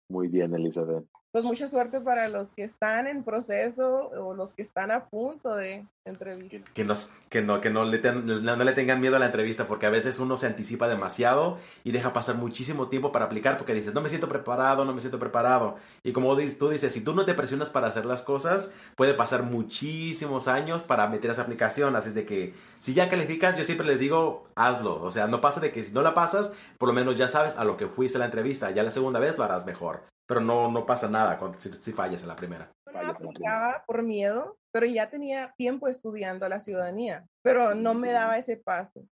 muy 0.08 0.28
bien, 0.28 0.54
Elizabeth 0.54 1.04
pues 1.32 1.44
mucha 1.44 1.68
suerte 1.68 2.00
para 2.00 2.28
los 2.28 2.54
que 2.54 2.64
están 2.64 3.06
en 3.06 3.22
proceso 3.22 4.10
o 4.18 4.34
los 4.34 4.52
que 4.52 4.62
están 4.62 4.90
a 4.90 5.06
punto 5.06 5.54
de 5.54 5.86
entrevista. 6.04 6.58
Que, 6.74 6.84
nos, 6.84 7.12
que, 7.28 7.40
no, 7.40 7.60
que 7.60 7.70
no, 7.70 7.84
le 7.84 8.00
no, 8.00 8.56
le 8.56 8.72
tengan 8.72 9.00
miedo 9.00 9.14
a 9.14 9.20
la 9.20 9.26
entrevista 9.26 9.68
porque 9.68 9.86
a 9.86 9.90
veces 9.90 10.18
uno 10.18 10.36
se 10.36 10.48
anticipa 10.48 10.88
demasiado 10.88 11.58
y 11.84 11.92
deja 11.92 12.12
pasar 12.12 12.34
muchísimo 12.34 12.88
tiempo 12.88 13.12
para 13.12 13.26
aplicar 13.26 13.58
porque 13.58 13.74
dices, 13.74 13.94
no 13.94 14.00
me 14.00 14.08
siento 14.08 14.28
preparado, 14.28 14.84
no 14.84 14.92
me 14.92 15.00
siento 15.00 15.20
preparado. 15.20 15.76
Y 16.02 16.12
como 16.12 16.36
tú 16.58 16.70
dices, 16.70 16.92
si 16.92 17.02
tú 17.02 17.14
no 17.14 17.24
te 17.24 17.34
presionas 17.34 17.70
para 17.70 17.86
hacer 17.86 18.06
las 18.06 18.22
cosas, 18.22 18.72
puede 18.96 19.14
pasar 19.14 19.44
muchísimos 19.44 20.48
años 20.48 20.82
para 20.82 21.06
meter 21.06 21.30
esa 21.30 21.42
aplicación. 21.42 21.94
Así 21.94 22.08
es 22.08 22.14
de 22.16 22.26
que 22.26 22.54
si 22.80 22.92
ya 22.92 23.08
calificas, 23.08 23.56
yo 23.56 23.64
siempre 23.64 23.86
les 23.86 24.00
digo, 24.00 24.48
hazlo. 24.56 25.00
O 25.02 25.12
sea, 25.12 25.28
no 25.28 25.40
pasa 25.40 25.60
de 25.60 25.70
que 25.70 25.84
si 25.84 25.92
no 25.92 26.02
la 26.02 26.14
pasas, 26.14 26.52
por 26.78 26.88
lo 26.88 26.92
menos 26.92 27.16
ya 27.16 27.28
sabes 27.28 27.56
a 27.56 27.64
lo 27.64 27.76
que 27.76 27.86
fuiste 27.86 28.18
a 28.18 28.20
la 28.20 28.24
entrevista. 28.24 28.72
Ya 28.72 28.82
la 28.82 28.90
segunda 28.90 29.20
vez 29.20 29.38
lo 29.38 29.44
harás 29.44 29.64
mejor 29.64 30.02
pero 30.30 30.40
no, 30.40 30.70
no 30.70 30.86
pasa 30.86 31.08
nada 31.08 31.36
cuando, 31.36 31.58
si, 31.60 31.90
fallas 31.90 32.22
en 32.22 32.28
la 32.28 32.36
primera. 32.36 32.72
No 32.86 33.10
aplicaba 33.10 33.82
por 33.84 34.04
miedo, 34.04 34.56
pero 34.70 34.86
ya 34.86 35.10
tenía 35.10 35.52
tiempo 35.58 35.88
estudiando 35.88 36.48
la 36.48 36.60
ciudadanía, 36.60 37.26
pero 37.42 37.74
no 37.74 37.94
me 37.94 38.12
daba 38.12 38.38
ese 38.38 38.56
paso. 38.56 39.04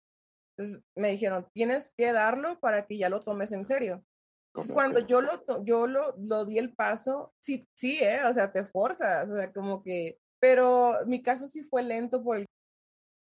Entonces 0.57 0.81
me 0.97 1.11
dijeron, 1.11 1.45
tienes 1.53 1.93
que 1.97 2.13
darlo 2.13 2.61
para 2.61 2.87
que 2.87 2.99
ya 2.99 3.09
lo 3.09 3.21
tomes 3.21 3.51
en 3.51 3.67
serio. 3.67 4.05
Entonces, 4.55 4.73
cuando 4.73 5.01
yo 5.01 5.21
lo, 5.21 5.65
yo 5.65 5.89
lo, 5.89 6.15
lo 6.19 6.45
di 6.45 6.57
el 6.57 6.73
paso, 6.73 7.35
sí, 7.43 7.67
sí, 7.77 7.99
¿eh? 8.01 8.21
o 8.25 8.33
sea, 8.33 8.53
te 8.53 8.65
forzas, 8.65 9.29
o 9.29 9.35
sea, 9.35 9.53
como 9.53 9.83
que, 9.83 10.21
pero 10.41 10.99
mi 11.05 11.21
caso 11.21 11.49
sí 11.49 11.65
fue 11.65 11.83
lento 11.83 12.23
por 12.23 12.37
el 12.37 12.47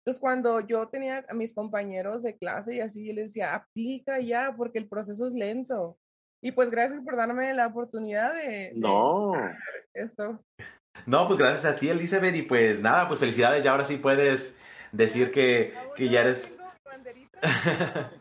entonces, 0.03 0.19
cuando 0.19 0.59
yo 0.59 0.89
tenía 0.89 1.25
a 1.29 1.33
mis 1.33 1.53
compañeros 1.53 2.23
de 2.23 2.35
clase 2.35 2.75
y 2.75 2.81
así, 2.81 3.07
yo 3.07 3.13
les 3.13 3.27
decía, 3.27 3.55
aplica 3.55 4.19
ya, 4.19 4.53
porque 4.57 4.77
el 4.77 4.89
proceso 4.89 5.25
es 5.25 5.33
lento. 5.33 5.97
Y 6.45 6.51
pues 6.51 6.69
gracias 6.69 6.99
por 6.99 7.15
darme 7.15 7.53
la 7.53 7.67
oportunidad 7.67 8.33
de, 8.33 8.73
no. 8.75 9.33
hacer 9.33 9.87
esto. 9.93 10.43
No, 11.05 11.25
pues 11.25 11.39
gracias 11.39 11.63
a 11.63 11.77
ti, 11.77 11.87
Elizabeth. 11.87 12.35
Y 12.35 12.41
pues 12.41 12.81
nada, 12.81 13.07
pues 13.07 13.21
felicidades. 13.21 13.63
Ya 13.63 13.71
ahora 13.71 13.85
sí 13.85 13.95
puedes 13.95 14.57
decir 14.91 15.31
que, 15.31 15.73
que 15.95 16.09
ya 16.09 16.19
eres. 16.19 16.57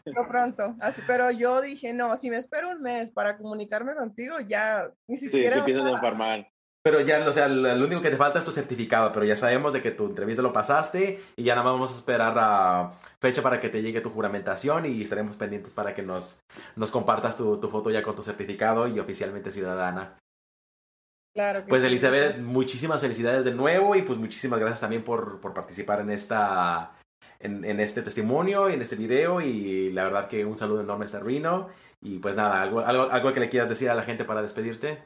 pero 0.05 0.29
pronto. 0.29 0.77
Así, 0.79 1.03
pero 1.05 1.33
yo 1.33 1.61
dije, 1.61 1.93
no, 1.93 2.17
si 2.17 2.31
me 2.31 2.39
espero 2.39 2.71
un 2.71 2.81
mes 2.81 3.11
para 3.11 3.37
comunicarme 3.37 3.97
contigo, 3.97 4.39
ya 4.39 4.89
ni 5.09 5.17
siquiera. 5.17 5.55
Sí, 5.55 5.59
empiezas 5.59 5.85
a 5.85 5.91
enfermar. 5.91 6.49
Pero 6.85 7.01
ya, 7.01 7.29
o 7.29 7.33
sea, 7.33 7.47
lo 7.49 7.87
único 7.87 8.03
que 8.03 8.11
te 8.11 8.17
falta 8.17 8.41
es 8.41 8.45
tu 8.45 8.51
certificado, 8.51 9.13
pero 9.13 9.25
ya 9.25 9.37
sabemos 9.37 9.73
de 9.73 9.81
que 9.81 9.93
tu 9.93 10.07
entrevista 10.07 10.43
lo 10.43 10.53
pasaste 10.53 11.21
y 11.37 11.45
ya 11.45 11.55
nada 11.55 11.65
más 11.65 11.75
vamos 11.75 11.95
a 11.95 11.99
esperar 11.99 12.35
a 12.37 12.93
fecha 13.21 13.41
para 13.41 13.61
que 13.61 13.69
te 13.69 13.83
llegue 13.83 14.01
tu 14.01 14.11
juramentación 14.11 14.87
y 14.87 15.03
estaremos 15.03 15.37
pendientes 15.37 15.75
para 15.75 15.95
que 15.95 16.03
nos, 16.03 16.41
nos 16.75 16.91
compartas 16.91 17.37
tu, 17.37 17.61
tu 17.61 17.69
foto 17.69 17.91
ya 17.91 18.03
con 18.03 18.17
tu 18.17 18.25
certificado 18.25 18.89
y 18.89 18.99
oficialmente 18.99 19.53
ciudadana. 19.53 20.19
Claro 21.35 21.65
pues 21.67 21.83
Elizabeth, 21.83 22.39
muchísimas 22.39 23.01
felicidades 23.01 23.47
de 23.47 23.55
nuevo 23.55 23.97
y 23.97 24.03
pues 24.03 24.19
muchísimas 24.19 24.61
gracias 24.61 24.81
también 24.81 25.03
por, 25.03 25.41
por 25.41 25.55
participar 25.55 26.01
en 26.01 26.11
esta 26.11 26.93
en, 27.41 27.65
en, 27.65 27.81
este 27.81 28.03
testimonio 28.03 28.69
y 28.69 28.75
en 28.75 28.83
este 28.83 28.97
video 28.97 29.41
y 29.41 29.91
la 29.93 30.05
verdad 30.05 30.29
que 30.29 30.45
un 30.45 30.59
saludo 30.59 30.83
enorme 30.83 31.07
a 31.11 31.19
Rino 31.21 31.69
y 32.03 32.19
pues 32.19 32.37
nada, 32.37 32.61
algo, 32.61 32.81
algo, 32.81 33.11
algo 33.11 33.33
que 33.33 33.41
le 33.41 33.49
quieras 33.49 33.71
decir 33.71 33.89
a 33.89 33.95
la 33.95 34.03
gente 34.03 34.25
para 34.25 34.43
despedirte. 34.43 35.05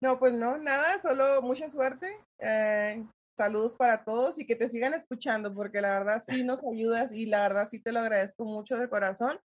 No, 0.00 0.18
pues 0.18 0.32
no, 0.32 0.58
nada, 0.58 1.00
solo 1.00 1.42
mucha 1.42 1.68
suerte. 1.68 2.16
Eh, 2.38 3.04
saludos 3.36 3.74
para 3.74 4.04
todos 4.04 4.38
y 4.38 4.46
que 4.46 4.56
te 4.56 4.68
sigan 4.68 4.94
escuchando 4.94 5.54
porque 5.54 5.80
la 5.80 5.98
verdad 5.98 6.22
sí 6.26 6.44
nos 6.44 6.60
ayudas 6.64 7.12
y 7.12 7.26
la 7.26 7.42
verdad 7.42 7.68
sí 7.68 7.80
te 7.80 7.92
lo 7.92 8.00
agradezco 8.00 8.44
mucho 8.44 8.76
de 8.76 8.88
corazón 8.88 9.38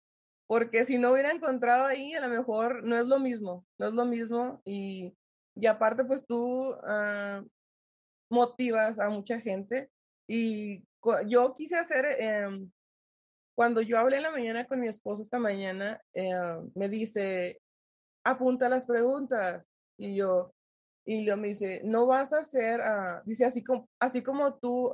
porque 0.47 0.85
si 0.85 0.99
no 0.99 1.13
hubiera 1.13 1.31
encontrado 1.33 1.87
ahí 1.87 2.15
a 2.15 2.21
lo 2.21 2.29
mejor 2.29 2.85
no 2.85 2.97
es 2.99 3.07
lo 3.07 3.19
mismo, 3.19 3.67
no 3.79 3.87
es 3.89 3.93
lo 3.93 4.05
mismo 4.05 4.61
y 4.65 5.15
y 5.55 5.67
aparte, 5.67 6.05
pues 6.05 6.27
tú 6.27 6.75
ah, 6.85 7.45
motivas 8.31 8.99
a 8.99 9.09
mucha 9.11 9.41
gente. 9.41 9.91
Y 10.29 10.85
yo 11.27 11.55
quise 11.57 11.77
hacer, 11.77 12.07
em, 12.19 12.71
cuando 13.57 13.83
yo 13.83 13.99
hablé 13.99 14.19
en 14.19 14.25
la 14.25 14.31
mañana 14.33 14.67
con 14.67 14.81
mi 14.81 14.89
esposo 14.89 15.23
esta 15.23 15.39
mañana, 15.39 16.01
eh, 16.15 16.31
me 16.75 16.89
dice, 16.89 17.61
apunta 18.25 18.69
las 18.69 18.87
preguntas. 18.87 19.70
Y 20.01 20.17
yo, 20.17 20.53
y 21.07 21.25
yo 21.25 21.37
me 21.37 21.49
dice, 21.49 21.83
no 21.85 22.07
vas 22.07 22.33
a 22.33 22.41
hacer, 22.41 22.81
uh, 22.81 23.23
dice, 23.27 23.45
así 23.45 23.63
como, 23.63 23.89
así 24.01 24.23
como 24.23 24.55
tú 24.55 24.93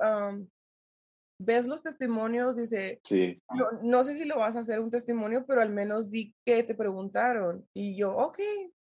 ves 1.39 1.67
los 1.67 1.83
testimonios, 1.83 2.57
dice, 2.57 3.01
sí. 3.05 3.41
no, 3.55 3.71
no, 3.83 4.05
sé 4.05 4.17
si 4.17 4.25
lo 4.25 4.39
vas 4.39 4.57
a 4.57 4.61
hacer 4.61 4.81
un 4.81 4.91
testimonio, 4.91 5.45
pero 5.47 5.61
al 5.61 5.71
menos 5.71 6.11
di 6.11 6.35
que 6.47 6.63
te 6.63 6.75
preguntaron. 6.75 7.67
Y 7.75 7.95
yo, 7.97 8.17
ok, 8.17 8.41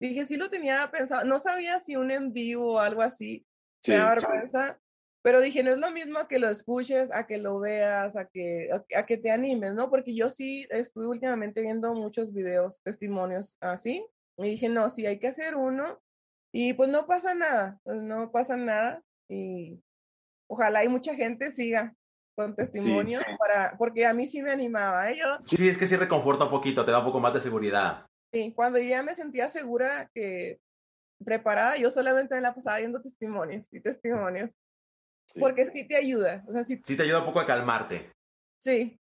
Dije, 0.01 0.25
sí 0.25 0.35
lo 0.35 0.49
tenía 0.49 0.89
pensado, 0.89 1.23
no 1.25 1.37
sabía 1.37 1.79
si 1.79 1.95
un 1.95 2.09
en 2.09 2.33
vivo 2.33 2.73
o 2.73 2.79
algo 2.79 3.03
así, 3.03 3.45
me 3.87 4.03
vergüenza, 4.03 4.79
pero 5.21 5.39
dije, 5.39 5.61
no 5.61 5.71
es 5.73 5.77
lo 5.77 5.91
mismo 5.91 6.27
que 6.27 6.39
lo 6.39 6.49
escuches, 6.49 7.13
a 7.13 7.27
que 7.27 7.37
lo 7.37 7.59
veas, 7.59 8.15
a 8.15 8.25
que, 8.25 8.69
a, 8.95 9.05
que 9.05 9.17
te 9.17 9.29
animes, 9.29 9.75
¿no? 9.75 9.91
Porque 9.91 10.15
yo 10.15 10.31
sí 10.31 10.65
estuve 10.71 11.05
últimamente 11.05 11.61
viendo 11.61 11.93
muchos 11.93 12.33
videos, 12.33 12.81
testimonios 12.81 13.57
así, 13.59 14.03
y 14.43 14.51
dije, 14.51 14.69
no, 14.69 14.89
sí 14.89 15.05
hay 15.05 15.19
que 15.19 15.27
hacer 15.27 15.55
uno, 15.55 16.01
y 16.53 16.73
pues 16.73 16.89
no 16.89 17.07
pasa 17.07 17.33
nada, 17.33 17.79
pues 17.83 18.01
no 18.01 18.31
pasa 18.31 18.57
nada, 18.57 19.01
y 19.29 19.81
ojalá 20.49 20.79
hay 20.79 20.89
mucha 20.89 21.15
gente 21.15 21.51
siga 21.51 21.95
con 22.35 22.55
testimonios 22.55 23.23
para, 23.37 23.77
porque 23.77 24.05
a 24.05 24.13
mí 24.13 24.27
sí 24.27 24.41
me 24.41 24.51
animaba, 24.51 25.11
¿eh? 25.11 25.19
Sí, 25.43 25.67
es 25.67 25.77
que 25.77 25.87
sí 25.87 25.95
reconforta 25.95 26.45
un 26.45 26.51
poquito, 26.51 26.85
te 26.85 26.91
da 26.91 26.99
un 26.99 27.05
poco 27.05 27.19
más 27.19 27.33
de 27.33 27.41
seguridad. 27.41 28.05
Sí, 28.33 28.53
cuando 28.55 28.79
yo 28.79 28.87
ya 28.89 29.03
me 29.03 29.15
sentía 29.15 29.49
segura 29.49 30.09
que 30.13 30.59
preparada, 31.23 31.77
yo 31.77 31.91
solamente 31.91 32.35
me 32.35 32.41
la 32.41 32.55
pasaba 32.55 32.77
viendo 32.77 33.01
testimonios 33.01 33.67
y 33.71 33.81
testimonios. 33.81 34.55
Porque 35.39 35.65
sí 35.67 35.87
te 35.87 35.95
ayuda. 35.95 36.43
O 36.47 36.51
sea, 36.51 36.63
sí, 36.63 36.81
sí 36.83 36.97
te 36.97 37.03
ayuda 37.03 37.19
un 37.19 37.25
poco 37.25 37.39
a 37.39 37.47
calmarte. 37.47 38.11
Sí. 38.59 38.99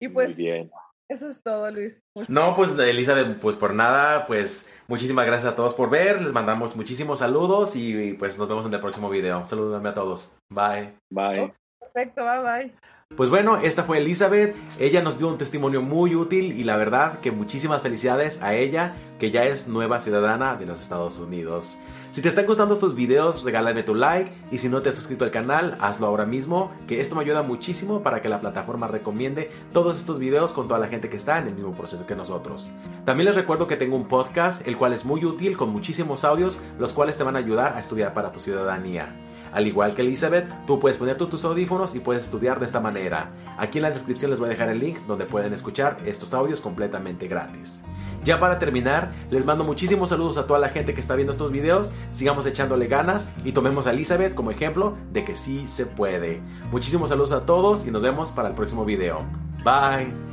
Y 0.00 0.08
pues 0.08 0.36
bien. 0.36 0.70
Eso 1.10 1.28
es 1.28 1.42
todo, 1.42 1.70
Luis. 1.70 2.02
no, 2.28 2.54
pues 2.54 2.78
Elizabeth, 2.78 3.38
pues 3.40 3.56
por 3.56 3.74
nada, 3.74 4.26
pues 4.26 4.70
muchísimas 4.86 5.26
gracias 5.26 5.52
a 5.52 5.56
todos 5.56 5.74
por 5.74 5.90
ver. 5.90 6.22
Les 6.22 6.32
mandamos 6.32 6.76
muchísimos 6.76 7.18
saludos 7.18 7.74
y 7.74 8.14
pues 8.14 8.38
nos 8.38 8.48
vemos 8.48 8.64
en 8.64 8.72
el 8.72 8.80
próximo 8.80 9.10
video. 9.10 9.44
Saludame 9.44 9.88
a 9.88 9.94
todos. 9.94 10.32
Bye. 10.48 10.94
Bye. 11.10 11.52
perfecto, 11.80 12.22
bye 12.22 12.42
bye. 12.42 12.74
Pues 13.16 13.28
bueno, 13.28 13.56
esta 13.56 13.82
fue 13.82 13.98
Elizabeth, 13.98 14.54
ella 14.78 15.02
nos 15.02 15.18
dio 15.18 15.26
un 15.26 15.36
testimonio 15.36 15.82
muy 15.82 16.14
útil 16.14 16.52
y 16.52 16.62
la 16.62 16.76
verdad 16.76 17.18
que 17.18 17.32
muchísimas 17.32 17.82
felicidades 17.82 18.40
a 18.40 18.54
ella 18.54 18.94
que 19.18 19.32
ya 19.32 19.46
es 19.46 19.66
nueva 19.66 19.98
ciudadana 19.98 20.54
de 20.54 20.66
los 20.66 20.80
Estados 20.80 21.18
Unidos. 21.18 21.80
Si 22.10 22.22
te 22.22 22.28
están 22.28 22.46
gustando 22.46 22.74
estos 22.74 22.96
videos, 22.96 23.44
regálame 23.44 23.84
tu 23.84 23.94
like 23.94 24.32
y 24.50 24.58
si 24.58 24.68
no 24.68 24.82
te 24.82 24.88
has 24.88 24.96
suscrito 24.96 25.24
al 25.24 25.30
canal, 25.30 25.76
hazlo 25.80 26.08
ahora 26.08 26.26
mismo, 26.26 26.72
que 26.88 27.00
esto 27.00 27.14
me 27.14 27.20
ayuda 27.20 27.44
muchísimo 27.44 28.02
para 28.02 28.20
que 28.20 28.28
la 28.28 28.40
plataforma 28.40 28.88
recomiende 28.88 29.48
todos 29.72 29.96
estos 29.96 30.18
videos 30.18 30.50
con 30.50 30.66
toda 30.66 30.80
la 30.80 30.88
gente 30.88 31.08
que 31.08 31.16
está 31.16 31.38
en 31.38 31.46
el 31.46 31.54
mismo 31.54 31.72
proceso 31.72 32.08
que 32.08 32.16
nosotros. 32.16 32.72
También 33.04 33.26
les 33.26 33.36
recuerdo 33.36 33.68
que 33.68 33.76
tengo 33.76 33.94
un 33.94 34.08
podcast, 34.08 34.66
el 34.66 34.76
cual 34.76 34.92
es 34.92 35.04
muy 35.04 35.24
útil 35.24 35.56
con 35.56 35.70
muchísimos 35.70 36.24
audios, 36.24 36.58
los 36.80 36.92
cuales 36.94 37.16
te 37.16 37.22
van 37.22 37.36
a 37.36 37.38
ayudar 37.38 37.76
a 37.76 37.80
estudiar 37.80 38.12
para 38.12 38.32
tu 38.32 38.40
ciudadanía. 38.40 39.14
Al 39.52 39.68
igual 39.68 39.94
que 39.94 40.02
Elizabeth, 40.02 40.48
tú 40.66 40.80
puedes 40.80 40.98
poner 40.98 41.16
tus 41.16 41.44
audífonos 41.44 41.94
y 41.94 42.00
puedes 42.00 42.24
estudiar 42.24 42.58
de 42.58 42.66
esta 42.66 42.80
manera. 42.80 43.30
Aquí 43.56 43.78
en 43.78 43.82
la 43.82 43.90
descripción 43.92 44.32
les 44.32 44.40
voy 44.40 44.48
a 44.48 44.50
dejar 44.50 44.68
el 44.68 44.80
link 44.80 44.98
donde 45.06 45.26
pueden 45.26 45.52
escuchar 45.52 45.98
estos 46.04 46.34
audios 46.34 46.60
completamente 46.60 47.28
gratis. 47.28 47.82
Ya 48.24 48.38
para 48.38 48.58
terminar, 48.58 49.12
les 49.30 49.44
mando 49.44 49.64
muchísimos 49.64 50.10
saludos 50.10 50.36
a 50.36 50.46
toda 50.46 50.60
la 50.60 50.68
gente 50.68 50.94
que 50.94 51.00
está 51.00 51.14
viendo 51.14 51.32
estos 51.32 51.50
videos. 51.50 51.92
Sigamos 52.10 52.46
echándole 52.46 52.86
ganas 52.86 53.30
y 53.44 53.52
tomemos 53.52 53.86
a 53.86 53.92
Elizabeth 53.92 54.34
como 54.34 54.50
ejemplo 54.50 54.96
de 55.12 55.24
que 55.24 55.34
sí 55.34 55.66
se 55.68 55.86
puede. 55.86 56.40
Muchísimos 56.70 57.10
saludos 57.10 57.32
a 57.32 57.46
todos 57.46 57.86
y 57.86 57.90
nos 57.90 58.02
vemos 58.02 58.32
para 58.32 58.48
el 58.48 58.54
próximo 58.54 58.84
video. 58.84 59.24
Bye. 59.64 60.29